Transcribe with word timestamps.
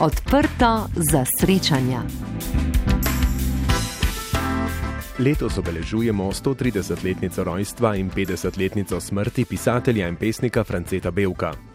Odprto 0.00 0.88
za 0.96 1.24
srečanja. 1.40 2.00
Letos 5.18 5.58
obeležujemo 5.58 6.32
130-letnico 6.32 7.44
rojstva 7.44 7.96
in 7.96 8.10
50-letnico 8.10 9.00
smrti 9.00 9.44
pisatelja 9.44 10.08
in 10.08 10.16
pesnika 10.16 10.64
Franceta 10.64 11.10
Belka. 11.10 11.69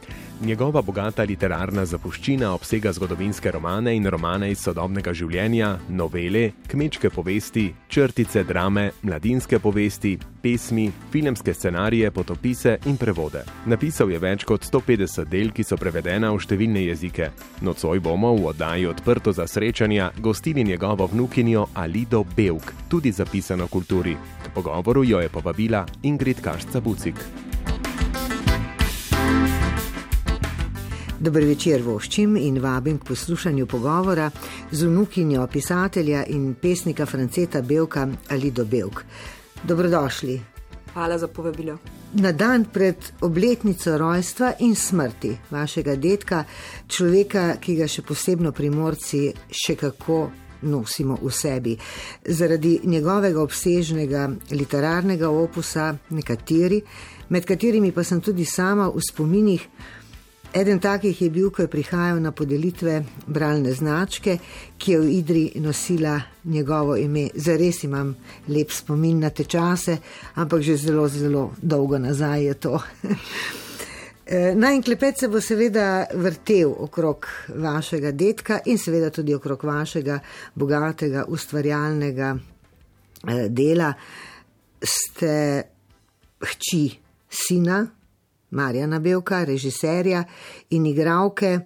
Njegova 0.45 0.81
bogata 0.81 1.23
literarna 1.23 1.85
zapuščina 1.85 2.51
obsega 2.53 2.91
zgodovinske 2.93 3.51
romane 3.51 3.95
in 3.95 4.05
romane 4.05 4.51
iz 4.51 4.59
sodobnega 4.61 5.09
življenja, 5.13 5.71
novele, 5.89 6.51
kmečke 6.69 7.09
povesti, 7.09 7.63
črtice, 7.89 8.43
drame, 8.45 8.91
mladinske 9.01 9.57
povesti, 9.59 10.11
pesmi, 10.43 10.83
filmske 11.11 11.53
scenarije, 11.53 12.11
potopise 12.13 12.75
in 12.85 12.99
prevode. 13.01 13.41
Napisal 13.65 14.13
je 14.13 14.19
več 14.21 14.45
kot 14.45 14.67
150 14.69 15.31
del, 15.31 15.49
ki 15.49 15.65
so 15.65 15.79
prevedena 15.81 16.29
v 16.35 16.43
številne 16.45 16.85
jezike. 16.91 17.31
Nocoj 17.65 18.03
bomo 18.05 18.35
v 18.37 18.45
oddaji 18.51 18.85
odprto 18.91 19.33
za 19.33 19.47
srečanja 19.49 20.11
gostili 20.21 20.63
njegovo 20.63 21.09
vnukinjo 21.09 21.71
Alido 21.73 22.21
Belk, 22.37 22.69
tudi 22.87 23.09
zapisano 23.09 23.65
kulturi. 23.65 24.13
K 24.45 24.53
pogovoru 24.53 25.01
jo 25.09 25.25
je 25.25 25.33
povabila 25.33 25.87
Ingrid 26.03 26.45
Kašca 26.45 26.85
Bucik. 26.85 27.25
Dobro 31.19 31.45
večer 31.47 31.79
voščim 31.79 32.33
in 32.35 32.57
vabim 32.59 32.97
k 32.99 33.07
poslušanju 33.07 33.65
pogovora 33.71 34.25
z 34.71 34.87
unukinjo 34.87 35.47
pisatelja 35.47 36.25
in 36.27 36.55
pesnika 36.61 37.05
Franceta 37.05 37.61
Belka 37.61 38.07
ali 38.29 38.51
do 38.51 38.65
Belk. 38.65 39.03
Dobrodošli. 39.63 40.41
Hvala 40.93 41.17
za 41.17 41.27
povabilo. 41.27 41.77
Na 42.13 42.31
dan 42.31 42.65
pred 42.65 42.95
obletnico 43.21 43.97
rojstva 43.97 44.53
in 44.59 44.75
smrti 44.75 45.37
vašega 45.49 45.95
detka, 45.95 46.43
človeka, 46.87 47.55
ki 47.61 47.75
ga 47.75 47.87
še 47.87 48.03
posebno 48.03 48.51
primorci 48.51 49.29
še 49.51 49.75
kako 49.75 50.19
nosimo 50.61 51.17
v 51.21 51.31
sebi. 51.31 51.77
Zaradi 52.25 52.79
njegovega 52.83 53.41
obsežnega 53.41 54.29
literarnega 54.51 55.29
opusa, 55.29 55.93
nekateri, 56.09 56.81
med 57.29 57.45
katerimi 57.45 57.91
pa 57.91 58.03
sem 58.03 58.21
tudi 58.21 58.45
sama 58.45 58.89
v 58.89 58.99
spominih, 59.01 59.67
Eden 60.55 60.79
takih 60.79 61.21
je 61.21 61.29
bil, 61.29 61.49
ko 61.51 61.65
je 61.65 61.67
prihajal 61.67 62.21
na 62.23 62.31
podelitve 62.31 63.01
bralne 63.27 63.73
značke, 63.75 64.37
ki 64.77 64.91
je 64.91 64.99
v 64.99 65.09
Idri 65.11 65.41
nosila 65.59 66.21
njegovo 66.43 66.95
ime. 66.95 67.27
Zares 67.35 67.83
imam 67.83 68.15
lep 68.47 68.71
spomin 68.71 69.19
na 69.19 69.29
te 69.29 69.43
čase, 69.43 69.97
ampak 70.35 70.61
že 70.61 70.77
zelo, 70.77 71.07
zelo 71.07 71.51
dolgo 71.61 71.99
nazaj 71.99 72.43
je 72.45 72.53
to. 72.53 72.79
Naj 74.55 74.75
in 74.75 74.83
klepet 74.83 75.19
se 75.19 75.27
bo 75.27 75.41
seveda 75.41 76.05
vrtel 76.13 76.71
okrog 76.71 77.27
vašega 77.47 78.11
detka 78.11 78.59
in 78.65 78.77
seveda 78.77 79.09
tudi 79.09 79.35
okrog 79.35 79.63
vašega 79.63 80.19
bogatega 80.55 81.25
ustvarjalnega 81.27 82.31
eh, 83.27 83.45
dela. 83.49 83.93
Ste 84.81 85.63
hči 86.39 86.89
sina 87.29 87.83
Marjana 88.55 88.99
Belka, 88.99 89.43
režiserja 89.43 90.23
in 90.69 90.85
igralke. 90.85 91.59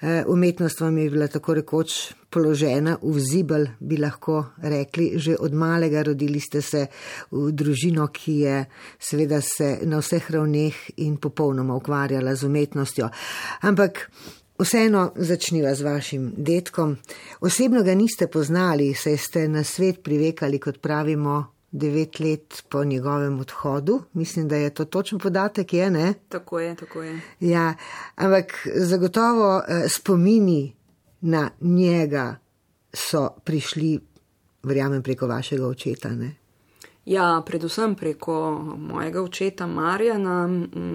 Eh, 0.00 0.24
umetnost 0.26 0.80
vam 0.80 0.98
je 0.98 1.10
bila 1.10 1.26
tako 1.26 1.54
rekoč 1.54 2.12
položena 2.30 2.98
v 3.02 3.18
zibel, 3.18 3.66
bi 3.80 3.96
lahko 3.96 4.44
rekli, 4.62 5.18
že 5.18 5.36
od 5.40 5.52
malega 5.52 6.02
rodili 6.02 6.40
ste 6.40 6.62
se 6.62 6.86
v 7.30 7.50
družino, 7.52 8.06
ki 8.12 8.34
je 8.38 8.64
seveda 9.00 9.40
se 9.40 9.78
na 9.82 9.98
vseh 9.98 10.30
ravneh 10.30 10.74
in 11.02 11.16
popolnoma 11.16 11.74
ukvarjala 11.74 12.34
z 12.34 12.46
umetnostjo. 12.46 13.08
Ampak 13.60 14.10
vseeno 14.58 15.12
začniva 15.16 15.74
z 15.74 15.82
vašim 15.82 16.32
detkom. 16.36 16.96
Osebno 17.40 17.82
ga 17.82 17.94
niste 17.94 18.26
poznali, 18.26 18.94
saj 18.94 19.16
ste 19.16 19.48
na 19.48 19.64
svet 19.64 20.02
privekali, 20.02 20.58
kot 20.58 20.78
pravimo, 20.78 21.57
devet 21.70 22.20
let 22.20 22.62
po 22.68 22.84
njegovem 22.84 23.40
odhodu. 23.40 24.02
Mislim, 24.12 24.48
da 24.48 24.56
je 24.56 24.74
to 24.74 24.84
točen 24.84 25.18
podatek, 25.18 25.72
je 25.72 25.90
ne? 25.90 26.14
Tako 26.28 26.60
je, 26.60 26.76
tako 26.76 27.02
je. 27.02 27.20
Ja, 27.40 27.74
ampak 28.16 28.68
zagotovo 28.74 29.62
eh, 29.68 29.88
spomini 29.88 30.74
na 31.20 31.50
njega 31.60 32.36
so 32.92 33.28
prišli, 33.44 34.00
verjamem, 34.62 35.02
preko 35.02 35.26
vašega 35.26 35.66
očeta. 35.66 36.08
Ne? 36.08 36.34
Ja, 37.04 37.42
predvsem 37.46 37.94
preko 37.94 38.50
mojega 38.78 39.22
očeta 39.22 39.66
Marjana, 39.66 40.48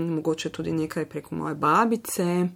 mogoče 0.09 0.50
tudi 0.50 0.72
nekaj 0.72 1.06
preko 1.06 1.35
moje 1.35 1.56
babice. 1.56 2.47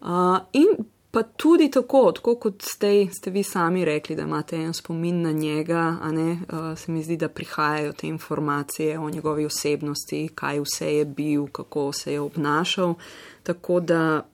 Uh, 0.00 0.38
in 0.52 0.66
pa 1.16 1.22
tudi 1.22 1.70
tako, 1.70 2.12
tako 2.12 2.34
kot 2.36 2.62
ste, 2.62 3.06
ste 3.12 3.30
vi 3.30 3.42
sami 3.42 3.84
rekli, 3.84 4.16
da 4.16 4.22
imate 4.22 4.56
en 4.56 4.74
spomin 4.74 5.22
na 5.22 5.32
njega, 5.32 5.96
ne, 6.12 6.32
uh, 6.32 6.78
se 6.78 6.92
mi 6.92 7.02
zdi, 7.02 7.16
da 7.16 7.28
prihajajo 7.28 7.92
te 7.92 8.06
informacije 8.06 8.98
o 8.98 9.10
njegovi 9.10 9.46
osebnosti, 9.46 10.28
kaj 10.34 10.60
vse 10.60 10.90
je 10.96 11.04
bil, 11.04 11.46
kako 11.46 11.92
se 11.92 12.12
je 12.12 12.20
obnašal. 12.20 12.94
Tako 13.42 13.80
da 13.80 14.26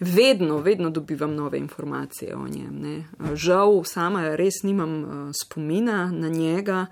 vedno, 0.00 0.58
vedno 0.58 0.90
dobivam 0.90 1.34
nove 1.34 1.58
informacije 1.58 2.36
o 2.36 2.48
njem. 2.48 2.80
Ne. 2.80 3.04
Žal, 3.34 3.84
sama 3.84 4.36
res 4.36 4.62
nimam 4.62 5.04
uh, 5.04 5.30
spomina 5.42 6.10
na 6.12 6.28
njega. 6.28 6.86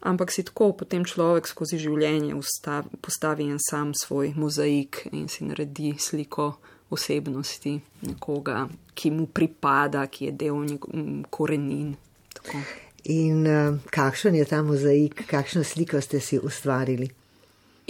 Ampak 0.00 0.32
si 0.32 0.44
tako 0.44 0.72
potem 0.72 1.04
človek 1.04 1.48
skozi 1.48 1.78
življenje 1.78 2.34
ustavi, 2.34 3.00
postavi 3.00 3.48
en 3.48 3.56
sam 3.70 3.94
svoj 3.96 4.34
mozaik 4.36 5.06
in 5.12 5.28
si 5.28 5.44
naredi 5.44 5.94
sliko 5.98 6.58
osebnosti, 6.90 7.78
nekoga, 8.02 8.66
ki 8.94 9.10
mu 9.10 9.26
pripada, 9.26 10.06
ki 10.06 10.24
je 10.24 10.32
del 10.32 10.60
njegovih 10.64 11.26
korenin. 11.30 11.96
Tako. 12.34 12.62
In 13.04 13.46
uh, 13.46 13.78
kakšen 13.90 14.34
je 14.34 14.44
ta 14.44 14.62
mozaik, 14.62 15.22
kakšno 15.30 15.64
sliko 15.64 16.00
ste 16.00 16.20
si 16.20 16.38
ustvarili? 16.38 17.08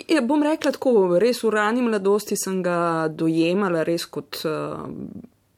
Ja, 0.06 0.20
bom 0.22 0.42
rekla 0.46 0.70
tako, 0.76 1.18
res 1.18 1.42
v 1.42 1.50
rani 1.50 1.82
mladosti 1.82 2.36
sem 2.38 2.60
ga 2.62 3.08
dojemala 3.10 3.82
res 3.86 4.04
kot 4.06 4.44
uh, 4.46 4.84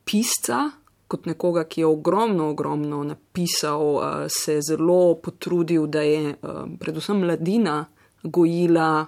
pisca, 0.08 0.62
kot 1.10 1.26
nekoga, 1.28 1.66
ki 1.68 1.82
je 1.82 1.90
ogromno, 1.90 2.48
ogromno 2.54 3.02
napisal, 3.04 3.84
uh, 3.98 4.04
se 4.32 4.60
zelo 4.64 5.18
potrudil, 5.20 5.84
da 5.92 6.06
je 6.06 6.32
uh, 6.32 6.62
predvsem 6.80 7.20
mladina 7.20 7.82
gojila, 8.22 9.06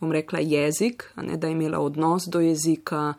bom 0.00 0.12
rekla, 0.12 0.38
jezik, 0.38 1.04
ne, 1.16 1.36
da 1.36 1.46
je 1.46 1.52
imela 1.52 1.78
odnos 1.78 2.26
do 2.26 2.40
jezika. 2.40 3.14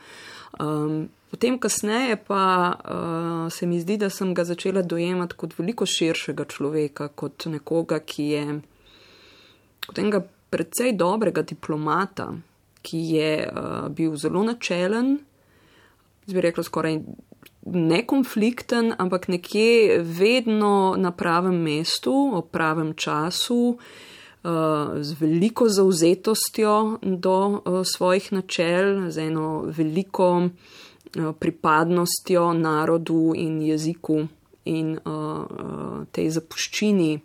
Um, 0.59 1.09
potem, 1.31 1.59
kasneje, 1.59 2.15
pa 2.27 2.73
uh, 2.73 3.53
se 3.53 3.65
mi 3.65 3.79
zdi, 3.79 3.97
da 3.97 4.09
sem 4.09 4.33
ga 4.33 4.43
začela 4.43 4.81
dojemati 4.81 5.37
kot 5.37 5.57
veliko 5.59 5.85
širšega 5.85 6.45
človeka, 6.49 7.07
kot 7.07 7.45
nekoga, 7.45 7.99
ki 7.99 8.27
je 8.33 8.45
kot 9.87 9.99
enega 9.99 10.23
precej 10.51 10.95
dobrega 10.97 11.45
diplomata, 11.47 12.31
ki 12.81 13.01
je 13.15 13.33
uh, 13.45 13.89
bil 13.93 14.15
zelo 14.17 14.43
načelen, 14.43 15.19
zdaj 16.25 16.35
bi 16.35 16.47
rekla 16.47 16.63
skoraj 16.65 17.01
nekonflikten, 17.61 18.95
ampak 18.97 19.27
nekje 19.29 19.99
vedno 20.01 20.95
na 20.97 21.11
pravem 21.13 21.61
mestu, 21.61 22.15
ob 22.33 22.49
pravem 22.49 22.95
času. 22.97 23.77
Uh, 23.77 24.09
z 25.01 25.15
veliko 25.19 25.69
zauzetostjo 25.69 26.97
do 27.01 27.47
uh, 27.47 27.81
svojih 27.85 28.33
načel, 28.33 29.09
z 29.09 29.17
eno 29.17 29.63
veliko 29.77 30.29
uh, 30.37 30.49
pripadnostjo 31.39 32.53
narodu 32.53 33.33
in 33.35 33.61
jeziku 33.61 34.27
in 34.65 34.97
tej 36.11 36.29
zapuščini, 36.29 37.19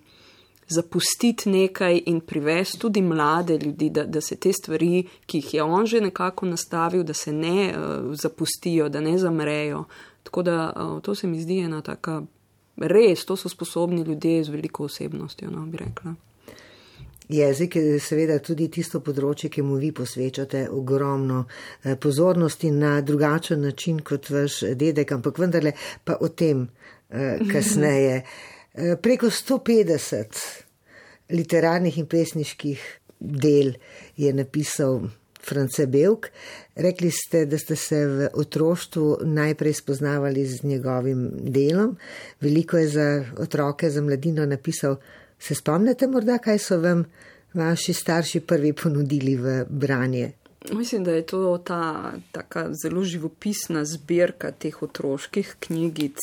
zapustiti 0.68 1.50
nekaj 1.50 2.00
in 2.06 2.20
privesti 2.20 2.78
tudi 2.78 3.02
mlade 3.02 3.58
ljudi, 3.58 3.90
da, 3.90 4.04
da 4.04 4.20
se 4.20 4.36
te 4.36 4.52
stvari, 4.52 5.04
ki 5.26 5.38
jih 5.38 5.54
je 5.54 5.62
on 5.62 5.86
že 5.86 6.00
nekako 6.00 6.46
nastavil, 6.46 7.04
da 7.04 7.14
se 7.14 7.32
ne 7.32 7.74
zapustijo, 8.12 8.88
da 8.88 9.00
ne 9.00 9.18
zamrejo. 9.18 9.84
Tako 10.22 10.42
da 10.42 10.72
to 11.02 11.14
se 11.14 11.26
mi 11.26 11.40
zdi 11.40 11.58
ena 11.58 11.82
taka 11.82 12.22
res, 12.76 13.24
to 13.24 13.36
so 13.36 13.48
sposobni 13.48 14.02
ljudje 14.02 14.44
z 14.44 14.48
veliko 14.48 14.84
osebnostjo, 14.84 15.50
no 15.50 15.66
bi 15.66 15.76
rekla. 15.76 16.14
Jezik 17.28 17.76
je 17.76 18.00
seveda 18.00 18.38
tudi 18.38 18.68
tisto 18.70 19.00
področje, 19.02 19.50
ki 19.50 19.62
mu 19.66 19.80
vi 19.82 19.90
posvečate 19.92 20.68
ogromno 20.70 21.42
eh, 21.46 21.96
pozornosti 21.98 22.70
na 22.70 23.00
drugačen 23.02 23.64
način 23.66 23.98
kot 23.98 24.30
vaš 24.30 24.60
dedek, 24.78 25.12
ampak 25.12 25.40
vendarle 25.42 25.72
pa 26.04 26.18
o 26.20 26.28
tem 26.28 26.68
eh, 27.10 27.42
kasneje. 27.52 28.22
Eh, 28.76 28.92
preko 29.00 29.30
150 29.32 30.36
literarnih 31.32 31.94
in 31.96 32.04
pesniških 32.12 32.82
del 33.16 33.70
je 34.20 34.32
napisal 34.36 35.06
France 35.40 35.86
Belk. 35.86 36.28
Rekli 36.76 37.10
ste, 37.10 37.46
da 37.46 37.58
ste 37.58 37.76
se 37.76 38.02
v 38.06 38.28
otroštvu 38.34 39.24
najprej 39.24 39.78
spoznavali 39.80 40.44
z 40.46 40.64
njegovim 40.68 41.30
delom. 41.40 41.96
Veliko 42.40 42.76
je 42.76 42.88
za 42.88 43.08
otroke, 43.38 43.90
za 43.90 44.02
mladino 44.02 44.46
napisal. 44.46 44.96
Se 45.38 45.54
spomnite 45.54 46.06
morda, 46.06 46.38
kaj 46.38 46.58
so 46.58 46.80
vam 46.80 47.04
vaši 47.54 47.92
starši 47.92 48.40
prvi 48.40 48.72
ponudili 48.72 49.36
v 49.36 49.64
branje? 49.68 50.32
Mislim, 50.72 51.04
da 51.04 51.12
je 51.12 51.26
to 51.26 51.58
ta 51.58 52.12
taka 52.32 52.68
zelo 52.82 53.04
živopisna 53.04 53.84
zbirka 53.84 54.50
teh 54.50 54.82
otroških 54.82 55.56
knjigic. 55.60 56.18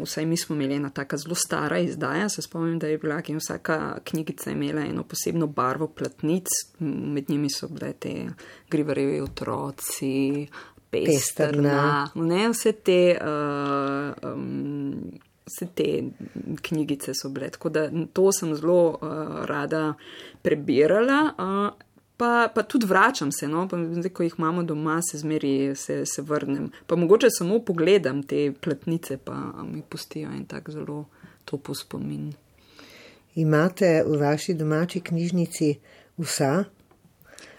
Vsaj 0.00 0.26
mi 0.26 0.36
smo 0.36 0.56
imeli 0.56 0.74
ena 0.74 0.90
taka 0.90 1.16
zelo 1.16 1.34
stara 1.34 1.78
izdaja. 1.78 2.28
Se 2.28 2.42
spomnim, 2.42 2.78
da 2.78 2.86
je 2.86 2.98
bila 2.98 3.22
in 3.26 3.36
vsaka 3.36 3.98
knjigica 4.04 4.50
imela 4.50 4.80
eno 4.80 5.02
posebno 5.02 5.46
barvo 5.46 5.86
platnic, 5.88 6.46
med 6.78 7.30
njimi 7.30 7.50
so 7.50 7.68
bile 7.68 7.92
te 7.92 8.28
grivarevi 8.70 9.20
otroci, 9.20 10.46
pestrna, 10.90 12.10
ne 12.14 12.48
vse 12.48 12.72
te. 12.72 13.18
Uh, 13.20 14.32
um, 14.32 15.18
Vse 15.46 15.66
te 15.74 15.86
knjigice 16.62 17.14
so 17.14 17.28
bile, 17.34 17.48
tako 17.50 17.68
da 17.68 17.88
to 18.12 18.32
sem 18.32 18.54
zelo 18.54 18.90
uh, 18.90 19.44
rada 19.48 19.94
prebirala. 20.42 21.20
Uh, 21.38 21.86
pa, 22.16 22.48
pa 22.54 22.62
tudi 22.62 22.86
vračam 22.86 23.32
se, 23.32 23.48
no, 23.48 23.66
pa 23.68 23.76
zdaj, 23.76 24.12
ko 24.14 24.22
jih 24.22 24.34
imamo 24.38 24.62
doma, 24.62 25.00
se 25.02 25.18
zmeri, 25.18 25.74
se, 25.76 26.04
se 26.06 26.22
vrnem. 26.22 26.70
Pa 26.86 26.96
mogoče 26.96 27.30
samo 27.30 27.58
pogledam 27.58 28.22
te 28.22 28.52
platnice, 28.60 29.16
pa 29.18 29.34
mi 29.64 29.82
pustijo 29.82 30.30
en 30.30 30.44
tak 30.46 30.70
zelo 30.70 31.04
topo 31.44 31.74
spomin. 31.74 32.32
Imate 33.34 34.04
v 34.06 34.20
vaši 34.20 34.54
domači 34.54 35.00
knjižnici 35.00 35.74
vsa? 36.18 36.64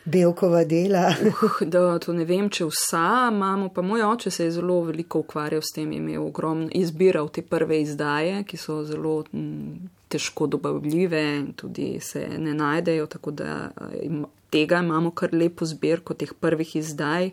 Belkova 0.06 0.64
dela. 0.64 1.14
uh, 1.22 1.68
da, 1.68 2.00
to 2.00 2.14
ne 2.14 2.26
vem, 2.28 2.50
če 2.52 2.68
vsa 2.68 3.30
imamo, 3.32 3.70
pa 3.74 3.82
moj 3.86 4.04
oče 4.04 4.32
se 4.32 4.48
je 4.50 4.56
zelo 4.58 4.82
veliko 4.84 5.24
ukvarjal 5.24 5.64
s 5.64 5.76
tem, 5.76 5.92
imel 5.96 6.26
ogromno, 6.26 6.68
izbiral 6.76 7.30
te 7.32 7.42
prve 7.42 7.82
izdaje, 7.82 8.42
ki 8.48 8.60
so 8.60 8.82
zelo 8.88 9.22
m, 9.34 9.88
težko 10.12 10.48
dobavljive 10.48 11.24
in 11.38 11.54
tudi 11.58 11.98
se 12.04 12.26
ne 12.38 12.54
najdejo, 12.54 13.08
tako 13.16 13.32
da 13.32 13.72
im, 14.02 14.26
tega 14.54 14.84
imamo 14.84 15.14
kar 15.16 15.34
lepo 15.34 15.66
zbirko 15.66 16.14
teh 16.14 16.34
prvih 16.40 16.76
izdaj, 16.76 17.32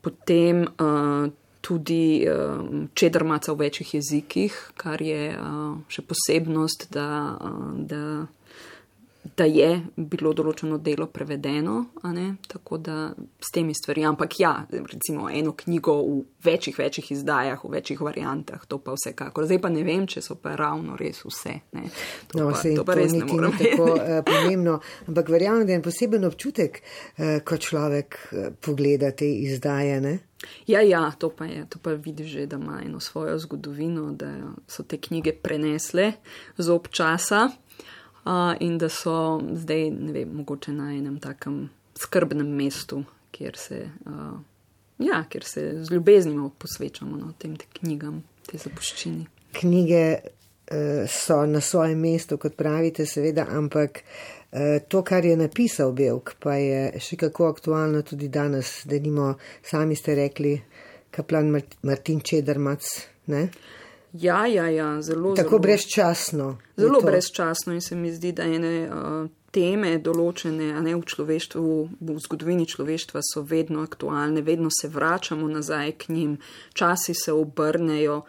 potem 0.00 0.64
uh, 0.64 1.28
tudi 1.60 2.24
uh, 2.24 2.64
čedrmaca 2.94 3.52
v 3.52 3.66
večjih 3.66 3.94
jezikih, 3.94 4.56
kar 4.80 5.02
je 5.04 5.34
uh, 5.36 5.76
še 5.92 6.02
posebnost, 6.08 6.88
da, 6.96 7.10
uh, 7.36 7.72
da 7.76 8.04
da 9.22 9.44
je 9.44 9.68
bilo 9.96 10.32
določeno 10.32 10.78
delo 10.80 11.06
prevedeno, 11.12 11.90
tako 12.48 12.78
da 12.80 13.10
s 13.40 13.52
temi 13.52 13.74
stvarmi. 13.76 14.06
Ampak 14.08 14.38
ja, 14.40 14.52
recimo 14.70 15.28
eno 15.28 15.52
knjigo 15.56 15.96
v 16.00 16.22
večjih, 16.44 16.78
večjih 16.78 17.10
izdajah, 17.12 17.60
v 17.64 17.72
večjih 17.74 18.00
variantah, 18.00 18.64
to 18.68 18.78
pa 18.80 18.94
vsekakor. 18.96 19.44
Zdaj 19.44 19.60
pa 19.60 19.72
ne 19.72 19.84
vem, 19.84 20.06
če 20.08 20.24
so 20.24 20.38
pa 20.40 20.54
ravno 20.56 20.96
res 21.00 21.20
vse. 21.26 21.58
Ne. 21.76 21.90
To, 22.32 22.40
no, 22.40 22.48
pa, 22.54 22.64
to 22.64 22.86
pa 22.88 22.96
res 22.96 23.12
to 23.12 23.20
ni 23.20 23.52
tako 23.60 23.90
uh, 23.92 24.16
pomembno, 24.24 24.80
ampak 25.12 25.32
verjamem, 25.36 25.68
da 25.68 25.76
je 25.76 25.84
poseben 25.84 26.24
občutek, 26.24 26.80
uh, 26.80 27.38
ko 27.44 27.60
človek 27.60 28.20
uh, 28.24 28.50
pogleda 28.56 29.12
te 29.12 29.28
izdaje. 29.28 30.00
Ne? 30.00 30.16
Ja, 30.64 30.80
ja, 30.80 31.10
to 31.12 31.28
pa 31.36 31.44
je, 31.44 31.66
to 31.68 31.76
pa 31.82 31.92
vidiš 31.92 32.32
že, 32.32 32.46
da 32.48 32.56
ima 32.56 32.80
eno 32.80 33.00
svojo 33.00 33.36
zgodovino, 33.38 34.14
da 34.16 34.32
so 34.64 34.82
te 34.82 34.96
knjige 34.96 35.36
prenesle 35.36 36.14
z 36.56 36.72
občasa 36.72 37.50
uh, 38.24 38.54
in 38.60 38.78
da 38.78 38.88
so 38.88 39.40
zdaj, 39.54 39.90
ne 39.90 40.12
vem, 40.12 40.32
mogoče 40.40 40.72
na 40.72 40.90
enem 40.94 41.18
takem 41.20 41.68
skrbnem 41.98 42.48
mestu, 42.56 43.02
kjer 43.30 43.56
se, 43.56 43.80
uh, 44.06 44.38
ja, 44.98 45.24
kjer 45.28 45.44
se 45.44 45.70
z 45.84 45.92
ljubeznijo 45.92 46.50
posvečamo 46.58 47.16
no, 47.16 47.32
tem 47.38 47.56
te 47.56 47.68
knjigam, 47.80 48.22
te 48.46 48.58
zapuščini. 48.58 49.26
Knjige 49.60 50.04
uh, 50.16 51.06
so 51.08 51.44
na 51.46 51.60
svojem 51.60 52.00
mestu, 52.00 52.38
kot 52.38 52.56
pravite, 52.56 53.06
seveda, 53.06 53.48
ampak. 53.50 54.04
To, 54.90 55.04
kar 55.06 55.22
je 55.22 55.36
napisal 55.38 55.92
Belk, 55.94 56.32
pa 56.42 56.56
je 56.58 56.98
še 56.98 57.14
kako 57.20 57.52
aktualno 57.52 58.00
tudi 58.02 58.26
danes, 58.34 58.80
da 58.82 58.98
nimo, 58.98 59.28
sami 59.62 59.94
ste 59.94 60.16
rekli, 60.18 60.56
kaplan 61.14 61.52
Martin 61.86 62.18
Čedermac. 62.18 62.88
Ne? 63.30 63.44
Ja, 64.12 64.46
ja, 64.46 64.68
ja, 64.68 65.02
zelo. 65.02 65.34
Tako 65.34 65.48
zelo, 65.48 65.58
brezčasno. 65.58 66.58
Zelo 66.76 67.00
brezčasno 67.00 67.72
in 67.72 67.80
se 67.80 67.96
mi 67.96 68.12
zdi, 68.12 68.32
da 68.32 68.42
ene 68.42 68.72
uh, 68.88 69.28
teme 69.54 69.98
določene, 69.98 70.72
a 70.74 70.80
ne 70.82 70.94
v 70.94 71.02
človeštvu, 71.06 71.74
v 72.00 72.16
zgodovini 72.26 72.66
človeštva 72.66 73.22
so 73.22 73.42
vedno 73.46 73.84
aktualne, 73.86 74.42
vedno 74.42 74.70
se 74.70 74.88
vračamo 74.88 75.48
nazaj 75.48 75.92
k 75.92 76.14
njim, 76.14 76.38
časi 76.74 77.14
se 77.14 77.32
obrnejo. 77.32 78.22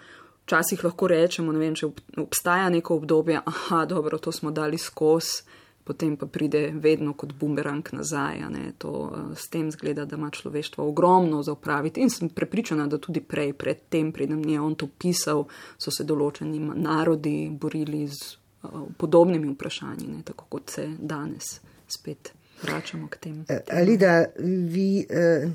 Včasih 0.45 0.83
lahko 0.83 1.07
rečemo, 1.07 1.53
ne 1.53 1.61
vem, 1.61 1.75
če 1.77 1.91
obstaja 2.19 2.69
neko 2.69 2.97
obdobje, 2.97 3.41
aha, 3.45 3.85
dobro, 3.85 4.17
to 4.17 4.33
smo 4.33 4.51
dali 4.51 4.77
skozi 4.77 5.60
potem 5.91 6.15
pa 6.17 6.25
pride 6.25 6.71
vedno 6.75 7.11
kot 7.13 7.33
bumerang 7.35 7.83
nazaj. 7.91 8.39
To, 8.79 8.89
uh, 8.89 9.31
s 9.35 9.51
tem 9.51 9.71
zgleda, 9.71 10.05
da 10.05 10.15
ima 10.15 10.29
človeštvo 10.31 10.87
ogromno 10.87 11.43
za 11.43 11.51
upraviti 11.51 12.01
in 12.01 12.09
sem 12.09 12.29
prepričana, 12.29 12.87
da 12.87 12.97
tudi 12.97 13.19
prej, 13.21 13.53
predtem, 13.53 14.11
preden 14.11 14.45
je 14.49 14.61
on 14.61 14.75
to 14.75 14.87
pisal, 14.87 15.47
so 15.77 15.91
se 15.91 16.07
določeni 16.07 16.59
narodi 16.59 17.49
borili 17.51 18.05
z 18.07 18.37
uh, 18.63 18.85
podobnimi 18.97 19.51
vprašanji, 19.51 20.07
ne? 20.07 20.21
tako 20.23 20.47
kot 20.49 20.77
se 20.77 20.87
danes 20.99 21.57
spet 21.87 22.31
vračamo 22.63 23.09
k 23.11 23.19
tem. 23.19 23.43
Eh, 23.49 23.65
ali 23.81 23.97
da 23.97 24.23
vi. 24.39 25.03
Uh 25.09 25.51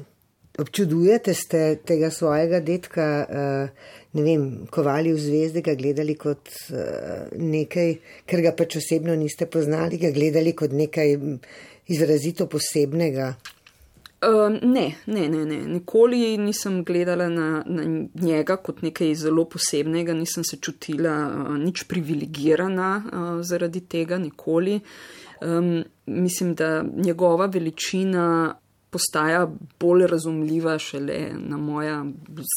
občudujete 0.58 1.34
ste 1.34 1.76
tega 1.84 2.10
svojega 2.10 2.60
detka, 2.60 3.26
eh, 3.28 3.68
ne 4.12 4.22
vem, 4.22 4.66
kovali 4.70 5.12
v 5.12 5.20
zvezde, 5.20 5.62
ga 5.62 5.74
gledali 5.74 6.14
kot 6.14 6.48
eh, 6.70 7.28
nekaj, 7.36 7.92
ker 8.26 8.44
ga 8.44 8.54
pač 8.56 8.78
osebno 8.80 9.16
niste 9.16 9.46
poznali, 9.46 10.00
ga 10.00 10.10
gledali 10.10 10.56
kot 10.56 10.72
nekaj 10.72 11.16
izrazito 11.92 12.48
posebnega? 12.50 13.34
Um, 14.26 14.56
ne, 14.62 14.94
ne, 15.06 15.28
ne, 15.28 15.44
ne. 15.44 15.58
Nikoli 15.68 16.38
nisem 16.40 16.80
gledala 16.84 17.28
na, 17.28 17.62
na 17.66 17.82
njega 18.14 18.56
kot 18.56 18.80
nekaj 18.82 19.12
zelo 19.14 19.44
posebnega, 19.44 20.14
nisem 20.16 20.44
se 20.44 20.56
čutila 20.56 21.12
uh, 21.28 21.50
nič 21.60 21.84
privilegirana 21.84 22.90
uh, 23.04 23.26
zaradi 23.44 23.84
tega, 23.84 24.18
nikoli. 24.18 24.80
Um, 25.44 25.84
mislim, 26.06 26.54
da 26.54 26.82
njegova 26.82 27.46
veličina 27.46 28.56
postaja 28.96 29.44
bolj 29.80 30.06
razumljiva 30.08 30.78
šele 30.78 31.20
na 31.36 31.56
moja 31.56 32.00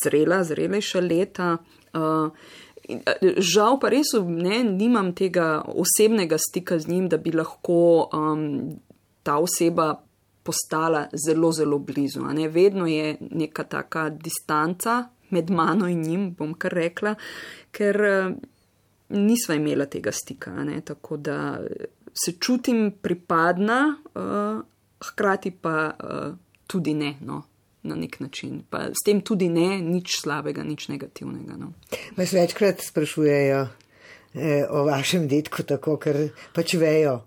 zrela, 0.04 0.44
zrelejša 0.44 1.02
leta. 1.04 1.58
Uh, 1.94 2.32
žal 3.38 3.78
pa 3.82 3.92
res 3.92 4.14
ne, 4.26 4.62
nimam 4.64 5.12
tega 5.16 5.62
osebnega 5.68 6.40
stika 6.40 6.80
z 6.80 6.88
njim, 6.88 7.10
da 7.10 7.18
bi 7.18 7.34
lahko 7.36 8.10
um, 8.14 8.46
ta 9.24 9.38
oseba 9.38 9.92
postala 10.44 11.06
zelo, 11.26 11.52
zelo 11.52 11.78
blizu. 11.78 12.24
Vedno 12.50 12.88
je 12.88 13.18
neka 13.20 13.64
taka 13.64 14.10
distanca 14.10 15.04
med 15.30 15.52
mano 15.52 15.88
in 15.88 16.02
njim, 16.02 16.32
bom 16.34 16.54
kar 16.54 16.74
rekla, 16.74 17.16
ker 17.72 18.02
uh, 18.02 18.34
nisva 19.10 19.60
imela 19.60 19.86
tega 19.86 20.12
stika. 20.12 20.56
Tako 20.86 21.18
da 21.18 21.60
se 22.14 22.38
čutim 22.40 22.92
pripadna. 23.02 23.98
Uh, 24.16 24.66
hkrati 25.04 25.52
pa 25.52 25.92
uh, 26.04 26.36
tudi 26.68 26.94
ne, 26.94 27.16
no, 27.22 27.44
na 27.84 27.96
nek 27.96 28.20
način. 28.20 28.62
Pa 28.70 28.90
s 28.92 29.06
tem 29.06 29.22
tudi 29.22 29.50
ne, 29.50 29.80
nič 29.82 30.20
slabega, 30.22 30.64
nič 30.64 30.88
negativnega. 30.88 31.58
No. 31.58 31.74
Vas 32.18 32.34
večkrat 32.34 32.84
sprašujejo 32.84 33.68
eh, 34.34 34.66
o 34.70 34.84
vašem 34.86 35.28
detku, 35.28 35.64
tako 35.64 35.98
ker 35.98 36.28
pač 36.54 36.76
vejo. 36.80 37.24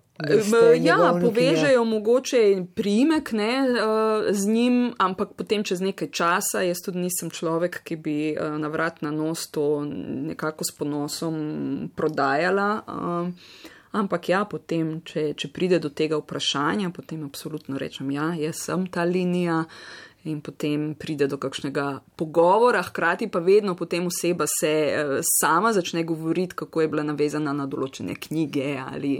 Ja, 0.79 1.17
povežejo 1.19 1.83
mogoče 1.89 2.43
primek 2.77 3.33
ne, 3.33 3.53
uh, 3.65 4.29
z 4.31 4.47
njim, 4.47 4.77
ampak 5.01 5.33
potem 5.35 5.65
čez 5.65 5.81
nekaj 5.83 6.13
časa, 6.15 6.63
jaz 6.63 6.85
tudi 6.85 7.01
nisem 7.03 7.33
človek, 7.33 7.81
ki 7.83 7.97
bi 7.97 8.17
na 8.37 8.71
vrat 8.71 9.01
na 9.03 9.11
nos 9.11 9.49
to 9.51 9.83
nekako 9.89 10.69
s 10.69 10.77
ponosom 10.79 11.37
prodajala. 11.97 12.69
Uh, 12.87 13.81
Ampak 13.93 14.29
ja, 14.29 14.45
potem, 14.49 15.01
če, 15.05 15.33
če 15.37 15.51
pride 15.53 15.77
do 15.83 15.91
tega 15.93 16.17
vprašanja, 16.17 16.93
potem 16.97 17.27
absolutno 17.27 17.77
rečem, 17.81 18.09
ja, 18.15 18.33
jaz 18.41 18.65
sem 18.65 18.87
ta 18.89 19.05
linija. 19.05 19.67
In 20.23 20.37
potem 20.39 20.93
pride 20.95 21.27
do 21.27 21.35
kakšnega 21.35 21.85
pogovora, 22.15 22.79
hkrati 22.87 23.27
pa 23.27 23.41
vedno 23.43 23.73
potem 23.75 24.05
oseba 24.07 24.47
se 24.47 24.71
eh, 24.71 25.17
sama 25.27 25.73
začne 25.75 26.05
govoriti, 26.07 26.55
kako 26.55 26.81
je 26.81 26.91
bila 26.93 27.03
navezana 27.03 27.51
na 27.51 27.67
določene 27.67 28.15
knjige. 28.15 28.77
Ali, 28.79 29.17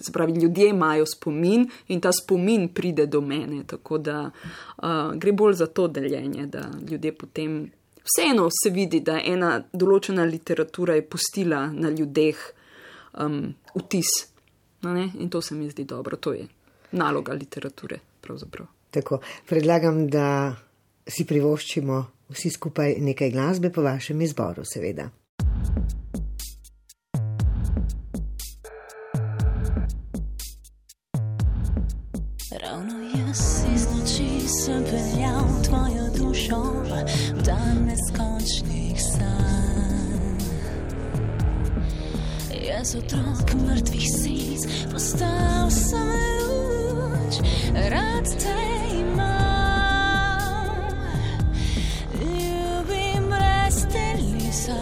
Se 0.00 0.12
pravi, 0.12 0.40
ljudje 0.40 0.70
imajo 0.72 1.04
spomin 1.06 1.66
in 1.88 2.00
ta 2.00 2.08
spomin 2.12 2.70
pride 2.72 3.04
do 3.06 3.20
mene. 3.20 3.66
Tako 3.68 3.98
da 3.98 4.30
uh, 4.30 5.12
gre 5.14 5.32
bolj 5.32 5.58
za 5.60 5.66
to 5.66 5.88
deljenje, 5.88 6.46
da 6.46 6.70
ljudje 6.88 7.12
potem 7.12 7.60
vseeno 8.04 8.48
se 8.48 8.72
vidi, 8.72 9.00
da 9.00 9.20
ena 9.20 9.58
določena 9.72 10.24
literatura 10.24 10.96
je 10.96 11.04
pustila 11.04 11.66
na 11.68 11.90
ljudeh 11.92 12.40
um, 13.18 13.54
vtis. 13.74 14.06
No 14.82 14.96
In 14.96 15.30
to 15.30 15.42
se 15.42 15.54
mi 15.54 15.70
zdi 15.70 15.84
dobro, 15.84 16.16
to 16.16 16.32
je 16.32 16.46
naloga 16.92 17.32
literature. 17.32 17.98
Tako, 18.90 19.20
predlagam, 19.46 20.08
da 20.08 20.56
si 21.06 21.24
privoščimo 21.26 22.06
vsi 22.28 22.50
skupaj 22.50 22.94
nekaj 22.98 23.30
glasbe 23.30 23.70
po 23.70 23.82
vašem 23.82 24.20
izboru, 24.20 24.64
seveda. 24.64 25.10
Ravno 32.62 32.94
jaz 33.14 33.64
iznoči. 33.74 34.00
noči 34.00 34.48
sem 34.48 34.84
peljal 34.84 35.62
tvojo 35.64 36.04
dušo 36.18 36.62
v 36.82 37.42
dan 37.44 37.90
Jaz 42.80 42.94
otrok 42.94 43.50
mrtvih 43.66 44.08
silic, 44.08 44.62
postal 44.92 45.68
sem 45.70 46.08
luč, 46.48 47.36
rad 47.92 48.30
te 48.40 48.56
imam. 48.96 50.64
Ljubim 52.16 53.28
brez 53.28 53.84
telesa, 53.92 54.80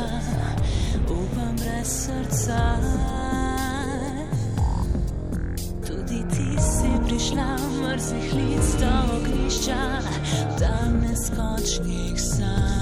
upam 1.11 1.57
brez 1.59 1.91
srca. 2.07 2.63
Tudi 5.87 6.23
ti 6.31 6.49
si 6.71 6.91
prišla 7.09 7.51
mrzih 7.83 8.35
lic 8.35 8.67
do 8.79 8.95
ognišča, 9.17 9.83
dan 10.61 11.03
neskončnih 11.03 12.15
sanj. 12.15 12.78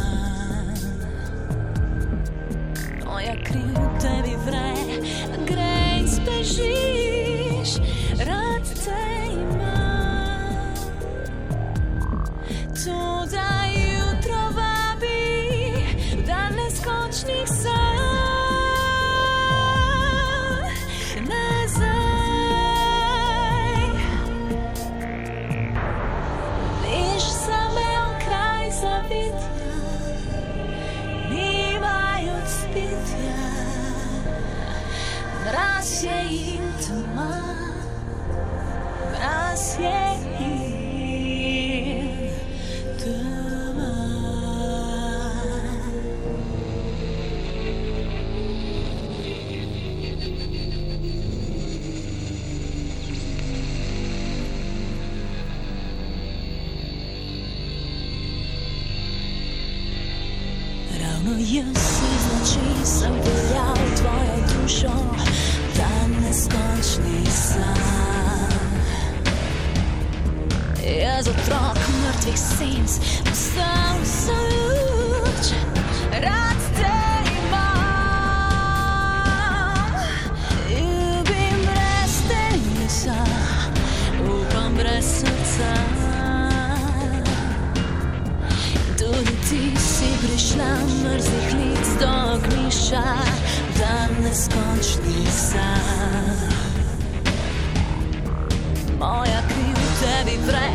Moja 98.99 99.43
kriv 99.49 99.76
tebi 100.00 100.37
vre, 100.47 100.69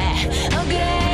gre 0.69 1.10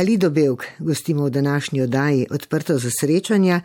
Alido 0.00 0.30
Belk 0.30 0.64
gostimo 0.78 1.24
v 1.24 1.30
današnji 1.30 1.82
oddaji 1.82 2.26
Odprto 2.30 2.78
za 2.78 2.88
srečanja. 3.00 3.60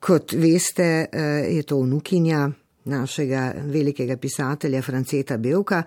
Kot 0.00 0.32
veste, 0.32 1.06
eh, 1.12 1.20
je 1.48 1.62
to 1.62 1.80
vnukinja 1.80 2.50
našega 2.84 3.54
velikega 3.64 4.16
pisatelja 4.16 4.82
Franceta 4.82 5.36
Belka. 5.36 5.82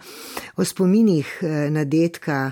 O 0.57 0.65
spominih 0.65 1.39
eh, 1.41 1.69
na 1.69 1.83
detka 1.83 2.51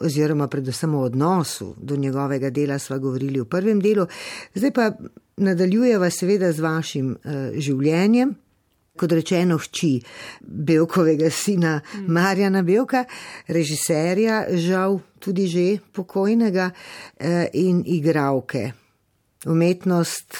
oziroma 0.00 0.48
predvsem 0.48 0.94
o 0.94 1.00
odnosu 1.00 1.74
do 1.76 1.96
njegovega 1.96 2.50
dela 2.50 2.78
sva 2.78 2.98
govorili 2.98 3.40
v 3.40 3.44
prvem 3.44 3.80
delu. 3.80 4.06
Zdaj 4.54 4.70
pa 4.70 4.92
nadaljujeva 5.36 6.10
seveda 6.10 6.52
z 6.52 6.60
vašim 6.60 7.16
eh, 7.24 7.52
življenjem. 7.56 8.34
Kot 8.92 9.12
rečeno, 9.12 9.56
hči 9.56 10.02
Belkovega 10.40 11.30
sina 11.30 11.80
Marjana 12.06 12.60
Belka, 12.62 13.04
režiserja, 13.48 14.44
žal 14.52 15.00
tudi 15.18 15.46
že 15.48 15.78
pokojnega 15.92 16.70
eh, 17.16 17.48
in 17.54 17.80
igravke. 17.86 18.72
Umetnost, 19.48 20.36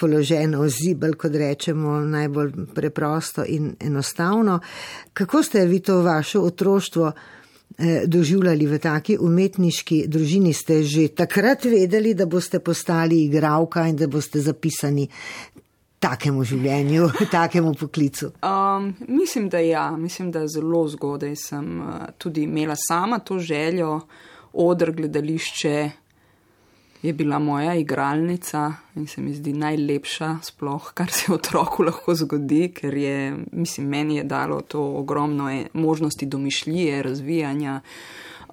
položeno 0.00 0.62
v 0.64 0.70
zibel, 0.72 1.12
kot 1.14 1.36
rečemo, 1.36 2.00
najbolj 2.00 2.72
preprosto 2.74 3.44
in 3.44 3.76
enostavno. 3.80 4.58
Kako 5.12 5.42
ste 5.42 5.66
vi 5.66 5.80
to 5.84 6.00
vaše 6.02 6.40
otroštvo 6.40 7.12
eh, 7.12 8.02
doživljali 8.06 8.66
v 8.66 8.78
taki 8.78 9.18
umetniški 9.20 10.06
družini? 10.08 10.56
Ste 10.56 10.82
že 10.82 11.08
takrat 11.12 11.68
vedeli, 11.68 12.14
da 12.14 12.26
boste 12.26 12.64
postali 12.64 13.26
igravka 13.28 13.86
in 13.86 13.96
da 13.96 14.08
boste 14.08 14.40
zapisani 14.40 15.04
takemu 16.02 16.44
življenju, 16.44 17.08
takemu 17.38 17.74
poklicu? 17.78 18.32
Um, 18.42 18.92
mislim, 19.08 19.48
da 19.48 19.62
ja, 19.62 19.90
mislim, 19.96 20.30
da 20.34 20.46
zelo 20.50 20.84
zgodaj 20.88 21.36
sem 21.36 21.80
uh, 21.80 22.06
tudi 22.18 22.46
imela 22.48 22.76
sama 22.76 23.18
to 23.18 23.38
željo, 23.38 24.00
odr 24.52 24.92
gledališče 24.92 25.90
je 27.02 27.12
bila 27.12 27.38
moja 27.38 27.74
igralnica 27.74 28.72
in 28.94 29.06
se 29.06 29.20
mi 29.20 29.34
zdi 29.34 29.52
najlepša 29.52 30.36
sploh, 30.42 30.92
kar 30.94 31.10
se 31.10 31.32
otroku 31.32 31.82
lahko 31.88 32.14
zgodi, 32.14 32.68
ker 32.74 32.94
je, 32.94 33.36
mislim, 33.52 33.88
meni 33.88 34.16
je 34.16 34.24
dalo 34.24 34.60
to 34.60 34.82
ogromno 34.96 35.50
e- 35.50 35.66
možnosti 35.72 36.26
domišljije, 36.26 37.02
razvijanja. 37.02 37.80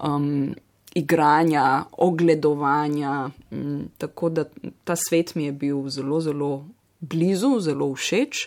Um, 0.03 0.56
Igranja, 0.96 1.84
ogledovanja, 1.91 3.29
tako 3.98 4.29
da 4.29 4.44
ta 4.84 4.96
svet 4.96 5.36
mi 5.36 5.44
je 5.46 5.51
bil 5.51 5.89
zelo, 5.89 6.22
zelo 6.22 6.65
blizu, 7.00 7.60
zelo 7.60 7.91
všeč, 7.94 8.46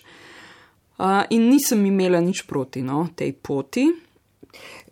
uh, 0.98 1.22
in 1.30 1.48
nisem 1.50 1.84
imela 1.86 2.20
nič 2.20 2.46
proti 2.46 2.82
no, 2.82 3.08
tej 3.16 3.32
poti. 3.32 3.88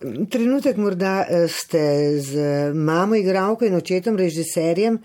Trenutek 0.00 0.78
morda 0.80 1.26
eh, 1.28 1.44
ste 1.44 2.16
z 2.16 2.32
mamo 2.72 3.12
igralko 3.14 3.68
in 3.68 3.76
očetom 3.76 4.16
režiserjem 4.16 4.96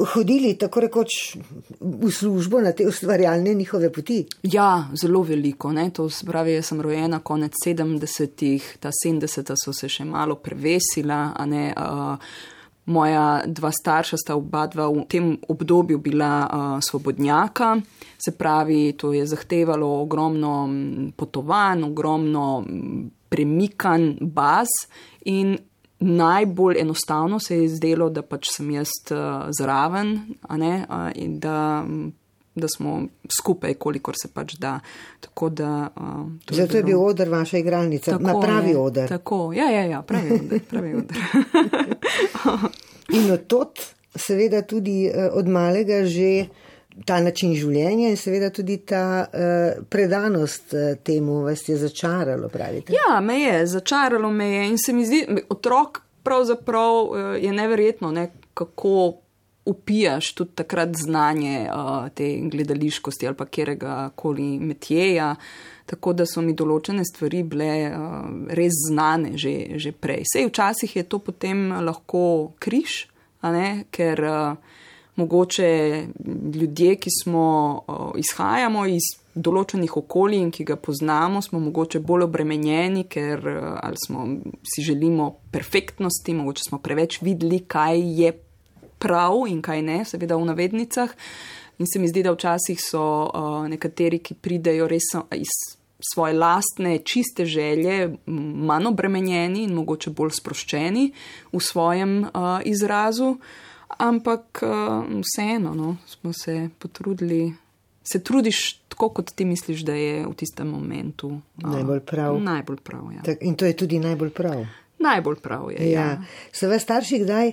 hodili 0.00 0.54
tako 0.58 0.80
rekoč 0.80 1.36
v 1.80 2.10
službo 2.10 2.60
na 2.60 2.72
te 2.72 2.86
ustvarjalne 2.88 3.54
njihove 3.54 3.92
poti. 3.92 4.24
Ja, 4.42 4.88
zelo 4.94 5.22
veliko. 5.22 5.72
Ne? 5.72 5.90
To 5.90 6.10
se 6.10 6.26
pravi, 6.26 6.52
jaz 6.52 6.66
sem 6.66 6.80
rojena 6.80 7.18
konec 7.18 7.52
70-ih, 7.66 8.76
ta 8.80 8.90
70-ta 8.90 9.56
so 9.56 9.72
se 9.72 9.88
še 9.88 10.04
malo 10.04 10.40
prevesila, 10.40 11.32
a 11.36 11.46
ne. 11.46 11.68
Uh, 11.76 12.32
Moja 12.86 13.42
dva 13.46 13.70
starša 13.70 14.16
sta 14.16 14.34
oba 14.34 14.66
dva 14.66 14.88
v 14.88 15.04
tem 15.08 15.38
obdobju 15.48 15.98
bila 15.98 16.48
uh, 16.48 16.78
svobodnjaka, 16.82 17.76
se 18.24 18.32
pravi, 18.38 18.92
to 18.92 19.12
je 19.12 19.26
zahtevalo 19.26 20.00
ogromno 20.02 20.66
mm, 20.66 21.12
potovanj, 21.16 21.84
ogromno 21.84 22.60
mm, 22.60 23.10
premikanj 23.28 24.16
baz 24.20 24.68
in 25.24 25.58
najbolj 26.00 26.80
enostavno 26.80 27.38
se 27.38 27.62
je 27.62 27.68
zdelo, 27.68 28.10
da 28.10 28.22
pač 28.22 28.48
sem 28.56 28.70
jaz 28.70 28.88
uh, 29.10 29.50
zraven 29.58 30.18
ne, 30.56 30.86
uh, 30.88 31.10
in 31.14 31.38
da, 31.38 31.84
mm, 31.86 32.12
da 32.54 32.68
smo 32.68 33.02
skupaj, 33.36 33.74
kolikor 33.74 34.14
se 34.22 34.28
pač 34.34 34.54
da. 34.58 34.80
Tako 35.20 35.48
da, 35.48 35.88
uh, 35.96 36.26
to 36.44 36.54
Zato 36.54 36.76
je 36.76 36.82
bil 36.82 37.04
odr 37.04 37.28
vaša 37.28 37.58
igralnica, 37.58 38.18
na 38.18 38.40
pravi 38.40 38.70
je, 38.70 38.78
odr. 38.78 39.08
Tako, 39.08 39.52
ja, 39.52 39.70
ja, 39.70 39.84
ja, 39.84 40.02
pravi 40.02 40.32
odr. 40.40 40.60
Pravi 40.70 40.94
odr. 40.94 41.14
In 43.16 43.30
od 43.32 43.46
tot, 43.46 43.80
seveda, 44.14 44.62
tudi 44.62 45.06
eh, 45.06 45.30
od 45.32 45.48
malega 45.48 46.04
že 46.04 46.46
ta 47.06 47.20
način 47.22 47.54
življenja 47.54 48.10
in 48.10 48.18
seveda 48.18 48.50
tudi 48.52 48.76
ta 48.84 49.22
uh, 49.24 49.84
predanost 49.88 50.74
uh, 50.74 50.98
temu 51.06 51.40
vas 51.46 51.62
je 51.68 51.76
začaralo, 51.80 52.50
pravite. 52.52 52.92
Ja, 52.92 53.20
me 53.24 53.38
je, 53.40 53.66
začaralo 53.66 54.30
me 54.30 54.48
je 54.50 54.66
in 54.68 54.78
se 54.78 54.92
mi 54.92 55.06
zdi, 55.06 55.22
otrok 55.48 56.02
pravzaprav 56.22 56.92
eh, 56.94 57.38
je 57.46 57.52
neverjetno, 57.52 58.10
ne, 58.12 58.30
kako 58.54 59.14
upijaš 59.64 60.32
tudi 60.34 60.50
takrat 60.54 60.96
znanje 60.96 61.68
uh, 61.70 62.08
te 62.14 62.36
gledališkosti 62.42 63.26
ali 63.26 63.36
pa 63.36 63.46
kjerega 63.46 64.10
koli 64.14 64.58
metjeja. 64.58 65.34
Tako 65.90 66.12
da 66.14 66.22
so 66.28 66.42
mi 66.44 66.54
določene 66.54 67.02
stvari 67.02 67.40
bile 67.42 67.70
uh, 67.90 68.26
res 68.54 68.76
znane 68.86 69.34
že, 69.34 69.74
že 69.82 69.90
prej. 69.90 70.22
Sej 70.30 70.46
včasih 70.46 70.92
je 71.00 71.02
to 71.02 71.18
potem 71.18 71.72
lahko 71.82 72.52
križ, 72.62 73.08
ne, 73.42 73.88
ker 73.90 74.22
uh, 74.22 74.76
mogoče 75.18 75.70
ljudje, 76.54 76.94
ki 77.02 77.10
smo, 77.10 77.48
uh, 77.82 78.12
izhajamo 78.22 78.84
iz 78.86 79.08
določenih 79.34 79.96
okolij 79.98 80.44
in 80.44 80.52
ki 80.54 80.68
ga 80.68 80.76
poznamo, 80.78 81.42
smo 81.42 81.58
mogoče 81.64 81.98
bolj 82.06 82.28
obremenjeni, 82.28 83.08
ker 83.10 83.42
ali 83.82 83.98
smo, 84.04 84.28
si 84.62 84.86
želimo 84.86 85.32
perfektnosti, 85.50 86.36
mogoče 86.38 86.68
smo 86.68 86.78
preveč 86.82 87.18
videli, 87.22 87.64
kaj 87.66 87.98
je 88.20 88.32
prav 89.02 89.46
in 89.50 89.58
kaj 89.64 89.82
ne, 89.86 90.04
seveda 90.06 90.38
v 90.38 90.52
navednicah. 90.52 91.18
In 91.80 91.88
se 91.88 91.98
mi 91.98 92.10
zdi, 92.12 92.22
da 92.22 92.34
včasih 92.36 92.78
so 92.78 93.02
uh, 93.26 93.66
nekateri, 93.70 94.20
ki 94.22 94.36
pridejo 94.38 94.86
res 94.90 95.14
iz 95.34 95.79
svoje 96.14 96.34
lastne 96.34 96.98
čiste 96.98 97.44
želje, 97.44 98.16
manj 98.26 98.86
obremenjeni 98.86 99.64
in 99.64 99.74
mogoče 99.74 100.10
bolj 100.10 100.34
sproščeni 100.40 101.10
v 101.52 101.60
svojem 101.60 102.22
uh, 102.24 102.60
izrazu. 102.64 103.36
Ampak 103.98 104.62
uh, 104.62 105.04
vseeno 105.22 105.74
no, 105.74 105.96
smo 106.06 106.32
se 106.32 106.68
potrudili. 106.78 107.52
Se 108.02 108.22
trudiš 108.24 108.80
tako, 108.88 109.08
kot 109.08 109.32
ti 109.34 109.44
misliš, 109.44 109.82
da 109.86 109.94
je 109.94 110.26
v 110.26 110.32
tistem 110.34 110.68
momentu 110.68 111.28
uh, 111.28 111.70
Najbolj 111.74 112.00
prav. 112.00 112.38
Najbolj 112.40 112.80
prav, 112.84 113.10
ja. 113.16 113.22
Tak, 113.22 113.42
in 113.42 113.54
to 113.54 113.68
je 113.68 113.76
tudi 113.76 113.98
najbolj 113.98 114.30
prav. 114.30 114.64
Najbolj 114.98 115.36
prav 115.42 115.70
je. 115.72 115.90
Ja. 115.90 116.00
Ja. 116.00 116.22
So 116.52 116.68
vas 116.68 116.82
starši 116.82 117.18
kdaj 117.24 117.52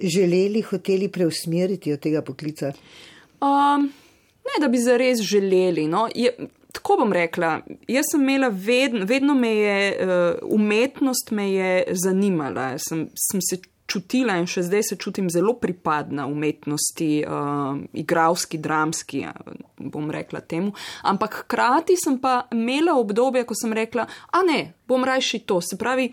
želeli, 0.00 0.62
hoteli 0.62 1.08
preusmeriti 1.08 1.92
od 1.92 2.00
tega 2.00 2.22
poklica? 2.22 2.72
Um, 3.40 3.92
ne, 4.44 4.60
da 4.60 4.68
bi 4.68 4.78
zares 4.78 5.20
želeli. 5.20 5.86
No. 5.88 6.08
Je, 6.14 6.48
tako 6.76 6.96
bom 7.00 7.12
rekla, 7.12 7.60
jaz 7.88 8.10
sem 8.12 8.22
imela 8.22 8.50
vedno, 8.52 9.06
vedno 9.08 9.34
me 9.34 9.54
je 9.56 9.78
uh, 9.96 10.52
umetnost 10.54 11.30
me 11.30 11.50
je 11.52 11.84
zanimala. 12.04 12.74
Sem, 12.78 13.08
sem 13.16 13.40
se 13.42 13.60
čutila 13.86 14.34
in 14.40 14.48
še 14.50 14.66
zdaj 14.66 14.82
se 14.88 14.98
čutim 15.00 15.30
zelo 15.30 15.54
pripadna 15.62 16.26
umetnosti, 16.26 17.10
uh, 17.22 17.78
igravski, 17.96 18.58
dramski, 18.58 19.22
ja, 19.24 19.32
bom 19.78 20.10
rekla 20.10 20.42
temu. 20.42 20.74
Ampak 21.06 21.42
hkrati 21.44 21.96
sem 21.98 22.18
pa 22.20 22.42
imela 22.52 22.96
obdobje, 22.98 23.46
ko 23.46 23.56
sem 23.56 23.72
rekla, 23.76 24.06
a 24.06 24.42
ne, 24.46 24.60
bom 24.88 25.06
rajši 25.06 25.44
to. 25.46 25.60
Se 25.62 25.78
pravi, 25.78 26.10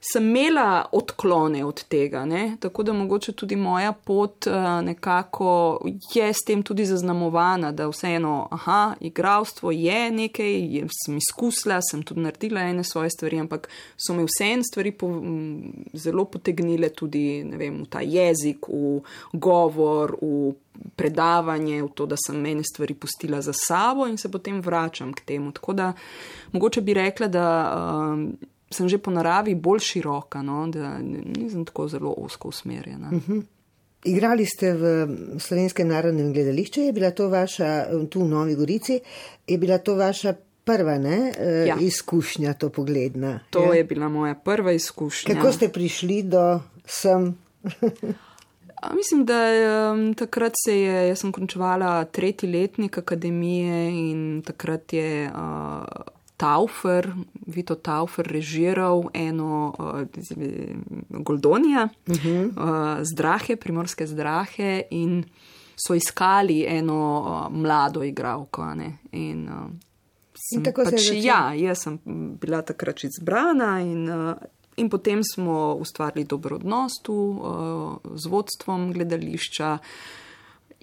sem 0.00 0.36
imela 0.36 0.84
odklone 0.92 1.64
od 1.64 1.84
tega, 1.84 2.24
ne? 2.24 2.56
tako 2.60 2.82
da 2.82 2.92
mogoče 2.92 3.32
tudi 3.32 3.56
moja 3.56 3.92
pot 3.92 4.46
uh, 4.46 4.54
nekako 4.84 5.80
je 6.14 6.32
s 6.32 6.44
tem 6.46 6.62
tudi 6.62 6.84
zaznamovana, 6.86 7.72
da 7.72 7.88
vseeno, 7.88 8.48
aha, 8.50 8.94
igravstvo 9.00 9.70
je 9.70 10.10
nekaj, 10.10 10.52
je, 10.76 10.86
sem 11.04 11.16
izkusila, 11.16 11.80
sem 11.90 12.02
tudi 12.02 12.20
naredila 12.20 12.60
ene 12.60 12.84
svoje 12.84 13.10
stvari, 13.10 13.40
ampak 13.40 13.68
so 13.96 14.14
me 14.14 14.26
vseeno 14.26 14.62
stvari 14.62 14.92
po, 14.92 15.08
m, 15.08 15.72
zelo 15.92 16.24
potegnile 16.24 16.88
tudi 16.88 17.42
vem, 17.56 17.82
v 17.82 17.90
ta 17.90 18.00
jezik, 18.00 18.68
v 18.68 19.00
govor, 19.32 20.16
v 20.22 20.54
predavanje, 20.96 21.82
v 21.82 21.88
to, 21.94 22.06
da 22.06 22.16
sem 22.16 22.38
mene 22.38 22.62
stvari 22.64 22.94
pustila 22.94 23.42
za 23.42 23.52
sabo 23.52 24.06
in 24.06 24.16
se 24.16 24.30
potem 24.30 24.60
vračam 24.62 25.12
k 25.12 25.24
temu. 25.26 25.52
Tako 25.52 25.72
da 25.72 25.92
mogoče 26.52 26.80
bi 26.80 26.94
rekla, 26.94 27.28
da. 27.28 27.48
Um, 28.12 28.30
sem 28.70 28.88
že 28.88 28.98
po 28.98 29.10
naravi 29.10 29.54
bolj 29.54 29.80
široka, 29.80 30.42
no, 30.42 30.66
da 30.72 30.98
nisem 30.98 31.64
tako 31.64 31.88
zelo 31.88 32.14
osko 32.16 32.48
usmerjena. 32.48 33.10
Uh 33.12 33.28
-huh. 33.28 33.42
Igrali 34.04 34.46
ste 34.46 34.72
v 34.74 35.08
Slovenskem 35.38 35.88
narodnem 35.88 36.32
gledališču, 36.32 36.80
je 36.80 36.92
bila 36.92 37.10
to 37.10 37.28
vaša, 37.28 37.86
tu 38.10 38.20
v 38.20 38.28
Novi 38.28 38.54
Gorici, 38.54 39.00
je 39.46 39.58
bila 39.58 39.78
to 39.78 39.94
vaša 39.94 40.34
prva 40.64 40.98
ne, 40.98 41.32
ja. 41.40 41.66
Ja. 41.66 41.76
izkušnja, 41.80 42.54
to 42.54 42.68
pogledna. 42.68 43.40
To 43.50 43.72
ja? 43.72 43.74
je 43.74 43.84
bila 43.84 44.08
moja 44.08 44.34
prva 44.34 44.72
izkušnja. 44.72 45.34
Kako 45.34 45.52
ste 45.52 45.68
prišli 45.68 46.22
do 46.22 46.60
sem? 46.86 47.34
A, 48.82 48.94
Mislim, 48.94 49.24
da 49.24 49.34
um, 49.92 50.14
takrat 50.14 50.52
se 50.64 50.80
je, 50.80 51.08
jaz 51.08 51.18
sem 51.18 51.32
končevala 51.32 52.04
tretji 52.04 52.48
letnik 52.48 52.98
akademije 52.98 53.90
in 53.90 54.42
takrat 54.46 54.92
je 54.92 55.30
uh, 55.30 55.82
Taufer, 56.38 57.10
Vito 57.46 57.74
Taufer 57.74 58.26
režiral 58.30 59.08
eno 59.14 59.74
uh, 59.78 60.06
Goldonija, 61.08 61.88
uh 62.06 62.14
-huh. 62.14 62.46
uh, 62.46 63.02
zdrahe, 63.02 63.56
primorske 63.56 64.06
zdrahe 64.06 64.82
in 64.90 65.24
so 65.86 65.94
iskali 65.94 66.64
eno 66.68 67.00
uh, 67.20 67.56
mlado 67.58 68.02
igralko. 68.02 68.74
ne, 68.74 68.98
In, 69.12 69.48
uh, 69.48 69.70
In 70.54 70.64
tako 70.64 70.84
se 70.84 70.96
je 70.96 70.96
pač, 70.96 71.24
ja, 71.24 71.54
jaz 71.54 71.82
sem 71.82 71.98
bila 72.40 72.62
takrat 72.62 73.04
izbrana 73.04 73.80
in, 73.80 74.08
uh, 74.10 74.34
in 74.76 74.90
potem 74.90 75.20
smo 75.34 75.74
ustvarili 75.74 76.24
dober 76.24 76.54
odnos 76.54 76.92
tu 77.02 77.14
uh, 77.14 78.14
z 78.14 78.26
vodstvom 78.26 78.92
gledališča. 78.92 79.78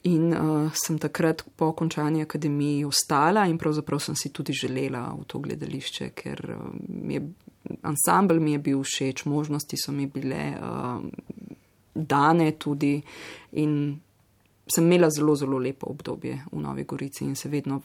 In 0.06 0.34
uh, 0.34 0.70
sem 0.74 1.00
takrat 1.02 1.42
po 1.56 1.72
končani 1.74 2.22
akademiji 2.22 2.86
ostala 2.86 3.48
in 3.50 3.58
pravzaprav 3.58 4.00
sem 4.00 4.16
si 4.16 4.30
tudi 4.30 4.54
želela 4.54 5.08
v 5.18 5.26
to 5.26 5.40
gledališče, 5.42 6.10
ker 6.14 6.42
uh, 6.54 6.68
mi 6.88 7.18
je, 7.18 7.24
ansambl 7.82 8.40
mi 8.40 8.54
je 8.54 8.60
bil 8.60 8.84
všeč, 8.86 9.26
možnosti 9.26 9.80
so 9.82 9.92
mi 9.92 10.06
bile 10.06 10.54
uh, 10.60 11.02
dane 11.96 12.52
tudi 12.52 13.00
in 13.58 13.96
sem 14.68 14.86
imela 14.86 15.10
zelo, 15.10 15.36
zelo 15.36 15.58
lepo 15.58 15.90
obdobje 15.90 16.40
v 16.52 16.62
Novi 16.62 16.84
Gorici 16.84 17.26
in 17.26 17.36
se 17.36 17.50
vedno 17.50 17.82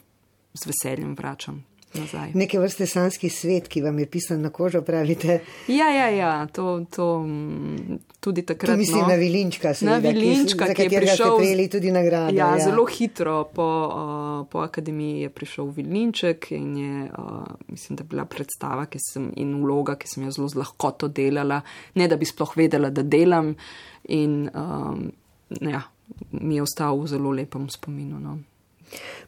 z 0.53 0.65
veseljem 0.67 1.15
vračam 1.15 1.70
nazaj. 1.93 2.31
Neke 2.33 2.59
vrste 2.59 2.85
sanski 2.85 3.29
svet, 3.29 3.67
ki 3.67 3.81
vam 3.81 3.99
je 3.99 4.05
pisan 4.05 4.41
na 4.41 4.49
kožo, 4.49 4.81
pravite. 4.81 5.39
Ja, 5.67 5.89
ja, 5.89 6.07
ja, 6.07 6.47
to, 6.47 6.85
to 6.89 7.19
mm, 7.19 7.97
tudi 8.19 8.41
takrat. 8.41 8.71
Tu 8.71 8.77
mislim 8.77 9.01
no. 9.01 9.07
na 9.07 9.15
Vilinčka, 9.15 9.67
Na 9.67 9.73
seveda, 9.73 10.01
ki- 10.01 10.15
Vilinčka, 10.15 10.67
za 10.67 10.73
ki 10.73 10.81
je 10.83 10.89
prišel. 10.89 11.37
prejeli 11.37 11.69
tudi 11.69 11.91
nagrado, 11.91 12.35
Ja, 12.35 12.51
ja. 12.51 12.59
zelo 12.59 12.85
hitro 12.85 13.43
po, 13.45 13.67
uh, 13.87 14.47
po 14.47 14.59
akademiji 14.59 15.21
je 15.21 15.29
prišel 15.29 15.65
Vilinček 15.67 16.51
in 16.51 16.77
je, 16.77 17.11
uh, 17.11 17.43
mislim, 17.67 17.95
da 17.95 18.03
bila 18.03 18.25
predstava 18.25 18.85
ki 18.85 18.99
sem, 19.01 19.31
in 19.35 19.63
vloga, 19.63 19.95
ki 19.95 20.07
sem 20.07 20.23
jo 20.23 20.31
zelo 20.31 20.47
z 20.47 20.55
lahkoto 20.55 21.07
delala, 21.07 21.61
ne 21.95 22.07
da 22.07 22.17
bi 22.17 22.25
sploh 22.25 22.55
vedela, 22.55 22.89
da 22.89 23.03
delam. 23.03 23.55
In 24.03 24.49
um, 24.53 25.11
ja, 25.61 25.81
mi 26.31 26.55
je 26.55 26.61
ostal 26.61 26.97
v 26.97 27.07
zelo 27.07 27.31
lepem 27.31 27.69
spominu. 27.69 28.19
No. 28.19 28.39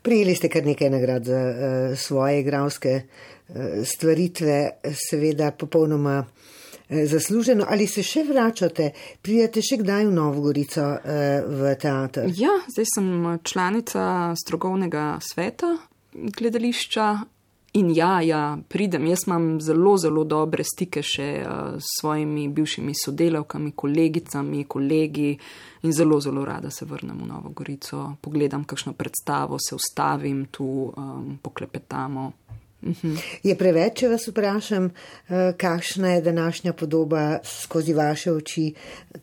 Prijeli 0.02 0.36
ste 0.36 0.50
kar 0.50 0.66
nekaj 0.66 0.90
nagrad 0.90 1.26
za 1.26 1.40
uh, 1.40 1.98
svoje 1.98 2.40
igralske 2.40 3.02
uh, 3.02 3.56
stvaritve, 3.86 4.70
seveda 5.10 5.52
popolnoma 5.52 6.18
uh, 6.26 6.54
zasluženo. 7.06 7.66
Ali 7.70 7.88
se 7.88 8.04
še 8.04 8.26
vračate, 8.28 8.92
pridete 9.22 9.62
še 9.62 9.80
kdaj 9.82 10.08
v 10.10 10.16
Novgorico 10.18 10.84
uh, 10.84 11.00
v 11.48 11.76
teater? 11.80 12.30
Ja, 12.38 12.58
zdaj 12.74 12.90
sem 12.96 13.10
članica 13.44 14.34
strokovnega 14.40 15.18
sveta 15.24 15.78
gledališča. 16.14 17.08
In 17.74 17.90
ja, 17.90 18.22
ja, 18.22 18.58
pridem. 18.70 19.06
Jaz 19.10 19.24
imam 19.28 19.62
zelo, 19.62 19.96
zelo 19.98 20.24
dobre 20.30 20.62
stike 20.64 21.02
še 21.02 21.30
uh, 21.42 21.78
s 21.82 21.96
svojimi 22.02 22.46
bivšimi 22.54 22.94
sodelavkami, 22.94 23.72
kolegicami, 23.74 24.68
kolegi 24.70 25.32
in 25.82 25.94
zelo, 25.94 26.20
zelo 26.22 26.44
rada 26.46 26.70
se 26.70 26.86
vrnem 26.86 27.18
v 27.24 27.30
Novo 27.32 27.50
Gorico. 27.50 28.12
Pogledam 28.22 28.68
kakšno 28.70 28.94
predstavo, 28.94 29.58
se 29.58 29.74
ustavim 29.74 30.46
tu, 30.54 30.68
um, 30.94 31.40
poklepetamo. 31.42 32.28
Je 33.48 33.56
preveč, 33.58 34.04
če 34.04 34.12
vas 34.12 34.28
vprašam, 34.28 34.92
eh, 34.92 35.54
kakšna 35.58 36.14
je 36.18 36.22
današnja 36.22 36.74
podoba 36.74 37.40
skozi 37.42 37.94
vaše 37.94 38.32
oči 38.32 38.68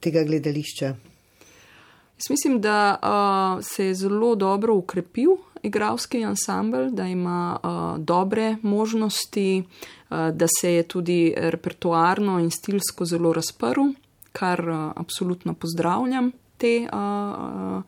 tega 0.01 0.25
gledališča? 0.25 0.95
Jaz 2.21 2.31
mislim, 2.31 2.59
da 2.61 2.99
uh, 2.99 3.65
se 3.65 3.87
je 3.87 3.95
zelo 3.95 4.35
dobro 4.35 4.75
ukrepil 4.75 5.39
igralski 5.62 6.25
ansambl, 6.25 6.90
da 6.90 7.07
ima 7.07 7.59
uh, 7.62 8.05
dobre 8.05 8.57
možnosti, 8.62 9.62
uh, 10.11 10.16
da 10.33 10.46
se 10.61 10.75
je 10.75 10.83
tudi 10.83 11.35
repertoarno 11.37 12.38
in 12.38 12.51
stilsko 12.51 13.05
zelo 13.05 13.33
razprl, 13.33 13.83
kar 14.33 14.68
uh, 14.68 14.92
absolutno 14.96 15.55
pozdravljam 15.55 16.33
te, 16.57 16.88
uh, 16.92 17.83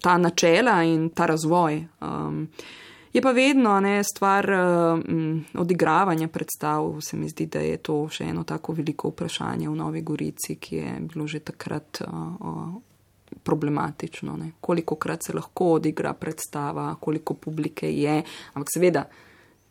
ta 0.00 0.18
načela 0.18 0.82
in 0.82 1.08
ta 1.08 1.26
razvoj. 1.26 1.86
Um, 2.00 2.48
Je 3.16 3.22
pa 3.22 3.30
vedno 3.32 3.80
ne, 3.80 4.04
stvar 4.04 4.50
uh, 4.50 5.00
odigravanja 5.54 6.28
predstav. 6.28 7.00
Se 7.00 7.16
mi 7.16 7.28
zdi, 7.28 7.46
da 7.46 7.58
je 7.64 7.76
to 7.76 7.94
še 8.12 8.26
eno 8.28 8.42
tako 8.44 8.74
veliko 8.76 9.08
vprašanje 9.08 9.70
v 9.70 9.76
Novi 9.76 10.02
Gorici, 10.02 10.58
ki 10.60 10.76
je 10.76 10.90
bilo 11.00 11.24
že 11.26 11.40
takrat 11.40 12.02
uh, 12.04 12.76
problematično. 13.46 14.36
Ne. 14.36 14.50
Koliko 14.60 14.98
krat 15.00 15.22
se 15.22 15.32
lahko 15.36 15.72
odigra 15.78 16.12
predstava, 16.12 16.94
koliko 17.00 17.34
publike 17.34 17.92
je. 17.92 18.22
Ampak 18.52 18.74
seveda, 18.74 19.06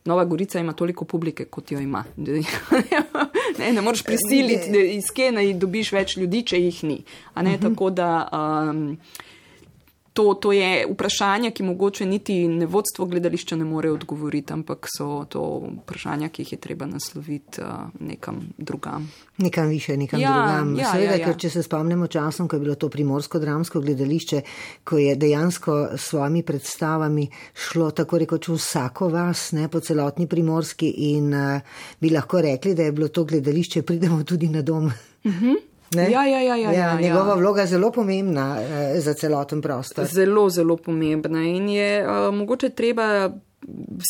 Nova 0.05 0.25
Gorica 0.25 0.59
ima 0.59 0.73
toliko 0.73 1.05
publike, 1.05 1.45
kot 1.45 1.71
jo 1.71 1.79
ima. 1.79 2.03
ne, 3.59 3.71
ne 3.73 3.81
moreš 3.81 4.03
prisiliti, 4.03 4.83
iz 4.95 5.09
Kena 5.15 5.41
dobiš 5.53 5.91
več 5.91 6.17
ljudi, 6.17 6.43
če 6.45 6.59
jih 6.61 6.83
ni. 6.83 6.99
Uh 7.35 7.41
-huh. 7.41 7.61
Tako 7.61 7.89
da. 7.89 8.11
Um, 8.31 8.97
to, 10.15 10.33
to 10.33 10.51
je 10.55 10.85
vprašanje, 10.87 11.49
ki 11.51 11.63
mogoče 11.63 12.05
niti 12.07 12.47
ne 12.47 12.65
vodstvo 12.65 13.05
gledališča 13.05 13.55
ne 13.59 13.65
more 13.67 13.91
odgovoriti, 13.91 14.53
ampak 14.53 14.87
so 14.87 15.25
to 15.29 15.41
vprašanja, 15.81 16.29
ki 16.31 16.41
jih 16.45 16.53
je 16.53 16.59
treba 16.63 16.85
nasloviti 16.87 17.59
uh, 17.61 17.67
nekam 17.99 18.39
drugam. 18.57 19.09
Nekam 19.37 19.67
više, 19.67 19.97
nekam 19.97 20.19
Ja, 20.19 20.31
drugam. 20.33 20.71
ja, 20.79 20.91
Seveda, 20.91 21.11
ja, 21.11 21.19
ja. 21.19 21.25
ker 21.25 21.37
če 21.37 21.49
se 21.49 21.63
spomnimo 21.63 22.07
časom, 22.07 22.47
ko 22.47 22.55
je 22.55 22.63
bilo 22.63 22.75
to 22.79 22.89
primorsko 22.89 23.39
dramsko 23.43 23.81
gledališče, 23.81 24.41
ko 24.83 24.97
je 24.97 25.15
dejansko 25.15 25.77
s 25.97 26.07
svojimi 26.09 26.43
predstavami 26.43 27.27
šlo 27.53 27.91
tako 27.91 28.17
rekoč 28.23 28.47
vsako 28.47 29.09
vas, 29.09 29.51
ne, 29.51 29.67
po 29.67 29.79
celotni 29.79 30.27
primorski 30.27 30.93
in 31.11 31.33
uh, 31.33 31.59
bi 31.99 32.09
lahko 32.09 32.41
rekli, 32.41 32.71
da 32.75 32.87
je 32.87 32.91
bilo 32.91 33.07
to 33.11 33.23
gledališče, 33.25 33.81
pridemo 33.83 34.23
tudi 34.23 34.47
na 34.47 34.61
dom. 34.61 34.91
Ne? 35.95 36.09
Ja, 36.11 36.25
ja, 36.25 36.41
ja, 36.41 36.55
ja, 36.55 36.71
ja, 36.71 37.01
njegova 37.01 37.33
ja. 37.33 37.35
vloga 37.35 37.61
je 37.61 37.67
zelo 37.67 37.91
pomembna 37.91 38.57
uh, 38.59 38.99
za 38.99 39.13
celoten 39.13 39.61
prostor. 39.61 40.05
Zelo, 40.05 40.49
zelo 40.49 40.77
pomembna 40.77 41.43
in 41.43 41.69
je 41.69 41.91
uh, 42.03 42.33
mogoče 42.35 42.69
treba 42.69 43.29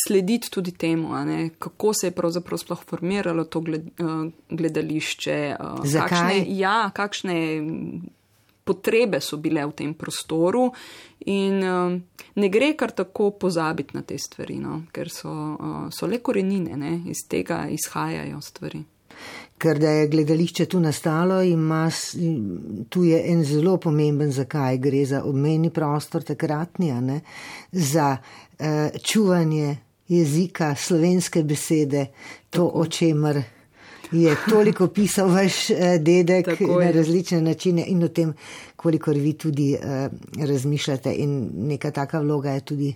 slediti 0.06 0.50
tudi 0.50 0.72
temu, 0.72 1.24
ne, 1.24 1.50
kako 1.58 1.94
se 1.94 2.06
je 2.06 2.10
pravzaprav 2.10 2.58
sploh 2.58 2.84
formiralo 2.84 3.44
to 3.44 3.60
gled, 3.60 3.86
uh, 4.00 4.26
gledališče. 4.50 5.56
Uh, 5.60 5.84
Zakaj? 5.84 6.08
Kakšne, 6.08 6.44
ja, 6.48 6.90
kakšne 6.94 7.38
potrebe 8.64 9.20
so 9.22 9.38
bile 9.38 9.62
v 9.66 9.72
tem 9.78 9.94
prostoru 9.94 10.66
in 11.30 11.62
uh, 11.62 11.94
ne 12.34 12.48
gre 12.50 12.72
kar 12.76 12.90
tako 12.90 13.30
pozabiti 13.38 13.96
na 13.96 14.02
te 14.02 14.18
stvari, 14.18 14.58
no, 14.58 14.82
ker 14.92 15.10
so, 15.10 15.30
uh, 15.30 15.86
so 15.94 16.10
le 16.10 16.18
korenine, 16.18 16.76
ne, 16.76 16.98
iz 17.06 17.24
tega 17.30 17.64
izhajajo 17.70 18.42
stvari. 18.42 18.82
Ker 19.58 19.78
da 19.78 19.90
je 19.90 20.08
gledališče 20.08 20.66
tu 20.66 20.80
nastalo, 20.80 21.42
ima, 21.42 21.90
tu 22.88 23.04
je 23.04 23.22
en 23.32 23.44
zelo 23.44 23.76
pomemben, 23.76 24.32
zakaj 24.32 24.78
gre 24.78 25.04
za 25.04 25.22
obmejni 25.24 25.70
prostor 25.70 26.22
takratni, 26.22 26.90
a 26.92 27.00
ne, 27.00 27.20
za 27.72 28.16
uh, 28.16 28.66
čuvanje 29.02 29.76
jezika, 30.08 30.74
slovenske 30.74 31.42
besede, 31.42 32.06
to, 32.50 32.66
o 32.74 32.86
čemer 32.86 33.42
je 34.12 34.36
toliko 34.50 34.88
pisal 34.88 35.32
vaš 35.32 35.70
uh, 35.70 35.78
dedek 36.00 36.44
Tako 36.46 36.78
na 36.78 36.84
je. 36.84 36.92
različne 36.92 37.40
načine 37.40 37.84
in 37.88 38.04
o 38.04 38.08
tem, 38.08 38.34
kolikor 38.76 39.16
vi 39.16 39.32
tudi 39.32 39.72
uh, 39.74 40.46
razmišljate. 40.48 41.14
In 41.14 41.50
neka 41.54 41.90
taka 41.90 42.20
vloga 42.20 42.50
je 42.50 42.60
tudi. 42.60 42.94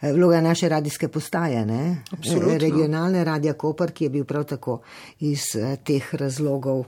Eh, 0.00 0.12
Vloga 0.12 0.40
naše 0.40 0.68
radijske 0.68 1.08
postaje, 1.08 1.66
ne? 1.66 2.02
Absolutno. 2.12 2.58
regionalne 2.58 3.24
radija 3.24 3.52
Koper, 3.52 3.92
ki 3.92 4.04
je 4.04 4.10
bil 4.10 4.24
prav 4.24 4.44
tako 4.44 4.80
iz 5.18 5.56
eh, 5.56 5.76
teh 5.84 6.14
razlogov 6.14 6.84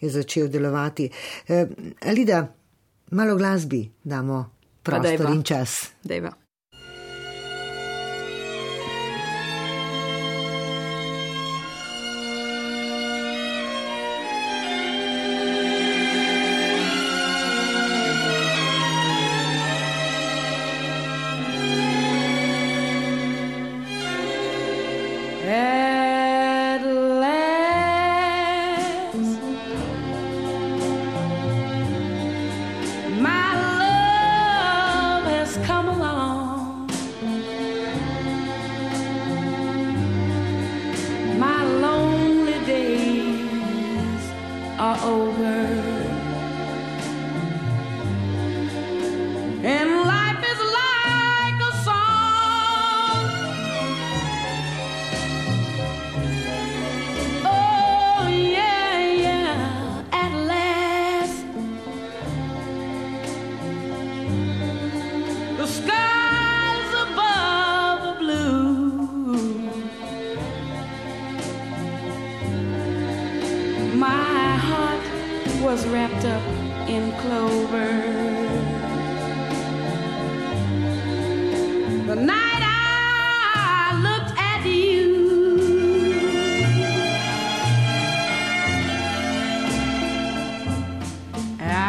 je 0.00 0.10
začel 0.10 0.48
delovati. 0.48 1.10
Eh, 1.48 1.66
Lida, 2.16 2.54
malo 3.10 3.36
glasbi 3.36 3.90
damo 4.04 4.50
prostor 4.82 5.30
in 5.30 5.42
čas. 5.42 5.92
Dejva. 6.04 6.41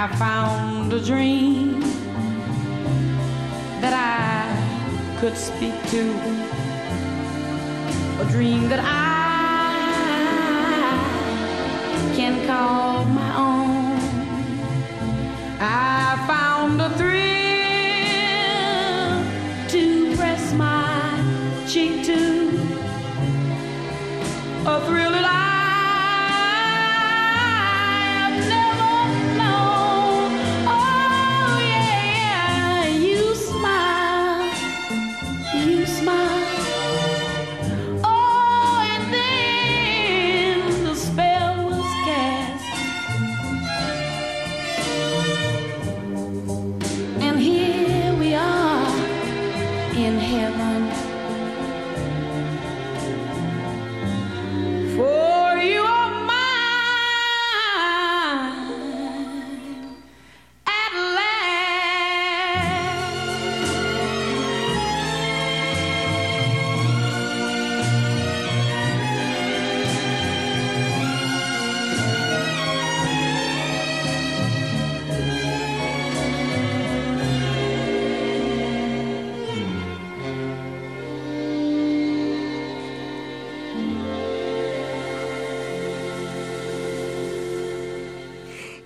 I 0.04 0.08
found 0.18 0.92
a 0.92 1.00
dream 1.00 1.80
that 3.80 3.94
I 3.94 5.18
could 5.22 5.38
speak 5.38 5.72
to, 5.92 6.02
a 8.20 8.26
dream 8.30 8.68
that 8.68 8.82
I 8.84 8.92
can 12.18 12.46
call 12.46 13.06
my 13.06 13.34
own. 13.38 13.98
I 15.62 16.03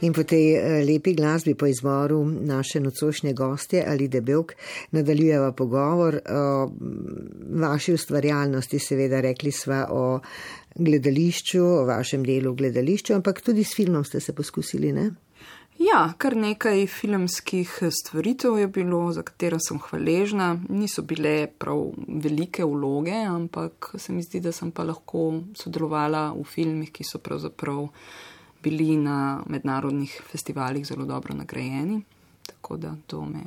In 0.08 0.16
po 0.16 0.24
tej 0.24 0.46
eh, 0.56 0.86
lepi 0.88 1.12
glasbi, 1.14 1.56
po 1.60 1.68
izboru 1.68 2.24
naše 2.24 2.80
nocošnje 2.80 3.34
gostje 3.34 3.84
ali 3.88 4.08
debelk, 4.08 4.54
nadaljujeva 4.96 5.52
pogovor 5.52 6.22
o 6.30 6.68
mm, 6.68 7.60
vaši 7.60 7.94
ustvarjalnosti, 7.94 8.80
seveda 8.80 9.20
rekli 9.22 9.52
sva 9.52 9.88
o 9.92 10.20
gledališču, 10.76 11.64
o 11.64 11.86
vašem 11.86 12.24
delu 12.24 12.54
v 12.54 12.62
gledališču, 12.64 13.18
ampak 13.18 13.42
tudi 13.42 13.64
s 13.64 13.76
filmom 13.76 14.06
ste 14.08 14.20
se 14.20 14.36
poskusili, 14.36 14.94
ne? 14.94 15.10
Ja, 15.78 16.14
kar 16.18 16.34
nekaj 16.36 16.88
filmskih 16.90 17.70
stvaritev 17.94 18.56
je 18.58 18.68
bilo, 18.68 19.12
za 19.14 19.22
katero 19.22 19.60
sem 19.62 19.78
hvaležna. 19.78 20.56
Niso 20.70 21.04
bile 21.06 21.48
prav 21.48 21.92
velike 22.08 22.66
vloge, 22.66 23.20
ampak 23.28 23.92
se 23.98 24.14
mi 24.14 24.24
zdi, 24.24 24.42
da 24.42 24.52
sem 24.52 24.72
pa 24.72 24.88
lahko 24.88 25.44
sodelovala 25.54 26.32
v 26.34 26.48
filmih, 26.50 26.90
ki 26.92 27.06
so 27.06 27.22
pravzaprav 27.22 27.84
bili 28.64 28.98
na 28.98 29.44
mednarodnih 29.46 30.22
festivalih 30.32 30.86
zelo 30.86 31.06
dobro 31.06 31.36
nagrajeni. 31.36 32.02
Tako 32.48 32.78
da 32.78 32.96
to 33.08 33.26
me 33.26 33.44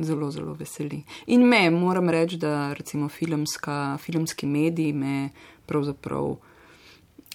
zelo, 0.00 0.30
zelo 0.30 0.54
veseli. 0.54 1.02
In 1.26 1.42
me, 1.48 1.70
moram 1.70 2.08
reči, 2.10 2.36
da 2.36 2.72
recimo 2.72 3.08
filmska, 3.08 3.98
filmski 4.00 4.46
mediji 4.46 4.92
me 4.92 5.30
pravzaprav 5.66 6.36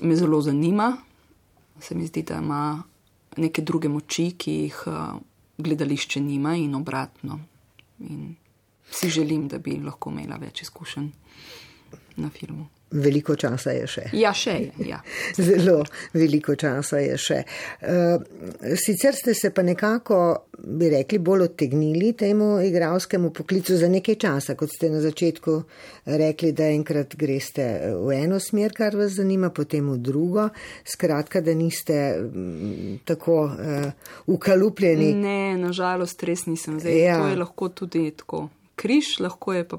me 0.02 0.16
zelo 0.16 0.42
zanima. 0.42 0.98
Se 1.80 1.96
mi 1.96 2.08
zdi, 2.08 2.24
da 2.24 2.36
ima 2.36 2.84
neke 3.38 3.62
druge 3.62 3.89
moči, 3.89 4.32
ki 4.38 4.52
jih 4.52 4.84
uh, 4.88 4.94
gledališče 5.58 6.22
nima 6.22 6.56
in 6.56 6.76
obratno. 6.76 7.39
In 8.00 8.36
si 8.92 9.10
želim, 9.10 9.48
da 9.48 9.58
bi 9.58 9.78
lahko 9.78 10.10
imela 10.10 10.38
več 10.38 10.62
izkušenj 10.62 11.10
na 12.16 12.30
filmu. 12.30 12.68
Veliko 12.93 13.36
časa 13.36 13.73
je 13.73 13.88
še. 13.89 14.03
Ja, 14.17 14.34
še 14.34 14.53
je. 14.60 14.88
Ja. 14.88 14.99
Zelo 15.47 15.82
veliko 16.13 16.56
časa 16.60 17.01
je 17.01 17.17
še. 17.17 17.39
Uh, 17.82 18.21
sicer 18.79 19.17
ste 19.17 19.34
se 19.38 19.49
pa 19.53 19.65
nekako, 19.65 20.19
bi 20.63 20.89
rekli, 20.93 21.19
bolj 21.19 21.47
odtegnili 21.49 22.13
temu 22.17 22.58
igralskemu 22.63 23.34
poklicu 23.34 23.77
za 23.77 23.89
nekaj 23.91 24.17
časa, 24.21 24.56
kot 24.60 24.71
ste 24.73 24.91
na 24.93 25.01
začetku 25.03 25.56
rekli, 26.17 26.53
da 26.56 26.69
enkrat 26.71 27.17
greste 27.19 27.67
v 27.99 28.17
eno 28.17 28.39
smer, 28.41 28.73
kar 28.77 28.97
vas 28.99 29.17
zanima, 29.17 29.49
potem 29.53 29.89
v 29.93 29.99
drugo. 30.01 30.49
Skratka, 30.88 31.41
da 31.41 31.53
niste 31.58 31.99
m, 32.17 32.99
tako 33.06 33.39
uh, 33.49 33.89
ukalupljeni. 34.34 35.13
Ne, 35.17 35.39
nažalost, 35.62 36.21
res 36.23 36.47
nisem. 36.49 36.79
Zdaj, 36.82 37.03
Ja. 37.03 37.19
To 37.19 37.27
je 37.27 37.36
lahko 37.36 37.69
tudi 37.69 38.12
tako. 38.12 38.47
Križ 38.75 39.19
lahko 39.19 39.53
je 39.53 39.67
pa. 39.67 39.77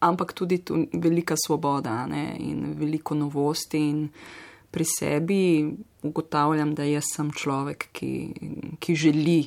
Ampak 0.00 0.32
tudi 0.32 0.58
tu 0.64 0.86
velika 0.92 1.34
svoboda 1.36 2.06
ne, 2.06 2.36
in 2.38 2.74
veliko 2.78 3.14
novosti. 3.14 3.78
In 3.78 4.08
pri 4.70 4.84
sebi 4.84 5.40
ugotavljam, 6.02 6.74
da 6.74 6.86
jaz 6.88 7.10
sem 7.16 7.32
človek, 7.36 7.90
ki, 7.92 8.12
ki 8.80 8.94
želi 8.96 9.40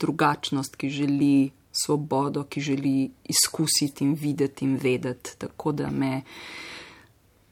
drugačnost, 0.00 0.76
ki 0.76 0.90
želi 0.90 1.50
svobodo, 1.72 2.44
ki 2.44 2.60
želi 2.60 3.10
izkusiti 3.24 4.04
in 4.04 4.14
videti 4.14 4.64
in 4.64 4.78
vedeti. 4.82 5.38
Tako 5.38 5.72
da 5.72 5.90
me 5.90 6.22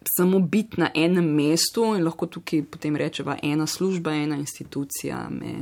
samo 0.09 0.39
biti 0.41 0.81
na 0.81 0.91
enem 0.95 1.25
mestu 1.27 1.85
in 1.95 2.05
lahko 2.05 2.27
tukaj 2.29 2.63
potem 2.65 2.97
rečeva 2.97 3.39
ena 3.43 3.67
služba, 3.67 4.13
ena 4.15 4.37
institucija, 4.37 5.29
me 5.31 5.53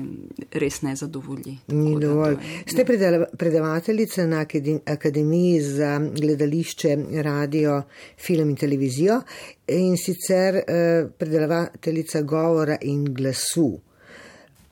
res 0.52 0.82
ne 0.82 0.96
zadovolji. 0.96 1.58
Ni 1.68 1.86
Tako 1.86 2.00
da 2.00 2.06
dovolj. 2.06 2.32
je- 2.34 2.64
Ste 2.66 2.84
predava- 2.84 3.26
predavateljica 3.36 4.26
na 4.26 4.36
Akade- 4.38 4.80
Akademiji 4.86 5.60
za 5.62 5.92
gledališče, 6.12 6.96
radio, 7.14 7.82
film 8.18 8.50
in 8.50 8.56
televizijo 8.56 9.20
in 9.68 9.96
sicer 9.96 10.54
eh, 10.56 10.64
predavateljica 11.18 12.22
govora 12.22 12.76
in 12.82 13.04
glasu. 13.06 13.78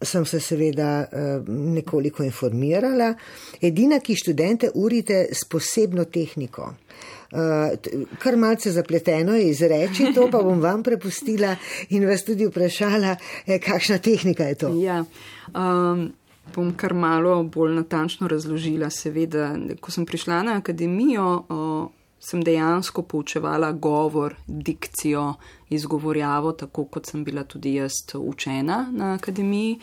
Sem 0.02 0.24
se 0.24 0.40
seveda 0.40 1.00
eh, 1.02 1.16
nekoliko 1.48 2.22
informirala. 2.22 3.14
Edina, 3.60 4.00
ki 4.00 4.14
študente 4.16 4.70
urite 4.74 5.26
s 5.32 5.44
posebno 5.44 6.04
tehniko. 6.06 6.74
T- 7.30 7.90
kar 8.18 8.36
malce 8.36 8.72
zapleteno 8.72 9.36
je 9.36 9.50
izreči, 9.50 10.08
to 10.14 10.26
pa 10.30 10.42
bom 10.42 10.60
vam 10.60 10.82
prepustila 10.82 11.54
in 11.88 12.06
vas 12.08 12.24
tudi 12.26 12.46
vprašala, 12.46 13.16
eh, 13.46 13.58
kakšna 13.58 13.98
tehnika 13.98 14.44
je 14.44 14.54
to. 14.54 14.72
Ja, 14.82 15.04
um, 15.54 16.10
bom 16.54 16.72
kar 16.76 16.94
malo 16.94 17.42
bolj 17.42 17.74
natančno 17.74 18.28
razložila. 18.28 18.90
Seveda, 18.90 19.54
ko 19.80 19.94
sem 19.94 20.06
prišla 20.06 20.42
na 20.42 20.56
akademijo, 20.58 21.28
uh, 21.48 21.90
sem 22.20 22.42
dejansko 22.42 23.02
poučevala 23.02 23.72
govor, 23.72 24.34
dikcijo, 24.46 25.34
izgovorjavo, 25.70 26.52
tako 26.52 26.84
kot 26.84 27.06
sem 27.06 27.24
bila 27.24 27.44
tudi 27.44 27.74
jaz 27.74 27.92
učena 28.14 28.88
na 28.92 29.14
akademiji. 29.14 29.78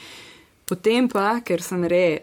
Potem 0.67 1.07
pa, 1.07 1.39
ker 1.45 1.63
sem 1.63 1.83
re 1.87 2.19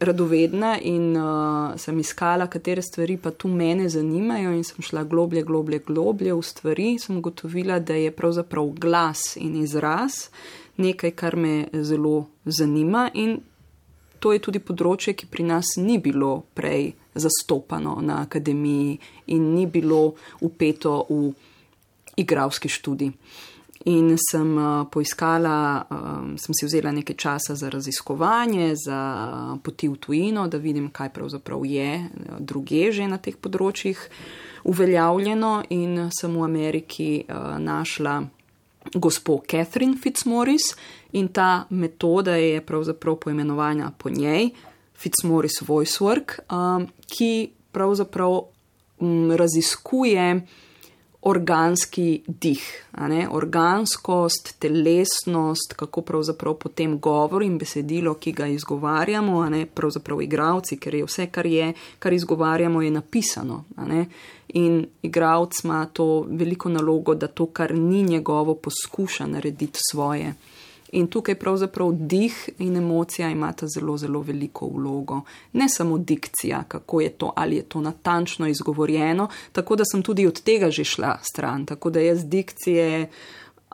radovedna 0.00 0.76
in 0.82 1.16
uh, 1.16 1.74
sem 1.78 1.98
iskala, 1.98 2.46
katere 2.46 2.82
stvari 2.82 3.16
pa 3.16 3.30
tu 3.30 3.48
mene 3.48 3.88
zanimajo 3.88 4.52
in 4.52 4.64
sem 4.64 4.82
šla 4.82 5.04
globlje, 5.04 5.42
globlje, 5.42 5.80
globlje 5.86 6.34
v 6.34 6.42
stvari, 6.42 6.88
sem 6.98 7.16
ugotovila, 7.16 7.78
da 7.78 7.94
je 7.94 8.10
pravzaprav 8.10 8.70
glas 8.78 9.36
in 9.36 9.56
izraz 9.62 10.26
nekaj, 10.76 11.10
kar 11.10 11.36
me 11.36 11.68
zelo 11.72 12.26
zanima 12.44 13.10
in 13.14 13.38
to 14.20 14.32
je 14.32 14.40
tudi 14.42 14.60
področje, 14.60 15.14
ki 15.14 15.28
pri 15.30 15.44
nas 15.46 15.76
ni 15.76 15.98
bilo 16.02 16.46
prej 16.56 16.94
zastopano 17.14 17.98
na 18.02 18.22
akademiji 18.24 18.96
in 19.32 19.52
ni 19.54 19.66
bilo 19.66 20.16
upeto 20.44 21.04
v 21.08 21.32
igralski 22.16 22.68
študij. 22.68 23.12
In 23.84 24.16
sem 24.18 24.56
uh, 24.58 24.86
poiskala, 24.90 25.86
um, 25.90 26.38
sem 26.38 26.54
si 26.56 26.66
vzela 26.66 26.92
nekaj 26.92 27.16
časa 27.16 27.54
za 27.54 27.68
raziskovanje, 27.68 28.72
za 28.74 29.00
uh, 29.00 29.58
poti 29.62 29.88
v 29.88 29.96
tujino, 30.00 30.48
da 30.48 30.58
vidim, 30.58 30.88
kaj 30.90 31.12
pravzaprav 31.12 31.64
je 31.66 32.08
druge 32.38 32.92
že 32.92 33.06
na 33.06 33.18
teh 33.18 33.36
področjih 33.36 34.00
uveljavljeno. 34.64 35.52
In 35.70 36.08
sem 36.10 36.32
v 36.34 36.42
Ameriki 36.42 37.10
našla 37.62 38.22
gospo 38.94 39.42
Catherine 39.46 39.96
Fitzmaurice 40.02 40.74
in 41.12 41.28
ta 41.28 41.66
metoda 41.70 42.36
je 42.36 42.60
pravzaprav 42.60 43.16
poimenovana 43.16 43.92
po 43.98 44.10
njej, 44.10 44.50
Fitzmaurice 44.96 45.64
Voice 45.68 46.04
Work, 46.04 46.38
um, 46.50 46.86
ki 47.06 47.50
pravzaprav 47.72 48.32
um, 48.98 49.30
raziskuje 49.32 50.46
organski 51.26 52.22
dih, 52.26 52.86
organskost, 53.30 54.54
telesnost, 54.58 55.72
kako 55.76 56.02
pravzaprav 56.02 56.54
potem 56.54 56.98
govor 57.00 57.42
in 57.42 57.58
besedilo, 57.58 58.14
ki 58.14 58.32
ga 58.32 58.46
izgovarjamo, 58.46 59.40
ne, 59.50 59.64
pravzaprav 59.66 60.22
igravci, 60.22 60.78
ker 60.78 60.94
je 60.94 61.04
vse, 61.04 61.26
kar 61.26 61.46
je, 61.46 61.72
kar 61.98 62.12
izgovarjamo, 62.12 62.82
je 62.82 62.90
napisano. 62.90 63.64
In 64.48 64.86
igravc 65.02 65.64
ima 65.64 65.84
to 65.92 66.26
veliko 66.28 66.68
nalogo, 66.68 67.14
da 67.14 67.26
to, 67.26 67.46
kar 67.46 67.74
ni 67.74 68.02
njegovo, 68.02 68.54
poskuša 68.54 69.26
narediti 69.26 69.80
svoje. 69.90 70.34
In 70.96 71.06
tukaj 71.12 71.34
pravzaprav 71.36 71.92
dih 71.92 72.34
in 72.58 72.76
emocija 72.76 73.28
imata 73.30 73.66
zelo, 73.68 73.96
zelo 74.00 74.20
veliko 74.24 74.68
vlogo. 74.72 75.20
Ne 75.52 75.68
samo 75.68 75.98
dikcija, 75.98 76.62
kako 76.68 77.00
je 77.00 77.10
to, 77.10 77.32
ali 77.36 77.56
je 77.56 77.62
to 77.62 77.80
natančno 77.80 78.48
izgovorjeno, 78.48 79.28
tako 79.52 79.76
da 79.76 79.84
sem 79.84 80.02
tudi 80.02 80.26
od 80.26 80.40
tega 80.42 80.70
že 80.70 80.84
šla 80.84 81.18
stran. 81.22 81.66
Tako 81.66 81.90
da 81.90 82.00
jaz 82.00 82.24
dikcije 82.24 83.10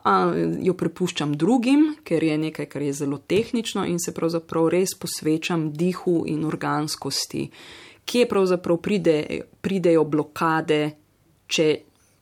a, 0.03 0.33
jo 0.61 0.73
prepuščam 0.73 1.37
drugim, 1.39 1.93
ker 2.03 2.23
je 2.23 2.37
nekaj, 2.37 2.65
kar 2.65 2.81
je 2.81 2.93
zelo 2.93 3.17
tehnično 3.17 3.85
in 3.87 3.99
se 3.99 4.13
pravzaprav 4.13 4.67
res 4.73 4.97
posvečam 4.99 5.69
dihu 5.71 6.23
in 6.27 6.43
organskosti, 6.45 7.47
kje 8.05 8.27
pravzaprav 8.29 8.77
pride, 8.83 9.17
pridejo 9.61 10.03
blokade, 10.03 10.81
če 11.47 11.69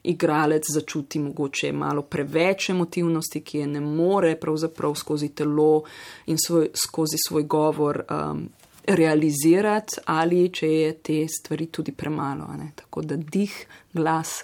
igralec 0.04 0.64
začuti 0.74 1.20
mogoče 1.20 1.72
malo 1.72 2.02
preveč 2.02 2.70
emotivnosti, 2.70 3.42
ki 3.42 3.58
je 3.58 3.68
ne 3.68 3.82
more 3.82 4.36
pravzaprav 4.40 4.96
skozi 4.96 5.30
telo 5.30 5.84
in 6.26 6.38
svoj, 6.38 6.70
skozi 6.74 7.18
svoj 7.28 7.44
govor 7.44 8.04
um, 8.10 8.50
realizirati, 8.88 10.02
ali 10.06 10.50
če 10.50 10.68
je 10.68 10.94
te 10.94 11.28
stvari 11.28 11.66
tudi 11.66 11.92
premalo. 11.92 12.48
Tako 12.76 13.02
da 13.02 13.16
dih, 13.16 13.54
glas 13.94 14.44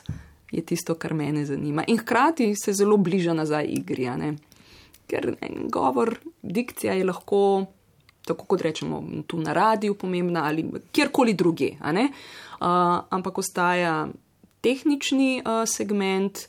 je 0.52 0.62
tisto, 0.66 0.96
kar 0.96 1.14
mene 1.14 1.46
zanima. 1.46 1.84
In 1.88 1.98
hkrati 1.98 2.54
se 2.56 2.74
zelo 2.74 2.98
bliža 2.98 3.34
nazaj 3.34 3.66
igri, 3.70 4.10
ne. 4.18 4.36
ker 5.08 5.34
ne, 5.42 5.50
govor, 5.72 6.18
dikcija 6.42 6.94
je 6.94 7.06
lahko. 7.06 7.66
Tako 8.28 8.44
kot 8.44 8.62
rečemo, 8.62 8.98
tu 9.28 9.38
na 9.40 9.54
radiju, 9.54 9.94
pomembna 9.96 10.44
ali 10.46 10.66
kjerkoli 10.92 11.34
druge. 11.34 11.70
Uh, 11.80 12.68
ampak 13.10 13.38
ostaja 13.38 14.08
tehnični 14.62 15.42
uh, 15.42 15.64
segment, 15.70 16.48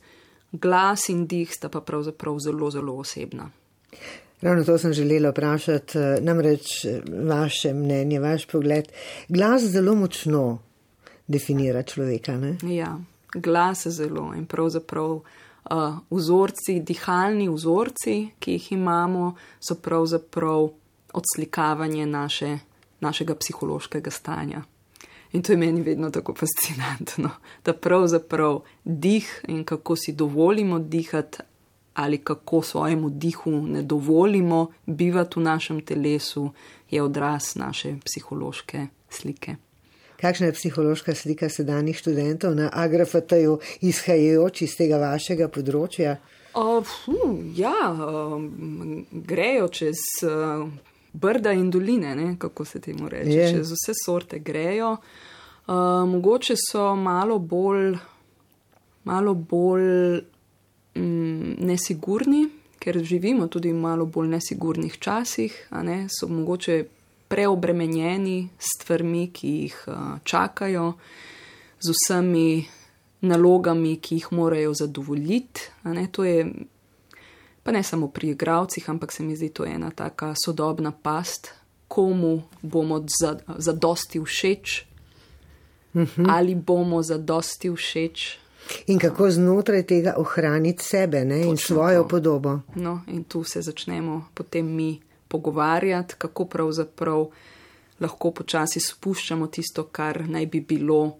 glas 0.52 1.08
in 1.08 1.26
dih 1.26 1.50
sta 1.52 1.68
pa 1.68 1.80
pravzaprav 1.80 2.38
zelo, 2.38 2.70
zelo 2.70 2.96
osebna. 2.96 3.50
Ravno 4.40 4.64
to 4.64 4.78
sem 4.78 4.92
želela 4.92 5.30
vprašati, 5.30 5.98
eh, 5.98 6.20
namreč 6.20 6.84
eh, 6.84 7.00
vaše 7.26 7.72
mnenje, 7.74 8.20
vaš 8.20 8.46
pogled. 8.46 8.88
Glas 9.28 9.62
zelo 9.62 9.94
močno 9.94 10.58
definira 11.26 11.82
človeka. 11.82 12.36
Ne? 12.36 12.56
Ja, 12.62 12.98
glas 13.34 13.86
je 13.86 13.90
zelo 13.90 14.30
in 14.36 14.46
pravzaprav 14.46 15.10
uh, 15.10 15.22
uh, 15.70 15.98
vzorci, 16.10 16.80
dihalni 16.80 17.48
vzorci, 17.48 18.16
ki 18.38 18.56
jih 18.56 18.72
imamo, 18.72 19.34
so 19.60 19.74
pravzaprav 19.74 20.68
odslikavanje 21.12 22.06
naše, 22.06 22.58
našega 23.00 23.34
psihološkega 23.34 24.10
stanja. 24.10 24.62
In 25.32 25.42
to 25.42 25.52
je 25.52 25.56
meni 25.56 25.82
vedno 25.82 26.10
tako 26.10 26.34
fascinantno, 26.34 27.30
da 27.64 27.72
pravzaprav 27.72 28.60
dih 28.84 29.44
in 29.48 29.64
kako 29.64 29.96
si 29.96 30.12
dovolimo 30.12 30.78
dihati, 30.78 31.38
ali 31.94 32.18
kako 32.18 32.62
svojemu 32.62 33.10
dihu 33.10 33.50
ne 33.50 33.82
dovolimo 33.82 34.66
bivati 34.86 35.40
v 35.40 35.42
našem 35.42 35.80
telesu, 35.80 36.50
je 36.90 37.02
odraz 37.02 37.56
naše 37.56 37.96
psihološke 38.04 38.86
slike. 39.10 39.56
Kakšna 40.20 40.46
je 40.46 40.52
psihološka 40.52 41.14
slika 41.14 41.48
sedanjih 41.48 41.98
študentov 41.98 42.54
na 42.54 42.70
agrafatu, 42.72 43.60
izhajajoč 43.80 44.62
iz 44.62 44.76
tega 44.76 44.98
vašega 44.98 45.46
področja? 45.48 46.16
Uh, 46.58 46.82
fu, 46.82 47.36
ja, 47.54 47.90
um, 47.92 49.04
grejo 49.12 49.68
čez 49.68 50.00
uh, 50.26 50.64
brda 51.20 51.52
in 51.52 51.70
doline, 51.70 52.14
ne, 52.16 52.36
kako 52.38 52.64
se 52.64 52.80
temu 52.80 53.08
reče, 53.08 53.30
Je. 53.30 53.50
čez 53.52 53.72
vse 53.72 53.92
sorte 54.04 54.38
grejo. 54.38 54.96
Uh, 55.66 55.74
mogoče 56.08 56.54
so 56.70 56.94
malo 56.96 57.38
bolj, 57.38 57.96
malo 59.04 59.34
bolj 59.34 60.20
mm, 60.94 61.54
nesigurni, 61.58 62.46
ker 62.78 63.02
živimo 63.04 63.46
tudi 63.46 63.72
v 63.72 63.80
malo 63.80 64.06
bolj 64.06 64.28
nesigurnih 64.28 64.98
časih, 64.98 65.68
ne, 65.82 66.06
so 66.08 66.28
mogoče 66.28 66.84
preobremenjeni 67.28 68.48
s 68.58 68.72
stvarmi, 68.78 69.28
ki 69.32 69.48
jih 69.48 69.84
uh, 69.86 70.18
čakajo, 70.24 70.92
z 71.80 71.92
vsemi 71.94 72.64
nalogami, 73.20 73.96
ki 74.00 74.14
jih 74.14 74.32
morajo 74.32 74.74
zadovoljiti. 74.74 75.60
to 76.12 76.24
je 76.24 76.46
pa 77.68 77.72
ne 77.72 77.82
samo 77.82 78.08
pri 78.08 78.30
igravcih, 78.30 78.90
ampak 78.90 79.12
se 79.12 79.22
mi 79.22 79.36
zdi 79.36 79.48
to 79.48 79.64
ena 79.64 79.90
taka 79.90 80.34
sodobna 80.44 80.92
past, 81.02 81.50
komu 81.88 82.42
bomo 82.62 83.04
za, 83.20 83.36
za 83.56 83.72
dosti 83.72 84.20
všeč, 84.20 84.84
ali 86.28 86.54
bomo 86.54 87.02
za 87.02 87.18
dosti 87.18 87.70
všeč. 87.70 88.38
In 88.86 88.98
kako 88.98 89.30
znotraj 89.30 89.82
tega 89.82 90.14
ohraniti 90.16 90.84
sebe 90.84 91.24
ne? 91.24 91.42
in 91.44 91.56
svojo 91.56 92.02
to. 92.02 92.08
podobo? 92.08 92.60
No, 92.74 93.00
in 93.06 93.24
tu 93.24 93.44
se 93.44 93.62
začnemo 93.62 94.24
potem 94.34 94.66
mi 94.66 95.00
pogovarjati, 95.28 96.14
kako 96.18 96.44
pravzaprav 96.44 97.28
lahko 98.00 98.30
počasi 98.30 98.80
spuščamo 98.80 99.46
tisto, 99.46 99.84
kar 99.92 100.24
naj 100.28 100.46
bi 100.46 100.60
bilo 100.60 101.16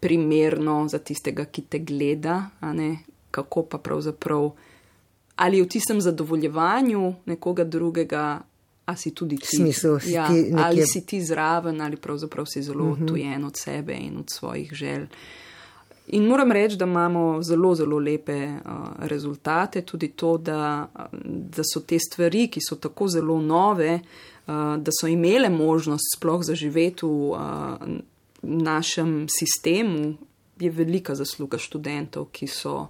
primerno 0.00 0.88
za 0.88 0.98
tistega, 0.98 1.44
ki 1.44 1.62
te 1.62 1.78
gleda, 1.78 2.50
kako 3.30 3.62
pa 3.62 3.78
pravzaprav. 3.78 4.50
Ali 5.36 5.62
v 5.62 5.68
tistem 5.68 6.00
zadovoljevanju 6.00 7.14
nekoga 7.26 7.64
drugega, 7.64 8.40
a 8.84 8.96
si 8.96 9.10
tudi 9.10 9.36
ti, 9.36 9.56
smislu, 9.56 9.98
si 10.00 10.12
ja, 10.12 10.26
ti 10.28 10.32
nekje- 10.32 10.64
ali 10.64 10.86
si 10.86 11.06
ti 11.06 11.22
zraven, 11.24 11.80
ali 11.80 11.96
pravzaprav 11.96 12.46
si 12.46 12.62
zelo 12.62 12.90
odtujen 12.92 13.44
od 13.44 13.56
sebe 13.56 13.92
in 13.92 14.18
od 14.18 14.30
svojih 14.30 14.72
želj. 14.72 15.06
In 16.06 16.26
moram 16.26 16.52
reči, 16.52 16.76
da 16.76 16.84
imamo 16.84 17.42
zelo, 17.42 17.74
zelo 17.74 17.98
lepe 17.98 18.46
uh, 18.46 18.60
rezultate, 18.98 19.82
tudi 19.82 20.08
to, 20.08 20.38
da, 20.38 20.88
da 21.24 21.62
so 21.64 21.80
te 21.80 21.98
stvari, 21.98 22.48
ki 22.48 22.60
so 22.60 22.76
tako 22.76 23.08
zelo 23.08 23.40
nove, 23.40 23.94
uh, 23.94 24.54
da 24.76 24.92
so 25.00 25.08
imele 25.08 25.48
možnost 25.48 26.16
sploh 26.16 26.44
zaživeti 26.44 27.06
v 27.06 27.08
uh, 27.08 27.38
našem 28.42 29.26
sistemu, 29.28 30.14
je 30.60 30.70
velika 30.70 31.14
zasluga 31.14 31.58
študentov, 31.58 32.28
ki 32.32 32.46
so, 32.46 32.86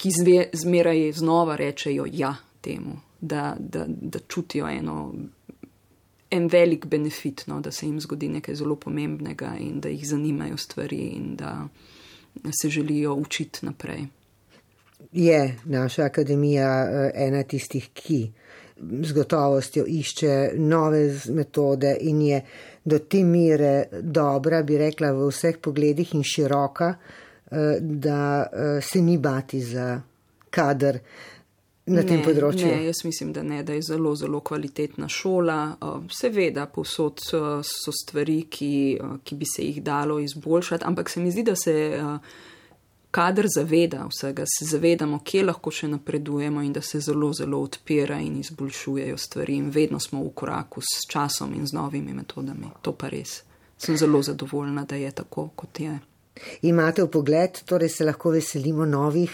ki 0.00 0.10
zve, 0.10 0.48
zmeraj 0.52 1.12
znova 1.12 1.56
rečejo 1.56 2.06
ja 2.12 2.34
temu, 2.60 2.96
da, 3.20 3.56
da, 3.58 3.84
da 3.86 4.18
čutijo 4.28 4.68
eno 4.68 5.12
en 6.30 6.48
velik 6.48 6.86
benefit, 6.86 7.44
no, 7.46 7.60
da 7.60 7.70
se 7.70 7.86
jim 7.86 8.00
zgodi 8.00 8.28
nekaj 8.28 8.54
zelo 8.54 8.76
pomembnega 8.76 9.56
in 9.60 9.80
da 9.80 9.88
jih 9.88 10.06
zanimajo 10.08 10.56
stvari 10.56 10.96
in 10.96 11.36
da 11.36 11.68
se 12.62 12.68
želijo 12.68 13.14
učiti 13.14 13.66
naprej. 13.66 14.06
Je 15.12 15.58
naša 15.64 16.04
akademija 16.04 16.84
eh, 16.84 17.10
ena 17.14 17.42
tistih, 17.42 17.90
ki 17.94 18.30
z 19.02 19.12
gotovostjo 19.12 19.84
išče 19.88 20.50
nove 20.54 21.20
metode 21.28 21.96
in 22.00 22.22
je 22.22 22.44
do 22.84 22.98
te 22.98 23.24
mere 23.24 23.84
dobra, 24.00 24.62
bi 24.62 24.78
rekla, 24.78 25.12
v 25.12 25.28
vseh 25.28 25.58
pogledih 25.60 26.14
in 26.14 26.22
široka, 26.24 26.94
da 27.80 28.46
eh, 28.52 28.80
se 28.82 29.00
ni 29.02 29.18
bati 29.18 29.60
za 29.60 30.00
kader 30.50 31.00
na 31.86 32.02
tem 32.02 32.20
Ne, 32.20 32.24
področju. 32.24 32.66
Ne, 32.66 32.84
jaz 32.86 33.02
mislim, 33.04 33.32
da 33.32 33.42
ne, 33.42 33.62
da 33.66 33.74
je 33.74 33.82
zelo, 33.82 34.12
zelo 34.14 34.40
kvalitetna 34.46 35.08
šola. 35.10 35.56
Uh, 35.82 36.04
Seveda, 36.12 36.68
povsod 36.70 37.22
so 37.24 37.94
stvari, 37.94 38.44
ki, 38.50 38.72
ki 39.24 39.38
bi 39.40 39.48
se 39.48 39.66
jih 39.66 39.80
dalo 39.82 40.20
izboljšati, 40.22 40.86
ampak 40.86 41.10
se 41.10 41.22
mi 41.24 41.32
zdi, 41.34 41.46
da 41.50 41.56
se 41.58 41.74
kader 43.10 43.46
zaveda 43.54 44.06
vsega, 44.06 44.44
se 44.46 44.64
zavedamo, 44.64 45.18
kje 45.24 45.44
lahko 45.44 45.70
še 45.70 45.88
napredujemo 45.90 46.62
in 46.62 46.72
da 46.72 46.82
se 46.82 47.00
zelo, 47.00 47.32
zelo 47.34 47.62
odpira 47.62 48.20
in 48.22 48.38
izboljšujejo 48.40 49.16
stvari 49.18 49.56
in 49.56 49.70
vedno 49.74 50.00
smo 50.00 50.22
v 50.24 50.30
koraku 50.34 50.80
s 50.80 51.08
časom 51.10 51.54
in 51.54 51.66
z 51.66 51.74
novimi 51.74 52.14
metodami. 52.14 52.70
To 52.82 52.94
pa 52.94 53.10
res. 53.10 53.42
Sem 53.80 53.96
zelo 53.96 54.22
zadovoljna, 54.22 54.84
da 54.84 54.96
je 54.96 55.10
tako, 55.10 55.48
kot 55.56 55.80
je. 55.80 55.98
Imate 56.62 57.06
pogled, 57.06 57.62
torej 57.64 57.88
se 57.88 58.04
lahko 58.04 58.30
veselimo 58.30 58.84
novih 58.84 59.30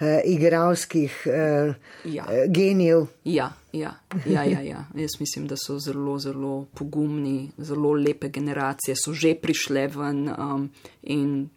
uh, 0.00 0.06
igralskih 0.24 1.22
uh, 1.26 1.74
Ja. 2.04 2.24
uh, 2.24 2.48
genijev. 2.48 3.06
Ja, 3.24 3.52
ja, 3.72 3.92
ja, 4.26 4.44
ja, 4.44 4.60
ja. 4.60 4.84
Jaz 4.94 5.20
mislim, 5.20 5.46
da 5.46 5.56
so 5.56 5.78
zelo, 5.78 6.18
zelo 6.18 6.66
pogumni, 6.74 7.50
zelo 7.58 7.92
lepe 7.92 8.28
generacije, 8.28 8.96
so 8.96 9.12
že 9.12 9.34
prišle 9.34 9.86
ven 9.88 10.28
um, 10.30 10.70
in 11.02 11.48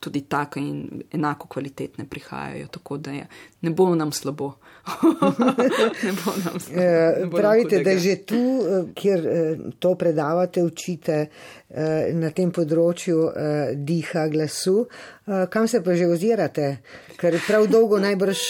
tudi 0.00 0.20
tako 0.20 0.58
in 0.58 0.82
enako 1.12 1.48
kvalitetne 1.48 2.04
prihajajo, 2.04 2.66
tako 2.66 2.96
da 2.96 3.10
je, 3.10 3.26
ne 3.60 3.70
bo 3.70 3.94
nam 3.94 4.12
slabo. 4.12 4.52
ne 6.02 6.12
bo 6.14 6.32
nam 6.44 6.60
slabo. 6.60 6.80
Eh, 6.80 7.16
ne 7.20 7.26
bo 7.26 7.38
nam 7.38 7.40
Pravite, 7.40 7.76
da 7.76 7.90
hudega. 7.90 7.98
že 7.98 8.16
tu, 8.16 8.34
eh, 8.36 8.92
kjer 8.94 9.26
eh, 9.26 9.56
to 9.78 9.94
predavate, 9.94 10.62
učite 10.62 11.12
eh, 11.12 11.28
na 12.14 12.30
tem 12.30 12.52
področju 12.54 13.16
eh, 13.30 13.72
diha, 13.74 14.28
glasu, 14.30 14.84
eh, 15.26 15.46
kam 15.50 15.66
se 15.68 15.80
pa 15.82 15.96
že 15.98 16.06
ozirate? 16.06 16.68
Ker 17.18 17.36
prav 17.46 17.66
dolgo 17.70 17.98
najbrž 18.02 18.42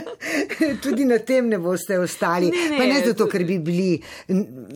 tudi 0.84 1.04
na 1.04 1.18
tem 1.18 1.48
ne 1.48 1.58
boste 1.60 1.98
ostali. 2.00 2.50
Ne, 2.50 2.64
ne, 2.70 2.78
pa 2.78 2.86
ne 2.88 2.98
zato, 3.04 3.24
to- 3.24 3.28
ker 3.32 3.44
bi 3.44 3.58
bili, 3.58 4.00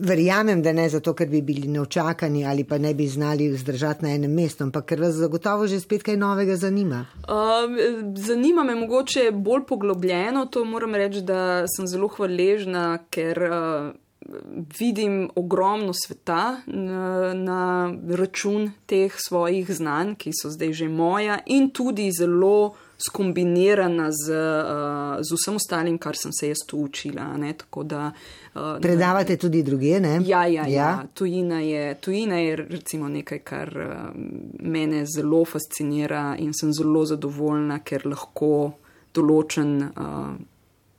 verjamem, 0.05 0.61
da 0.61 0.73
ne 0.73 0.87
zato, 0.89 1.13
ker 1.17 1.29
bi 1.31 1.41
bili 1.41 1.67
neočakani 1.71 2.45
ali 2.45 2.63
pa 2.63 2.77
ne 2.77 2.93
bi 2.93 3.07
znali 3.07 3.49
vzdržati 3.53 4.05
na 4.05 4.13
enem 4.13 4.33
mestu, 4.33 4.63
ampak 4.63 4.85
ker 4.91 5.01
vas 5.01 5.17
zagotovo 5.17 5.67
že 5.67 5.79
spet 5.81 6.05
kaj 6.05 6.17
novega 6.21 6.55
zanima. 6.55 7.05
Um, 7.25 7.77
zanima 8.15 8.63
me 8.63 8.75
mogoče 8.75 9.31
bolj 9.31 9.65
poglobljeno, 9.67 10.45
to 10.45 10.65
moram 10.65 10.95
reči, 10.95 11.21
da 11.25 11.65
sem 11.69 11.87
zelo 11.87 12.07
hvaležna, 12.13 12.99
ker 13.09 13.41
uh, 13.49 14.04
vidim 14.79 15.29
ogromno 15.35 15.93
sveta 15.93 16.57
na, 16.65 17.33
na 17.33 17.93
račun 18.09 18.71
teh 18.85 19.13
svojih 19.27 19.71
znanj, 19.71 20.15
ki 20.15 20.31
so 20.33 20.49
zdaj 20.49 20.73
že 20.73 20.89
moja 20.89 21.39
in 21.45 21.69
tudi 21.69 22.09
zelo 22.11 22.73
skombinirana 22.97 24.11
z, 24.11 24.31
uh, 24.31 25.21
z 25.21 25.35
vsem 25.35 25.55
ostalim, 25.55 25.97
kar 25.97 26.15
sem 26.15 26.31
se 26.33 26.47
jaz 26.47 26.63
tu 26.67 26.79
učila. 26.79 27.37
Ne? 27.37 27.53
Tako 27.53 27.83
da, 27.83 28.11
uh, 28.55 28.61
Predavate 28.81 29.37
tudi 29.37 29.63
druge, 29.63 29.99
ne? 29.99 30.21
Ja, 30.25 30.45
ja, 30.47 30.67
ja. 30.67 31.03
Tujina, 31.13 31.59
je, 31.59 31.95
tujina 31.95 32.39
je 32.39 32.55
recimo 32.55 33.09
nekaj, 33.09 33.39
kar 33.39 33.77
uh, 33.77 33.93
mene 34.59 35.05
zelo 35.05 35.43
fascinira 35.45 36.35
in 36.39 36.53
sem 36.53 36.73
zelo 36.73 37.05
zadovoljna, 37.05 37.81
ker 37.83 38.07
lahko 38.07 38.71
določen 39.13 39.77
uh, 39.83 40.35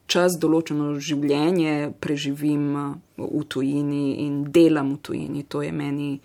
čas, 0.07 0.39
določeno 0.41 0.95
življenje 1.01 1.93
preživim 2.01 2.67
uh, 2.77 2.95
v 3.17 3.45
tujini 3.49 4.27
in 4.27 4.45
delam 4.53 4.97
v 4.97 5.03
tujini. 5.03 5.45
To 5.53 5.63
je 5.63 5.73
meni 5.73 6.17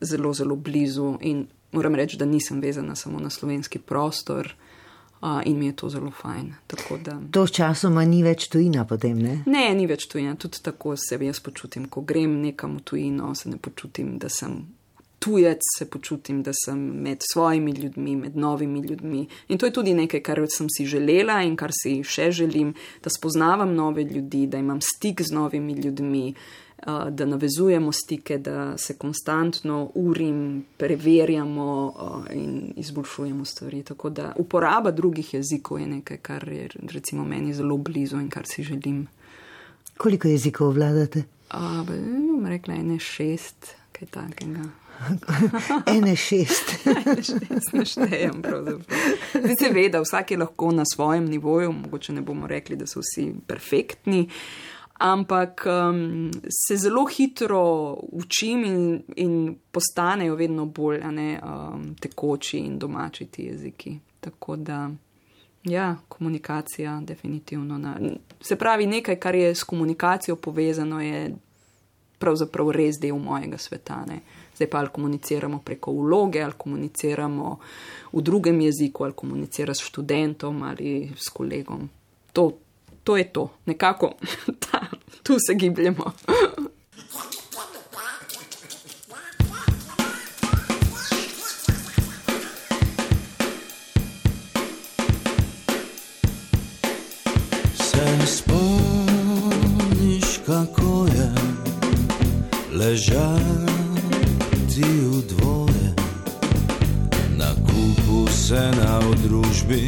zelo, 0.00 0.32
zelo 0.34 0.56
blizu 0.56 1.16
in 1.20 1.46
moram 1.72 1.96
reči, 1.96 2.18
da 2.20 2.28
nisem 2.28 2.60
vezana 2.60 2.96
samo 2.96 3.20
na 3.20 3.30
slovenski 3.30 3.78
prostor. 3.78 4.54
Uh, 5.22 5.38
in 5.46 5.54
mi 5.54 5.68
je 5.68 5.76
to 5.78 5.88
zelo 5.88 6.10
fajn. 6.10 6.48
Da. 7.06 7.14
To 7.30 7.44
sčasoma 7.46 8.02
ni 8.04 8.24
več 8.26 8.48
tujina 8.50 8.82
potem, 8.90 9.20
ne? 9.22 9.36
Ne, 9.46 9.68
ni 9.78 9.86
več 9.86 10.08
tujina, 10.10 10.34
tudi 10.34 10.58
tako 10.66 10.96
se 10.98 11.14
jaz 11.14 11.38
počutim. 11.38 11.86
Ko 11.86 12.02
grem 12.02 12.40
nekam 12.42 12.80
v 12.80 12.82
tujino, 12.90 13.30
se 13.38 13.52
ne 13.52 13.60
počutim, 13.62 14.16
da 14.18 14.26
sem 14.26 14.64
tujec, 15.22 15.62
se 15.78 15.86
počutim, 15.90 16.42
da 16.42 16.50
sem 16.64 16.78
med 16.78 17.22
svojimi 17.32 17.70
ljudmi, 17.70 18.16
med 18.16 18.36
novimi 18.36 18.80
ljudmi. 18.80 19.26
In 19.48 19.58
to 19.58 19.68
je 19.68 19.72
tudi 19.72 19.94
nekaj, 19.94 20.22
kar 20.26 20.42
sem 20.50 20.66
si 20.76 20.86
želela 20.86 21.42
in 21.46 21.54
kar 21.56 21.70
si 21.82 22.00
še 22.02 22.32
želim, 22.34 22.74
da 23.04 23.10
spoznavam 23.10 23.74
nove 23.74 24.04
ljudi, 24.04 24.46
da 24.46 24.58
imam 24.58 24.80
stik 24.82 25.22
z 25.22 25.34
novimi 25.34 25.78
ljudmi. 25.78 26.26
uh, 26.86 27.08
da 27.10 27.26
navezujemo 27.26 27.92
stike, 27.92 28.38
da 28.38 28.78
se 28.78 28.94
konstantno 28.98 29.90
urim, 29.94 30.64
preverjamo 30.76 31.94
uh, 31.96 32.24
in 32.34 32.72
izboljšujemo 32.76 33.44
stvari. 33.44 33.82
Tako 33.82 34.10
da 34.10 34.32
uporaba 34.36 34.90
drugih 34.90 35.34
jezikov 35.34 35.80
je 35.80 35.86
nekaj, 35.86 36.16
kar 36.16 36.48
je 36.48 36.68
recimo 36.92 37.24
meni 37.24 37.54
zelo 37.54 37.76
blizu 37.76 38.20
in 38.20 38.30
kar 38.30 38.46
si 38.46 38.62
želim. 38.62 39.06
Koliko 39.96 40.28
jezikov 40.28 40.72
vladate? 40.72 41.24
Uh, 41.54 41.86
bom 41.86 42.46
rekla, 42.46 42.74
ene 42.74 42.98
šest, 42.98 43.74
kaj 43.92 44.08
takega. 44.08 44.81
Ene 45.86 46.16
šest. 46.16 46.74
Ne 47.72 47.84
štejem, 47.84 48.42
pravzaprav. 48.42 48.98
Seveda, 49.58 50.00
vsak 50.00 50.30
je 50.30 50.38
lahko 50.38 50.70
na 50.72 50.84
svojem 50.94 51.24
nivoju, 51.24 51.72
mogoče 51.72 52.12
ne 52.12 52.20
bomo 52.20 52.46
rekli, 52.46 52.76
da 52.76 52.86
so 52.86 53.00
vsi 53.00 53.32
perfektni, 53.46 54.28
ampak 54.98 55.64
um, 55.66 56.30
se 56.66 56.76
zelo 56.76 57.06
hitro 57.06 57.62
učim 58.12 58.64
in, 58.64 59.02
in 59.16 59.56
postanejo 59.70 60.34
vedno 60.34 60.66
bolj 60.66 61.00
ne, 61.10 61.40
um, 61.42 61.94
tekoči 62.00 62.58
in 62.58 62.78
domači 62.78 63.26
ti 63.26 63.42
jeziki. 63.42 63.98
Tako 64.20 64.56
da, 64.56 64.90
ja, 65.64 65.96
komunikacija, 66.08 67.00
definitivno. 67.04 67.78
Na, 67.78 67.96
se 68.40 68.56
pravi, 68.56 68.86
nekaj, 68.86 69.16
kar 69.16 69.34
je 69.34 69.54
s 69.54 69.64
komunikacijo 69.64 70.36
povezano, 70.36 71.00
je 71.00 71.34
pravzaprav 72.18 72.70
res 72.70 73.00
del 73.02 73.18
mojega 73.18 73.58
sveta. 73.58 74.04
Ne. 74.06 74.20
Zdaj 74.56 74.70
pa 74.70 74.78
ali 74.78 74.88
komuniciramo 74.92 75.58
preko 75.64 75.92
vloge, 75.92 76.42
ali 76.42 76.52
komuniciramo 76.56 77.58
v 78.12 78.22
drugem 78.22 78.60
jeziku, 78.60 79.04
ali 79.04 79.12
komunicira 79.12 79.74
s 79.74 79.80
študentom 79.80 80.62
ali 80.62 81.12
s 81.16 81.28
kolegom. 81.28 81.88
To, 82.32 82.52
to 83.04 83.16
je 83.16 83.24
to, 83.32 83.50
nekako 83.66 84.12
ta, 84.70 84.86
tu 85.22 85.36
se 85.46 85.54
gibljemo. 85.54 86.12
Spomniš, 98.26 100.24
kako 100.46 101.06
je 101.06 101.34
ležati 102.78 103.71
sena 108.52 109.00
v 109.00 109.16
družbi 109.24 109.82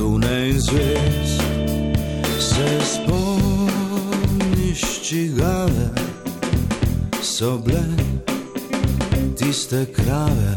lune 0.00 0.48
in 0.48 0.56
zvezd. 0.56 1.36
Se 2.40 2.68
spomniš, 2.80 4.80
čigave 5.04 5.92
so 7.20 7.60
bile 7.60 7.84
tiste 9.36 9.84
krave, 9.92 10.56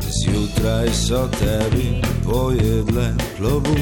zjutraj 0.00 0.88
so 0.88 1.28
tebi 1.36 2.00
pojedle 2.24 3.12
klobuk. 3.36 3.76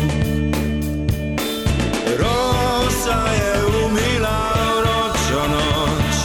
Rosa 2.18 3.20
je 3.30 3.55
umila 3.87 4.43
vročo 4.82 5.43
noč, 5.55 6.16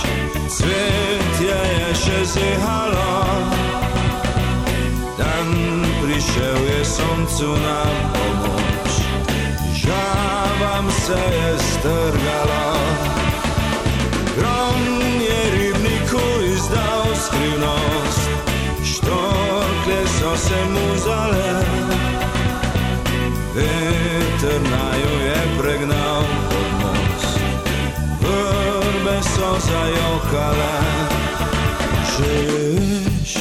cvetje 0.57 1.53
je 1.53 1.89
še 2.01 2.19
zehalo. 2.33 3.28
Soncu 6.99 7.47
na 7.47 7.83
pomoč, 8.13 8.91
žavam 9.73 10.91
se 10.91 11.19
je 11.35 11.57
strgalo. 11.59 12.79
Grom 14.37 14.81
je 15.21 15.39
ribniku 15.51 16.25
izdal 16.53 17.05
skrivnost, 17.15 18.29
štorkle 18.83 20.01
so 20.19 20.37
se 20.37 20.59
mu 20.73 20.97
zale. 20.97 21.63
Veter 23.55 24.61
naju 24.61 25.13
je 25.25 25.41
pregnal 25.59 26.23
pod 26.49 26.69
most, 26.81 27.39
vrbe 28.21 29.17
so 29.23 29.55
zajokale. 29.67 30.79
Veš, 32.19 33.33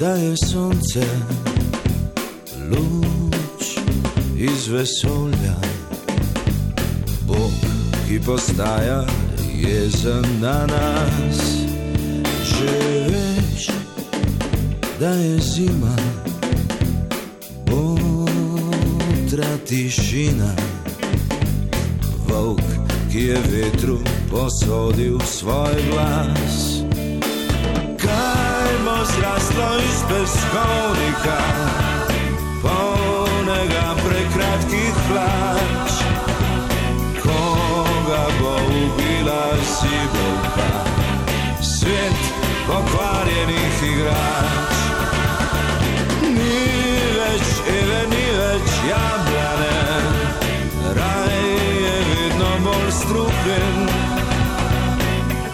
da 0.00 0.08
je 0.08 0.36
sonce 0.36 1.06
luč 2.70 3.78
iz 4.38 4.68
vesolja, 4.68 5.56
Bog, 7.26 7.52
ki 8.08 8.20
postaja 8.26 9.04
jezen 9.54 10.24
na 10.40 10.66
nas. 10.66 11.40
Že 12.44 12.70
veš, 13.08 13.68
da 15.00 15.08
je 15.08 15.38
zima 15.38 15.96
otra 19.34 19.56
tišina. 19.66 20.54
Volk, 22.28 22.60
ki 23.12 23.18
je 23.18 23.38
vetru 23.50 23.98
posodil 24.30 25.20
svoj 25.20 25.74
glas. 25.90 26.84
Kaj 27.98 28.70
bo 28.84 28.96
zraslo 29.04 29.68
iz 29.78 29.98
peskovnika, 30.08 31.38
prekratkih 34.34 34.94
hlač? 35.08 35.92
Koga 37.22 38.24
bo 38.40 38.54
ubila 38.66 39.46
sibovka, 39.62 40.70
svet 41.62 42.20
pokvarjenih 42.66 43.78
igrač? 43.90 44.74
Ni 46.34 46.66
več 47.14 47.46
Eve, 47.78 48.00
ni 48.10 48.26
več 48.40 48.74
jablane, 48.90 49.78
raj 50.98 51.38
je 51.86 51.96
vedno 52.10 52.50
bolj 52.66 52.90
strupen. 52.90 53.74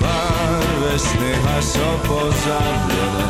Barve 0.00 0.94
sneha 0.98 1.56
so 1.60 1.90
pozabljene, 2.08 3.26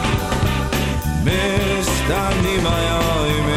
mesta 1.26 2.22
nimajo 2.38 3.08
imen. 3.34 3.49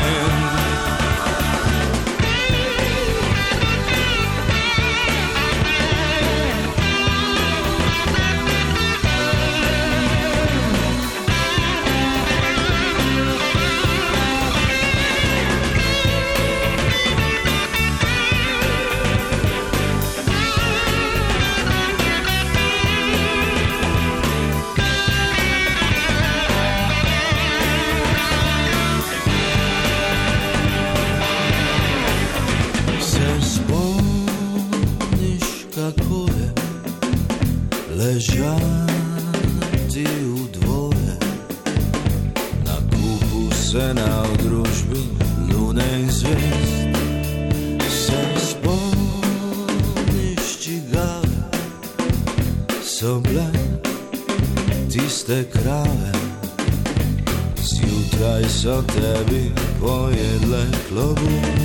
So 58.73 58.81
tebi 58.81 59.51
pojedle 59.79 60.65
klobuk. 60.89 61.62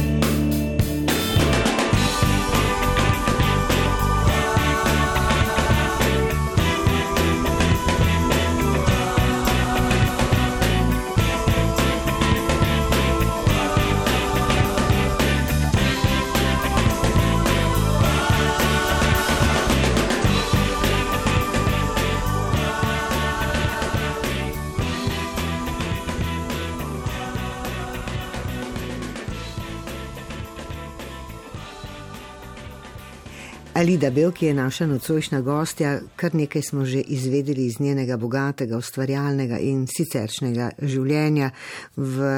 Alida 33.99 34.14
Bel, 34.14 34.30
ki 34.30 34.46
je 34.46 34.55
naša 34.55 34.86
nocojšnja 34.86 35.40
gostja, 35.40 35.96
kar 36.16 36.34
nekaj 36.34 36.62
smo 36.62 36.84
že 36.84 37.01
izvedeli 37.01 37.66
iz 37.66 37.80
njenega 37.80 38.16
bogatega, 38.16 38.78
ustvarjalnega 38.78 39.59
in 39.59 39.86
siceršnjega 39.90 40.70
življenja 40.78 41.51
v 41.96 42.28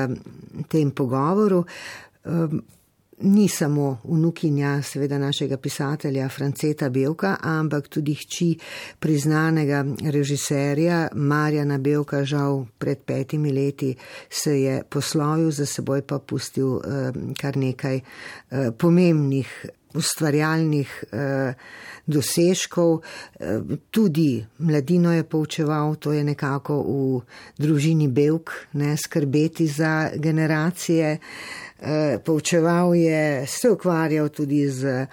tem 0.73 0.91
pogovoru. 0.91 1.67
Um, 2.25 2.63
ni 3.21 3.49
samo 3.49 3.99
vnukinja, 4.05 4.79
seveda 4.83 5.19
našega 5.19 5.57
pisatelja 5.57 6.29
Franceta 6.29 6.89
Belka, 6.89 7.35
ampak 7.43 7.89
tudi 7.89 8.15
hči 8.15 8.55
priznanega 8.99 9.85
režiserja 10.13 11.09
Marjana 11.15 11.79
Belka, 11.79 12.23
žal 12.25 12.65
pred 12.79 13.05
petimi 13.05 13.53
leti 13.53 13.93
se 14.31 14.57
je 14.61 14.81
poslovil, 14.89 15.51
za 15.51 15.67
seboj 15.67 16.03
pa 16.03 16.19
pustil 16.19 16.81
eh, 16.81 17.13
kar 17.37 17.57
nekaj 17.57 18.01
eh, 18.01 18.71
pomembnih 18.79 19.53
ustvarjalnih 19.95 21.05
eh, 21.13 21.55
dosežkov, 22.07 23.01
eh, 23.41 23.61
tudi 23.91 24.45
mladino 24.59 25.13
je 25.13 25.25
poučeval, 25.25 25.95
to 25.97 26.13
je 26.13 26.25
nekako 26.25 26.83
v 26.83 27.21
družini 27.59 28.09
Belk, 28.09 28.51
ne 28.73 28.97
skrbeti 28.97 29.67
za 29.67 30.11
generacije. 30.15 31.19
Eh, 31.83 32.19
poučeval 32.25 32.95
je, 32.95 33.47
se 33.47 33.71
ukvarjal 33.71 34.29
tudi 34.29 34.69
z 34.69 35.07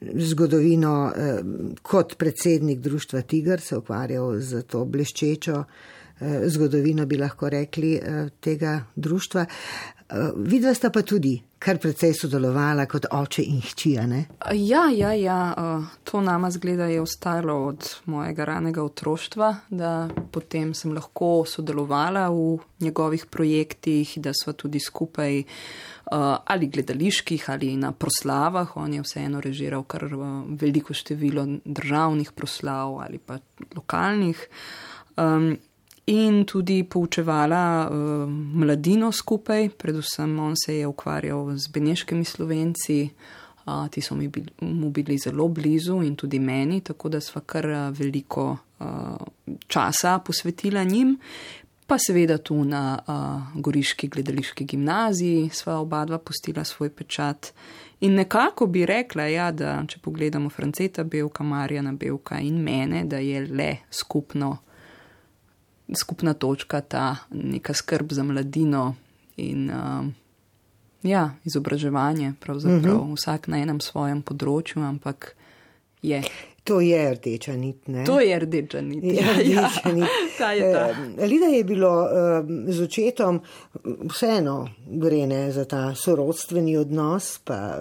zgodovino 0.00 1.12
eh, 1.16 1.40
kot 1.82 2.16
predsednik 2.16 2.80
društva 2.80 3.22
Tiger, 3.22 3.60
se 3.60 3.76
ukvarjal 3.76 4.40
z 4.40 4.62
to 4.62 4.84
bleščečo 4.84 5.64
eh, 6.20 6.48
zgodovino, 6.48 7.06
bi 7.06 7.16
lahko 7.16 7.48
rekli, 7.48 8.00
tega 8.40 8.80
društva. 8.96 9.46
Vidva 10.36 10.72
sta 10.74 10.88
pa 10.90 11.02
tudi 11.04 11.34
kar 11.60 11.76
precej 11.82 12.14
sodelovala 12.16 12.86
kot 12.88 13.08
oče 13.12 13.42
in 13.44 13.58
hčija, 13.60 14.06
ne? 14.08 14.22
Ja, 14.54 14.86
ja, 14.94 15.10
ja, 15.12 15.40
to 16.06 16.22
nama 16.24 16.50
zgleda 16.54 16.86
je 16.88 17.02
ostalo 17.02 17.56
od 17.66 17.88
mojega 18.06 18.46
ranega 18.48 18.82
otroštva, 18.82 19.50
da 19.70 20.08
potem 20.32 20.72
sem 20.74 20.94
lahko 20.96 21.42
sodelovala 21.46 22.28
v 22.32 22.56
njegovih 22.80 23.26
projektih, 23.26 24.14
da 24.22 24.32
sva 24.32 24.54
tudi 24.56 24.80
skupaj 24.80 25.42
ali 26.08 26.70
gledaliških 26.72 27.50
ali 27.50 27.74
na 27.76 27.92
proslavah. 27.92 28.76
On 28.76 28.94
je 28.94 29.04
vseeno 29.04 29.42
režiral 29.44 29.84
kar 29.84 30.06
veliko 30.48 30.94
število 30.94 31.44
državnih 31.64 32.32
proslav 32.32 32.96
ali 33.02 33.18
pa 33.18 33.42
lokalnih. 33.76 34.46
Um, 35.18 35.58
in 36.08 36.44
tudi 36.44 36.84
poučevala 36.84 37.88
uh, 37.88 38.28
mladino 38.54 39.12
skupaj, 39.12 39.68
predvsem 39.68 40.38
on 40.38 40.54
se 40.56 40.78
je 40.78 40.86
ukvarjal 40.86 41.56
z 41.56 41.68
beneškimi 41.68 42.24
slovenci, 42.24 43.10
uh, 43.66 43.88
ti 43.90 44.00
so 44.00 44.14
mi 44.14 44.28
bil, 44.28 44.44
mu 44.60 44.90
bili 44.90 45.18
zelo 45.18 45.48
blizu 45.48 46.02
in 46.02 46.16
tudi 46.16 46.38
meni, 46.38 46.80
tako 46.80 47.08
da 47.08 47.20
sva 47.20 47.40
kar 47.40 47.66
veliko 47.92 48.56
uh, 48.78 48.86
časa 49.66 50.18
posvetila 50.18 50.84
njim. 50.84 51.18
Pa 51.86 51.96
seveda 51.98 52.38
tu 52.38 52.64
na 52.64 52.98
uh, 53.00 53.60
Goriški 53.60 54.08
gledališki 54.08 54.64
gimnaziji 54.64 55.50
sva 55.52 55.78
oba 55.80 56.04
dva 56.04 56.18
postila 56.18 56.64
svoj 56.64 56.90
pečat. 56.90 57.52
In 58.00 58.14
nekako 58.14 58.66
bi 58.66 58.86
rekla, 58.86 59.22
ja, 59.22 59.50
da 59.52 59.82
če 59.88 59.98
pogledamo 60.04 60.50
Franceta 60.50 61.04
Belka, 61.04 61.44
Marjana 61.44 61.92
Belka 61.92 62.38
in 62.40 62.62
mene, 62.62 63.04
da 63.04 63.18
je 63.18 63.40
le 63.46 63.76
skupno 63.90 64.56
skupna 65.94 66.34
točka 66.34 66.80
ta 66.80 67.16
neka 67.30 67.74
skrb 67.74 68.12
za 68.12 68.22
mladino 68.22 68.94
in 69.36 69.70
uh, 69.70 70.06
ja, 71.02 71.30
izobraževanje, 71.44 72.32
pravzaprav 72.40 72.78
uh 72.78 73.02
mhm. 73.02 73.10
-huh. 73.10 73.16
vsak 73.16 73.46
na 73.48 73.58
enem 73.58 73.80
svojem 73.80 74.22
področju, 74.22 74.82
ampak 74.82 75.36
je. 76.02 76.22
To 76.64 76.80
je 76.80 77.14
rdeča 77.14 77.56
nit. 77.56 77.88
Ne? 77.88 78.04
To 78.04 78.20
je 78.20 78.38
rdeča 78.38 78.80
nit. 78.80 79.04
Je 79.04 79.14
ja, 79.24 79.32
rdeča 79.32 79.88
ja. 79.88 79.92
nit. 79.94 80.08
ta 80.38 80.52
je 80.52 80.72
ta. 80.72 80.88
Lida 81.32 81.46
je 81.46 81.64
bilo 81.64 81.92
uh, 82.02 82.72
z 82.74 82.82
očetom 82.82 83.40
vseeno 84.12 84.68
gre 84.86 85.26
ne 85.26 85.52
za 85.52 85.64
ta 85.64 85.94
sorodstveni 85.94 86.76
odnos, 86.76 87.38
pa 87.44 87.78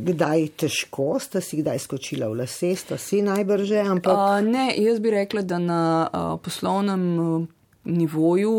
kdaj 0.00 0.48
težko, 0.56 1.16
sta 1.20 1.40
si 1.40 1.60
kdaj 1.60 1.78
skočila 1.78 2.28
v 2.28 2.42
lase, 2.42 2.72
sta 2.76 2.98
si 2.98 3.22
najbrže. 3.22 3.82
Ampak... 3.84 4.16
Uh, 4.16 4.40
ne, 4.44 4.70
jaz 4.76 5.00
bi 5.00 5.12
rekla, 5.14 5.42
da 5.42 5.58
na 5.62 5.82
uh, 6.08 6.38
poslovnem 6.42 7.04
uh, 7.18 7.44
nivoju. 7.84 8.56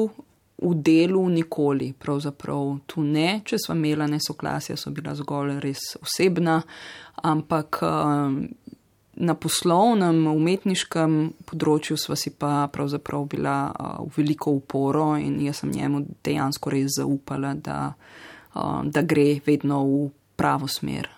V 0.63 0.69
delu 0.79 1.19
nikoli, 1.27 1.89
pravzaprav 1.91 2.77
tu 2.87 3.01
ne, 3.03 3.41
če 3.43 3.57
smo 3.59 3.73
imela 3.75 4.05
nesoglasja, 4.07 4.77
so 4.79 4.93
bila 4.95 5.11
zgolj 5.17 5.57
res 5.59 5.81
osebna, 5.99 6.61
ampak 7.19 7.81
na 9.27 9.35
poslovnem, 9.35 10.21
umetniškem 10.31 11.17
področju 11.49 11.97
sva 11.99 12.15
si 12.15 12.31
pa 12.31 12.69
pravzaprav 12.71 13.25
bila 13.33 13.57
v 14.05 14.07
veliko 14.15 14.55
uporo 14.61 15.17
in 15.19 15.41
jaz 15.43 15.65
sem 15.65 15.73
njemu 15.73 16.05
dejansko 16.23 16.71
res 16.71 16.95
zaupala, 16.95 17.57
da, 17.59 17.97
da 18.87 19.03
gre 19.03 19.41
vedno 19.43 19.83
v 19.83 19.99
pravo 20.35 20.67
smer 20.67 21.09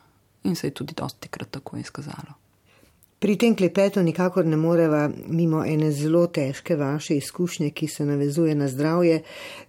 in 0.44 0.56
se 0.56 0.68
je 0.68 0.72
tudi 0.72 0.94
dosti 0.98 1.28
krat 1.28 1.52
tako 1.52 1.78
izkazalo. 1.78 2.46
Pri 3.26 3.38
tem 3.42 3.56
klepetu 3.56 4.02
nikakor 4.04 4.46
ne 4.46 4.58
moreva 4.60 5.08
mimo 5.28 5.64
ene 5.66 5.88
zelo 5.92 6.28
težke 6.28 6.76
vaše 6.76 7.16
izkušnje, 7.18 7.70
ki 7.70 7.88
se 7.88 8.06
navezuje 8.06 8.56
na 8.56 8.68
zdravje. 8.68 9.22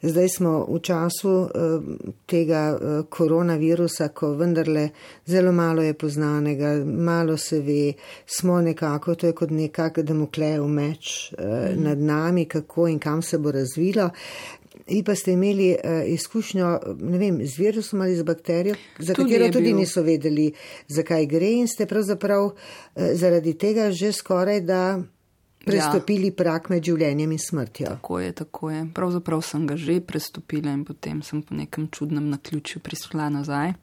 Zdaj 0.02 0.28
smo 0.28 0.66
v 0.68 0.80
času 0.82 1.30
uh, 1.30 1.86
tega 2.26 2.64
uh, 2.74 3.06
koronavirusa, 3.08 4.08
ko 4.08 4.34
vendarle 4.34 4.88
zelo 5.26 5.52
malo 5.52 5.82
je 5.82 5.94
poznanega, 5.94 6.74
malo 6.84 7.36
se 7.36 7.60
ve, 7.60 7.92
smo 8.26 8.60
nekako, 8.60 9.14
to 9.14 9.26
je 9.26 9.32
kot 9.32 9.50
nekak 9.50 10.02
demoklejev 10.02 10.66
meč 10.66 11.32
uh, 11.32 11.46
mm. 11.46 11.82
nad 11.82 11.98
nami, 11.98 12.44
kako 12.44 12.88
in 12.88 12.98
kam 12.98 13.22
se 13.22 13.38
bo 13.38 13.52
razvilo. 13.52 14.10
Vi 14.86 15.02
pa 15.02 15.14
ste 15.14 15.32
imeli 15.32 15.72
uh, 15.74 16.02
izkušnjo 16.06 16.78
vem, 17.18 17.40
z 17.46 17.58
virusom 17.58 18.00
ali 18.00 18.16
z 18.16 18.22
bakterijo, 18.22 18.74
za 18.98 19.14
tudi 19.14 19.34
katero 19.34 19.52
tudi 19.52 19.72
bil. 19.72 19.80
niso 19.80 20.02
vedeli, 20.02 20.52
zakaj 20.88 21.26
gre 21.26 21.50
in 21.58 21.68
ste 21.68 21.86
pravzaprav 21.86 22.44
uh, 22.44 22.54
zaradi 23.14 23.56
tega 23.58 23.90
že 23.90 24.12
skoraj 24.12 24.60
da 24.60 25.02
prestopili 25.66 26.30
ja. 26.30 26.36
prak 26.38 26.68
med 26.70 26.84
življenjem 26.86 27.32
in 27.34 27.42
smrtjo. 27.42 27.96
Tako 27.98 28.20
je, 28.22 28.32
tako 28.38 28.70
je. 28.70 28.82
Pravzaprav 28.94 29.42
sem 29.42 29.66
ga 29.66 29.76
že 29.76 29.98
prestopila 30.00 30.70
in 30.70 30.84
potem 30.86 31.22
sem 31.26 31.42
po 31.42 31.58
nekem 31.58 31.88
čudnem 31.90 32.30
naključju 32.30 32.82
prišla 32.86 33.30
nazaj. 33.40 33.74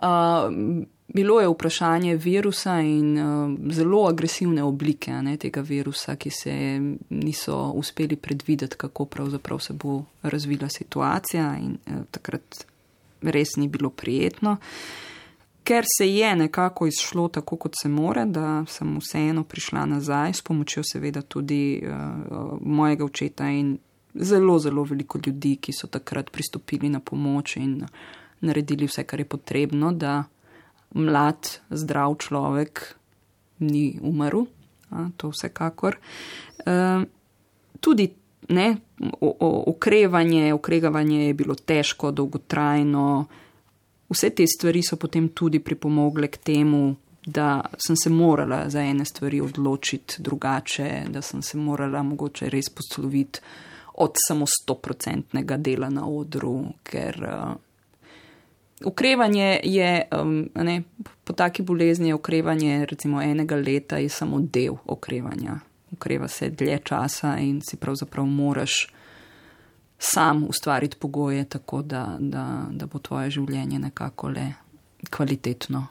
Uh, 0.00 0.88
Bilo 1.14 1.40
je 1.40 1.48
vprašanje 1.48 2.16
virusa 2.16 2.80
in 2.80 3.18
uh, 3.18 3.58
zelo 3.72 4.06
agresivne 4.06 4.62
oblike 4.62 5.12
ne, 5.12 5.36
tega 5.36 5.60
virusa, 5.60 6.16
ki 6.16 6.30
se 6.30 6.54
niso 7.08 7.56
uspeli 7.74 8.16
predvideti, 8.16 8.76
kako 8.76 9.04
pravzaprav 9.04 9.58
se 9.58 9.72
bo 9.72 10.02
razvila 10.22 10.68
situacija 10.68 11.56
in 11.62 11.78
uh, 11.86 12.04
takrat 12.10 12.66
res 13.22 13.56
ni 13.56 13.68
bilo 13.68 13.90
prijetno. 13.90 14.56
Ker 15.64 15.84
se 15.98 16.14
je 16.14 16.36
nekako 16.36 16.86
izšlo 16.86 17.28
tako, 17.28 17.56
kot 17.56 17.74
se 17.82 17.88
more, 17.88 18.24
da 18.24 18.64
sem 18.68 18.98
vseeno 18.98 19.44
prišla 19.44 19.86
nazaj 19.86 20.32
s 20.32 20.42
pomočjo 20.42 20.82
seveda 20.84 21.22
tudi 21.22 21.82
uh, 21.84 22.58
mojega 22.60 23.04
očeta 23.04 23.48
in 23.48 23.78
zelo, 24.14 24.58
zelo 24.58 24.84
veliko 24.84 25.18
ljudi, 25.26 25.56
ki 25.56 25.72
so 25.72 25.86
takrat 25.86 26.30
pristopili 26.30 26.88
na 26.88 27.00
pomoč 27.00 27.56
in 27.56 27.86
naredili 28.40 28.86
vse, 28.86 29.04
kar 29.04 29.20
je 29.20 29.24
potrebno, 29.24 29.92
da 29.92 30.24
mlad, 30.94 31.60
zdrav 31.70 32.16
človek 32.18 32.94
ni 33.58 33.98
umrl, 34.02 34.46
a, 34.90 35.08
to 35.16 35.30
vsekakor. 35.32 35.98
E, 36.66 36.76
tudi 37.80 38.08
ne, 38.48 38.76
o, 39.20 39.36
o, 39.40 39.64
okrevanje, 39.66 40.54
okrevanje 40.54 41.26
je 41.26 41.34
bilo 41.34 41.54
težko, 41.54 42.10
dolgotrajno. 42.10 43.26
Vse 44.08 44.30
te 44.30 44.46
stvari 44.46 44.82
so 44.82 44.96
potem 44.96 45.28
tudi 45.28 45.60
pripomogle 45.60 46.30
k 46.32 46.36
temu, 46.36 46.96
da 47.26 47.60
sem 47.76 47.96
se 47.96 48.10
morala 48.10 48.68
za 48.70 48.80
ene 48.80 49.04
stvari 49.04 49.40
odločiti 49.40 50.22
drugače, 50.22 51.04
da 51.08 51.22
sem 51.22 51.42
se 51.42 51.58
morala 51.58 52.02
mogoče 52.02 52.48
res 52.48 52.70
posloviti 52.70 53.40
od 53.94 54.16
samo 54.28 54.46
stoprocentnega 54.46 55.56
dela 55.56 55.88
na 55.90 56.06
odru, 56.06 56.64
ker 56.82 57.18
Okrevanje 58.84 59.60
je, 59.64 60.08
um, 60.22 60.48
ne, 60.54 60.82
po 61.24 61.32
taki 61.32 61.62
bolezni 61.62 62.08
je 62.08 62.14
okrevanje 62.14 62.86
recimo 62.86 63.22
enega 63.22 63.56
leta 63.56 63.96
je 63.96 64.08
samo 64.08 64.40
del 64.40 64.76
okrevanja. 64.86 65.58
Okreva 65.92 66.28
se 66.28 66.50
dlje 66.50 66.78
časa 66.84 67.38
in 67.38 67.60
si 67.60 67.76
pravzaprav 67.76 68.26
moraš 68.26 68.88
sam 69.98 70.44
ustvariti 70.44 70.96
pogoje 70.96 71.44
tako, 71.44 71.82
da, 71.82 72.16
da, 72.20 72.66
da 72.70 72.86
bo 72.86 72.98
tvoje 72.98 73.30
življenje 73.30 73.78
nekako 73.78 74.28
le 74.28 74.52
kvalitetno. 75.10 75.86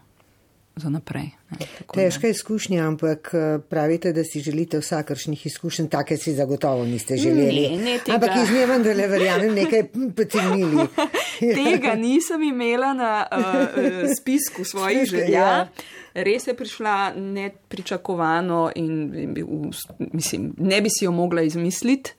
Za 0.78 0.90
naprej. 0.90 1.30
Ne, 1.50 1.66
tako 1.78 1.96
Težka 1.96 2.28
izkušnja, 2.28 2.88
ampak 2.88 3.32
eh, 3.34 3.60
pravite, 3.70 4.14
da 4.14 4.24
si 4.24 4.40
želite 4.40 4.80
vsakršnih 4.80 5.46
izkušenj, 5.46 5.88
take 5.88 6.18
si 6.18 6.34
zagotovo 6.34 6.86
niste 6.86 7.18
želeli. 7.18 7.70
Ne, 7.70 7.84
ne, 7.84 8.00
tega- 8.00 8.14
Ampak 8.16 8.30
iz 8.44 8.52
nje 8.52 8.66
vendarle 8.66 9.08
verjamem 9.08 9.54
nekaj 9.56 9.84
potegnili. 10.18 10.88
Tega 11.40 11.96
nisem 11.96 12.44
imela 12.44 12.94
na 12.94 13.28
uh, 13.32 13.44
spisku 14.22 14.64
svojih 14.64 15.06
želja. 15.06 15.40
Ja. 15.40 15.68
Res 16.14 16.48
je 16.48 16.54
prišla 16.54 17.14
nepričakovano 17.14 18.72
in 18.76 19.12
mislim, 20.14 20.54
ne 20.58 20.82
bi 20.82 20.90
si 20.90 21.06
jo 21.06 21.12
mogla 21.12 21.42
izmisliti. 21.42 22.14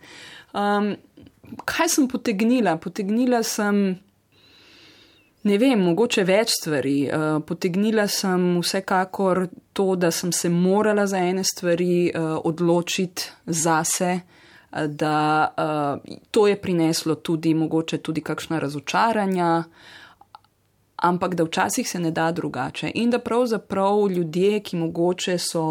Um, 0.55 0.97
kaj 1.65 1.89
sem 1.89 2.09
potegnila? 2.09 2.77
Potegnila 2.77 3.43
sem, 3.43 3.99
ne 5.49 5.59
vem, 5.59 5.81
mogoče 5.81 6.25
več 6.29 6.53
stvari. 6.61 6.97
Uh, 7.09 7.39
potegnila 7.47 8.07
sem 8.11 8.59
vsekakor 8.61 9.47
to, 9.77 9.95
da 9.97 10.11
sem 10.15 10.33
se 10.33 10.51
morala 10.53 11.07
za 11.09 11.21
ene 11.25 11.45
stvari 11.45 12.09
uh, 12.11 12.35
odločiti 12.45 13.31
zase. 13.47 14.11
eh, 14.21 14.89
Da 14.89 15.19
uh, 15.49 16.19
to 16.31 16.47
je 16.47 16.57
prineslo 16.61 17.15
tudi 17.15 17.55
mogoče 17.55 17.99
tudi 17.99 18.21
kakšna 18.21 18.59
razočaranja, 18.59 19.65
ampak 20.99 21.35
da 21.35 21.45
včasih 21.45 21.89
se 21.89 21.99
ne 22.01 22.11
da 22.11 22.33
drugače 22.33 22.91
in 22.95 23.11
da 23.11 23.19
pravzaprav 23.19 24.09
ljudje, 24.11 24.61
ki 24.61 24.77
mogoče 24.77 25.39
so 25.39 25.65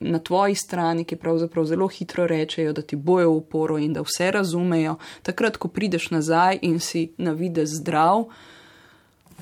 na 0.00 0.18
tvoji 0.18 0.54
strani, 0.54 1.04
ki 1.04 1.16
pravzaprav 1.16 1.64
zelo 1.64 1.88
hitro 1.88 2.26
rečejo, 2.26 2.72
da 2.72 2.82
ti 2.82 2.96
bojo 2.96 3.30
v 3.30 3.36
uporo 3.36 3.78
in 3.78 3.92
da 3.92 4.02
vse 4.02 4.30
razumejo, 4.30 4.96
takrat, 5.22 5.56
ko 5.56 5.68
prideš 5.68 6.10
nazaj 6.10 6.58
in 6.62 6.80
si 6.80 7.12
na 7.18 7.32
vide 7.32 7.66
zdrav, 7.66 8.26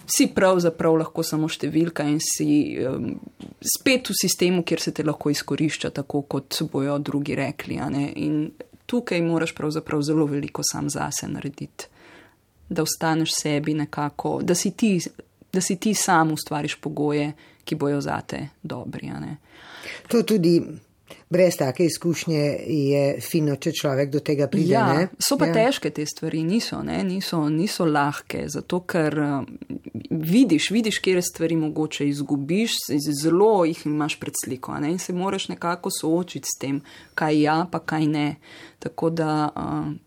si 0.06 0.28
pravzaprav 0.34 0.96
lahko 1.00 1.22
samo 1.26 1.48
številka 1.48 2.04
in 2.08 2.18
si 2.22 2.78
um, 2.84 3.12
spet 3.60 4.10
v 4.10 4.16
sistemu, 4.16 4.64
kjer 4.66 4.80
se 4.80 4.92
te 4.96 5.04
lahko 5.06 5.30
izkorišča, 5.30 5.90
tako 5.90 6.22
kot 6.22 6.62
bojo 6.72 6.98
drugi 6.98 7.36
rekli. 7.38 7.78
In 8.16 8.50
tukaj 8.86 9.22
moraš 9.22 9.54
pravzaprav 9.54 10.02
zelo 10.02 10.26
veliko 10.26 10.62
sam 10.66 10.90
zase 10.90 11.28
narediti 11.28 11.90
da 12.70 12.82
ostaneš 12.82 13.30
sebi 13.42 13.74
nekako, 13.74 14.40
da 14.42 14.54
si 14.54 14.70
ti, 14.70 15.00
da 15.52 15.60
si 15.60 15.76
ti 15.76 15.94
sam 15.94 16.32
ustvariš 16.32 16.76
pogoje, 16.80 17.32
ki 17.64 17.74
bojo 17.74 18.00
zate 18.00 18.48
dobri. 18.62 19.10
a 19.10 19.20
ne. 19.20 19.36
To 20.08 20.22
tudi 20.22 20.62
brez 21.30 21.56
take 21.56 21.84
izkušnje 21.84 22.42
je 22.66 23.20
fino, 23.20 23.56
če 23.56 23.72
človek 23.72 24.10
do 24.10 24.20
tega 24.20 24.46
pride. 24.48 24.72
Ja, 24.72 24.86
ne? 24.94 25.08
so 25.18 25.38
pa 25.38 25.46
Ja. 25.46 25.54
težke 25.54 25.90
te 25.90 26.06
stvari, 26.06 26.42
niso, 26.44 26.82
ne? 26.82 27.02
niso, 27.04 27.48
niso 27.48 27.84
lahke, 27.84 28.44
zato 28.48 28.80
ker 28.86 29.18
um, 29.18 29.46
vidiš, 30.10 30.70
vidiš, 30.70 30.98
kje 30.98 31.22
stvari 31.22 31.56
mogoče 31.56 32.08
izgubiš, 32.08 32.78
zelo 33.22 33.64
jih 33.64 33.86
imaš 33.86 34.18
pred 34.20 34.34
sliko 34.44 34.78
ne? 34.80 34.90
in 34.92 34.98
se 34.98 35.12
moraš 35.12 35.48
nekako 35.48 35.90
soočiti 35.90 36.48
s 36.48 36.58
tem, 36.60 36.80
kaj 37.14 37.40
ja, 37.42 37.66
pa 37.72 37.78
kaj 37.78 38.06
ne. 38.06 38.36
Tako 38.78 39.10
da 39.10 39.48
um, 39.56 39.98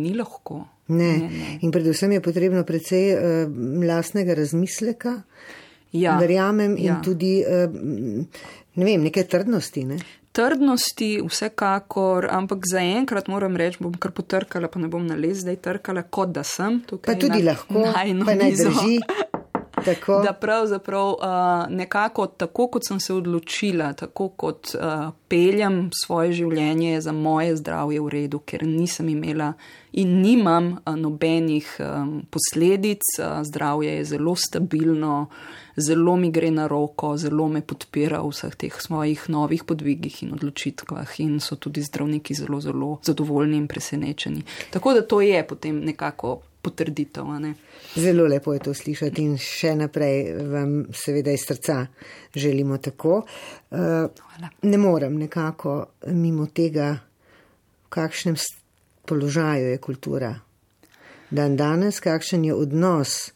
ni 0.00 0.14
lahko. 0.14 0.64
Ne. 0.88 1.12
ne, 1.18 1.28
ne. 1.30 1.58
In 1.62 1.72
predvsem 1.72 2.12
je 2.12 2.20
potrebno 2.20 2.64
precej 2.64 3.14
uh, 3.14 3.52
lastnega 3.88 4.34
razmisleka, 4.34 5.22
Ja, 5.94 6.16
verjamem, 6.18 6.72
in 6.76 6.84
ja. 6.84 7.00
tudi 7.02 7.44
uh, 7.46 7.70
ne 8.74 8.84
vem, 8.84 9.02
neke 9.06 9.22
trdnosti. 9.30 9.84
Ne? 9.84 9.98
Trdnosti, 10.34 11.20
vsekakor, 11.22 12.26
ampak 12.26 12.66
zaenkrat 12.66 13.28
moram 13.30 13.54
reči, 13.54 13.78
bom 13.78 13.94
kar 13.94 14.10
potrkala, 14.10 14.66
pa 14.66 14.80
ne 14.82 14.88
bom 14.90 15.04
na 15.06 15.14
les 15.14 15.44
zdaj 15.44 15.60
trkala, 15.62 16.02
kot 16.10 16.32
da 16.34 16.42
sem 16.42 16.80
Pa 16.82 16.90
tukaj. 16.96 17.20
tudi 17.22 17.38
na, 17.44 17.52
lahko, 17.52 17.84
najino 17.86 18.26
pa 18.26 18.34
naj 18.34 18.56
drži. 18.58 18.96
Tako. 19.84 20.20
Da 20.24 20.32
pravzaprav 20.32 21.08
uh, 21.08 21.18
nekako 21.68 22.26
tako, 22.26 22.66
kot 22.66 22.86
sem 22.88 23.00
se 23.00 23.14
odločila, 23.14 23.92
tako 23.92 24.28
kot 24.28 24.74
uh, 24.74 25.10
peljem 25.28 25.90
svoje 26.04 26.32
življenje, 26.32 26.92
je 26.92 27.00
za 27.00 27.12
moje 27.12 27.56
zdravje 27.56 28.00
v 28.00 28.12
redu, 28.12 28.40
ker 28.46 28.64
nisem 28.66 29.08
imela 29.08 29.52
in 29.92 30.16
nimam 30.22 30.72
uh, 30.72 30.94
nobenih 30.96 31.68
um, 31.80 32.14
posledic. 32.30 33.02
Uh, 33.18 33.42
zdravje 33.44 33.96
je 33.98 34.04
zelo 34.14 34.34
stabilno, 34.36 35.26
zelo 35.76 36.16
mi 36.16 36.30
gre 36.30 36.50
na 36.50 36.66
roko, 36.70 37.16
zelo 37.20 37.48
me 37.48 37.60
podpira 37.60 38.22
v 38.22 38.32
vseh 38.32 38.56
teh 38.56 38.80
svojih 38.80 39.28
novih 39.28 39.64
podvigih 39.64 40.22
in 40.22 40.32
odločitvah 40.38 41.20
in 41.20 41.38
so 41.40 41.56
tudi 41.56 41.82
zdravniki 41.82 42.34
zelo, 42.34 42.60
zelo 42.60 42.98
zadovoljni 43.02 43.60
in 43.60 43.68
presenečeni. 43.68 44.42
Tako 44.70 44.94
da 44.94 45.06
to 45.06 45.20
je 45.20 45.46
potem 45.46 45.84
nekako 45.84 46.40
potrditev. 46.64 47.28
Zelo 47.96 48.26
lepo 48.26 48.54
je 48.54 48.62
to 48.64 48.74
slišati 48.74 49.22
in 49.22 49.36
še 49.38 49.74
naprej 49.76 50.32
vam 50.50 50.72
seveda 50.92 51.32
iz 51.32 51.44
srca 51.46 51.82
želimo 52.34 52.78
tako. 52.78 53.20
Uh, 53.70 54.08
ne 54.62 54.78
morem 54.78 55.18
nekako 55.20 55.76
mimo 56.06 56.46
tega, 56.46 56.94
v 57.84 57.88
kakšnem 57.88 58.36
položaju 59.06 59.68
je 59.74 59.78
kultura. 59.78 60.32
Dan 61.30 61.56
danes, 61.56 62.00
kakšen 62.00 62.44
je 62.44 62.54
odnos 62.54 63.32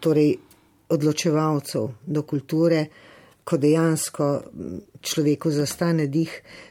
torej 0.00 0.36
odločevalcev 0.88 1.88
do 2.06 2.22
kulture, 2.22 2.86
ko 3.46 3.58
dejansko 3.62 4.26
človeku 5.00 5.50
zastane 5.54 6.06
dih, 6.10 6.30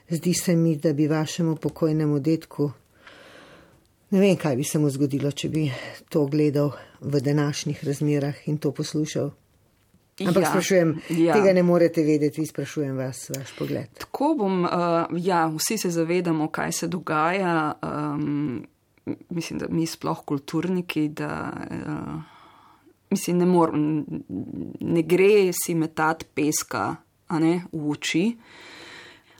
zdi 0.10 0.34
se 0.34 0.56
mi, 0.56 0.76
da 0.76 0.94
bi 0.94 1.08
vašemu 1.08 1.56
pokojnemu 1.56 2.20
detku 2.20 2.72
Ne 4.10 4.20
vem, 4.22 4.36
kaj 4.38 4.56
bi 4.56 4.64
se 4.64 4.80
mu 4.80 4.90
zgodilo, 4.90 5.32
če 5.32 5.50
bi 5.50 5.66
to 6.10 6.26
gledal 6.30 6.76
v 7.02 7.22
današnjih 7.22 7.82
razmerah 7.86 8.48
in 8.48 8.58
to 8.58 8.72
poslušal. 8.72 9.32
Ampak 10.20 10.44
ja, 10.44 10.50
sprašujem, 10.50 10.92
ja. 11.10 11.34
tega 11.36 11.52
ne 11.54 11.64
morete 11.64 12.04
vedeti, 12.04 12.40
vi 12.42 12.48
sprašujem 12.48 12.96
vas, 12.96 13.26
vaš 13.36 13.52
pogled. 13.58 13.90
Tako 14.00 14.30
bom, 14.40 14.64
uh, 14.64 14.70
ja, 15.20 15.48
vsi 15.52 15.78
se 15.78 15.92
zavedamo, 15.92 16.48
kaj 16.48 16.72
se 16.72 16.88
dogaja. 16.88 17.74
Um, 17.84 18.64
mislim, 19.30 19.60
da 19.60 19.68
mi 19.70 19.86
sploh 19.86 20.22
kulturniki, 20.26 21.10
da 21.10 21.52
uh, 21.72 22.22
mislim, 23.10 23.38
ne, 23.38 23.46
mor, 23.46 23.74
ne 24.80 25.02
gre 25.02 25.52
si 25.66 25.76
metati 25.76 26.26
peska 26.34 26.96
ne, 27.30 27.66
v 27.72 27.90
oči, 27.92 28.26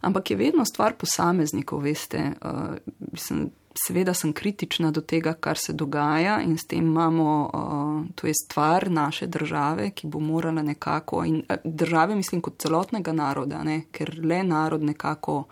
ampak 0.02 0.32
je 0.32 0.38
vedno 0.38 0.66
stvar 0.66 0.98
posameznikov, 1.00 1.86
veste. 1.86 2.34
Uh, 2.42 2.76
mislim, 3.12 3.50
Seveda 3.76 4.14
sem 4.14 4.34
kritična 4.34 4.92
do 4.92 5.02
tega, 5.02 5.34
kar 5.34 5.58
se 5.58 5.74
dogaja, 5.74 6.38
in 6.42 6.58
s 6.58 6.64
tem 6.66 6.86
imamo, 6.88 7.32
to 8.16 8.28
je 8.28 8.34
stvar 8.34 8.88
naše 8.92 9.28
države, 9.28 9.90
ki 9.92 10.08
bo 10.08 10.20
morala 10.20 10.62
nekako, 10.62 11.26
in 11.26 11.44
države 11.64 12.16
mislim 12.16 12.42
kot 12.42 12.56
celotnega 12.62 13.12
naroda, 13.14 13.64
ne, 13.64 13.82
ker 13.92 14.14
le 14.24 14.44
narod 14.44 14.84
nekako 14.84 15.44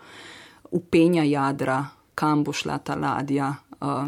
upenja 0.70 1.24
jadra, 1.24 1.84
kam 2.14 2.44
bo 2.44 2.52
šla 2.52 2.78
ta 2.78 2.94
ladja. 2.94 3.54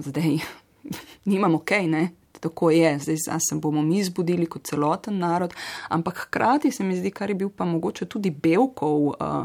Zdaj 0.02 0.38
nimamo 1.30 1.58
kaj, 1.58 1.86
ne. 1.86 2.08
Tako 2.40 2.70
je, 2.70 2.98
zdaj 2.98 3.16
se 3.40 3.54
bomo 3.54 3.82
mi 3.82 4.04
zbudili 4.04 4.46
kot 4.46 4.64
celoten 4.64 5.18
narod, 5.18 5.54
ampak 5.88 6.26
hkrati 6.26 6.70
se 6.70 6.84
mi 6.84 6.96
zdi, 6.96 7.10
kar 7.10 7.30
je 7.30 7.34
bil 7.34 7.48
pa 7.48 7.64
mogoče 7.64 8.06
tudi 8.06 8.30
Belkov. 8.30 9.06
Uh, 9.06 9.44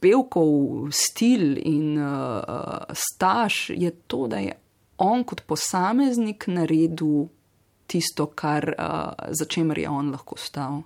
Pevkov 0.00 0.88
stil 0.94 1.58
in 1.58 1.98
uh, 1.98 2.86
staž 2.94 3.70
je 3.74 3.90
to, 4.06 4.26
da 4.30 4.38
je 4.38 4.54
on 4.98 5.24
kot 5.24 5.42
posameznik 5.46 6.46
naredil 6.46 7.26
tisto, 7.86 8.26
kar, 8.26 8.74
uh, 8.78 9.32
za 9.34 9.44
čemer 9.44 9.78
je 9.78 9.88
on 9.88 10.10
lahko 10.10 10.38
stal. 10.38 10.82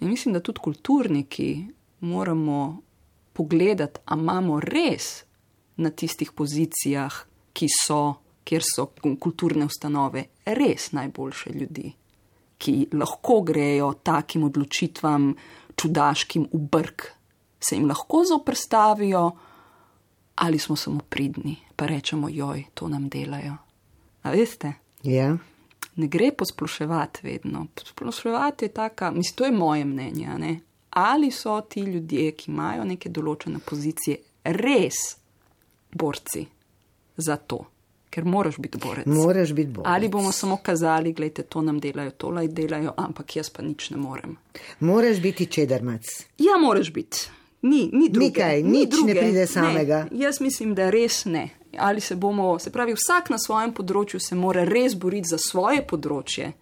In 0.00 0.08
mislim, 0.08 0.34
da 0.34 0.40
tudi 0.40 0.60
kulturniki 0.60 1.66
moramo 2.00 2.82
pogledati, 3.32 4.00
a 4.04 4.14
imamo 4.14 4.60
res 4.60 5.24
na 5.76 5.90
tistih 5.90 6.32
pozicijah, 6.32 7.14
ki 7.52 7.66
so, 7.68 8.14
kjer 8.44 8.62
so 8.64 8.86
kulturne 9.20 9.66
ustanove, 9.66 10.24
res 10.44 10.92
najboljše 10.92 11.52
ljudi, 11.54 11.92
ki 12.58 12.74
lahko 12.92 13.40
grejo 13.42 13.92
takim 14.02 14.44
odločitvam 14.44 15.32
čudaškim 15.76 16.46
v 16.52 16.62
brk 16.70 17.08
se 17.68 17.76
jim 17.76 17.88
lahko 17.88 18.24
zoprstavijo, 18.24 19.30
ali 20.34 20.58
smo 20.58 20.76
samo 20.76 21.00
pridni, 21.08 21.56
pa 21.76 21.86
rečemo, 21.86 22.28
joj, 22.28 22.64
to 22.74 22.88
nam 22.88 23.08
delajo. 23.08 23.56
A 24.22 24.30
veste? 24.30 24.72
Ja. 25.02 25.36
Ne 25.96 26.06
gre 26.06 26.30
posploševati 26.38 27.20
vedno. 27.22 27.66
Posploševati 27.74 28.64
je 28.64 28.68
taka, 28.68 29.10
mislim, 29.10 29.36
to 29.36 29.44
je 29.44 29.52
moje 29.52 29.84
mnenje. 29.84 30.28
Ne? 30.38 30.60
Ali 30.90 31.30
so 31.30 31.60
ti 31.60 31.80
ljudje, 31.80 32.32
ki 32.32 32.50
imajo 32.50 32.84
neke 32.84 33.08
določene 33.08 33.58
pozicije, 33.58 34.16
res 34.44 35.16
borci 35.92 36.46
za 37.16 37.36
to? 37.36 37.64
Ker 38.12 38.24
moraš 38.28 38.58
biti 38.60 38.78
borec. 38.78 39.06
Moraš 39.08 39.52
biti 39.56 39.70
borec. 39.72 39.88
Ali 39.88 40.08
bomo 40.08 40.32
samo 40.32 40.58
kazali, 40.62 41.12
gledajte, 41.12 41.42
to 41.42 41.62
nam 41.64 41.78
delajo, 41.80 42.10
to 42.10 42.30
naj 42.30 42.48
delajo, 42.52 42.92
ampak 42.96 43.36
jaz 43.36 43.48
pa 43.50 43.64
nič 43.64 43.88
ne 43.90 43.96
morem. 43.96 44.36
Moraš 44.80 45.20
biti 45.20 45.46
čedermac. 45.46 46.10
Ja, 46.38 46.58
moraš 46.60 46.92
biti. 46.92 47.30
Ni, 47.62 47.90
ni 47.92 48.08
druge. 48.08 48.26
Nikaj, 48.26 48.62
ni 48.62 48.70
nič 48.70 48.90
ne 48.90 48.96
druge. 48.96 49.20
pride 49.20 49.46
samega. 49.46 50.06
Ne, 50.10 50.18
jaz 50.24 50.40
mislim, 50.40 50.74
da 50.74 50.90
res 50.90 51.24
ne. 51.24 51.48
Ali 51.78 52.00
se 52.00 52.16
bomo, 52.16 52.58
se 52.58 52.72
pravi, 52.72 52.94
vsak 52.98 53.30
na 53.30 53.38
svojem 53.38 53.72
področju 53.72 54.20
se 54.20 54.34
mora 54.34 54.64
res 54.68 54.96
boriti 54.98 55.30
za 55.30 55.38
svoje 55.38 55.84
področje, 55.86 56.52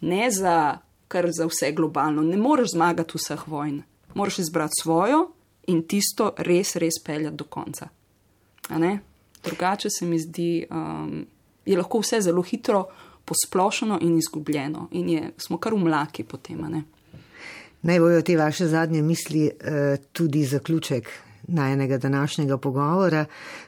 ne 0.00 0.30
za 0.30 0.78
kar 1.08 1.28
za 1.32 1.48
vse 1.48 1.72
globalno. 1.72 2.22
Ne 2.22 2.36
moreš 2.36 2.76
zmagati 2.76 3.18
vseh 3.18 3.44
vojn. 3.48 3.82
Moraš 4.14 4.38
izbrati 4.38 4.82
svojo 4.82 5.26
in 5.68 5.82
tisto 5.88 6.32
res, 6.38 6.76
res 6.76 7.00
peljati 7.04 7.36
do 7.36 7.44
konca. 7.44 7.88
Ne? 8.78 8.98
Drugače 9.44 9.90
se 9.90 10.06
mi 10.06 10.18
zdi, 10.18 10.66
um, 10.70 11.26
je 11.66 11.76
lahko 11.76 12.00
vse 12.00 12.20
zelo 12.24 12.42
hitro 12.42 12.86
posplošeno 13.24 13.98
in 14.02 14.16
izgubljeno, 14.18 14.88
in 14.90 15.08
je, 15.08 15.32
smo 15.36 15.58
kar 15.58 15.74
v 15.74 15.84
mlaki 15.84 16.24
potem. 16.24 16.64
Naj 17.82 18.00
bojo 18.00 18.22
te 18.22 18.36
vaše 18.36 18.66
zadnje 18.66 19.02
misli 19.02 19.46
eh, 19.46 19.96
tudi 20.12 20.44
zaključek 20.44 21.08
najenega 21.48 21.98
današnjega 21.98 22.58
pogovora. 22.58 23.24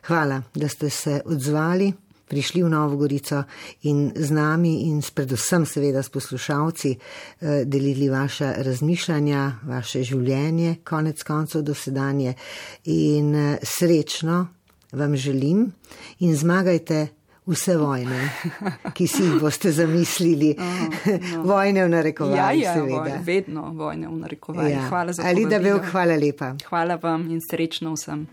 Hvala, 0.06 0.42
da 0.54 0.68
ste 0.68 0.90
se 0.90 1.20
odzvali, 1.24 1.92
prišli 2.28 2.62
v 2.62 2.68
Novo 2.68 2.96
Gorico 2.96 3.42
in 3.82 4.12
z 4.16 4.30
nami 4.30 4.74
in 4.86 5.02
s 5.02 5.10
predvsem 5.10 5.66
seveda 5.66 6.02
s 6.02 6.08
poslušalci 6.08 6.90
eh, 6.90 7.64
delili 7.64 8.08
vaše 8.08 8.54
razmišljanja, 8.56 9.52
vaše 9.66 10.02
življenje, 10.02 10.76
konec 10.84 11.22
koncev 11.22 11.62
dosedanje 11.62 12.34
in 12.84 13.34
eh, 13.34 13.58
srečno 13.62 14.46
vam 14.92 15.16
želim 15.16 15.72
in 16.18 16.36
zmagajte 16.36 17.06
vse 17.50 17.76
vojne, 17.76 18.20
ki 18.94 19.06
si 19.06 19.22
jih 19.26 19.40
boste 19.42 19.72
zamislili. 19.72 20.54
no. 21.34 21.42
Vojne 21.42 21.82
v 21.82 21.88
Ja, 21.88 21.94
narekovanjih, 21.96 22.62
ja, 22.62 22.74
seveda. 22.74 22.96
vojne, 22.96 23.20
vedno 23.26 23.72
vojne 23.74 24.08
v 24.08 24.16
narekovajih. 24.22 24.76
Ja. 24.76 24.88
Hvala 24.88 25.12
za 25.12 25.22
Ali 25.26 25.44
da 25.44 25.58
povabilo. 25.58 25.78
Bevk, 25.78 25.90
hvala 25.92 26.16
lepa. 26.16 26.54
Hvala 26.68 26.98
vam 27.02 27.26
in 27.30 27.40
srečno 27.42 27.94
vsem. 27.94 28.26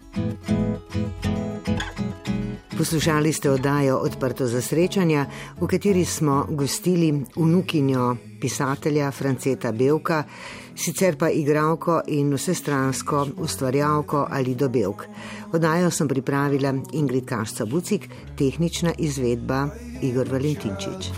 Poslušali 2.77 3.33
ste 3.33 3.49
oddajo 3.49 3.97
Odprto 3.97 4.45
za 4.47 4.61
srečanja, 4.61 5.25
v 5.57 5.67
kateri 5.67 6.05
smo 6.05 6.45
gostili 6.49 7.09
unukinjo 7.35 8.15
pisatelja 8.41 9.11
Franceta 9.11 9.71
Belka, 9.71 10.23
sicer 10.77 11.17
pa 11.17 11.29
igralko 11.29 12.01
in 12.07 12.33
vsestransko 12.33 13.27
ustvarjalko 13.37 14.27
Alido 14.29 14.69
Belk. 14.69 15.07
Oddajo 15.53 15.91
sem 15.91 16.07
pripravila 16.07 16.73
Ingrid 16.93 17.25
Kašca 17.25 17.65
Bucik, 17.65 18.09
tehnična 18.37 18.93
izvedba 18.97 19.67
Igor 20.01 20.29
Valentinčič. 20.29 21.11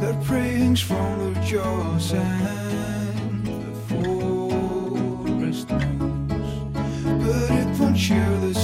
Their 0.00 0.18
praying's 0.26 0.80
from 0.82 1.18
their 1.20 1.44
jaws 1.44 2.12
and 2.12 3.46
the 3.46 3.74
forest 3.86 5.68
knows, 5.70 6.50
but 7.22 7.50
it 7.50 7.68
won't 7.78 7.96
share 7.96 8.36
the 8.40 8.61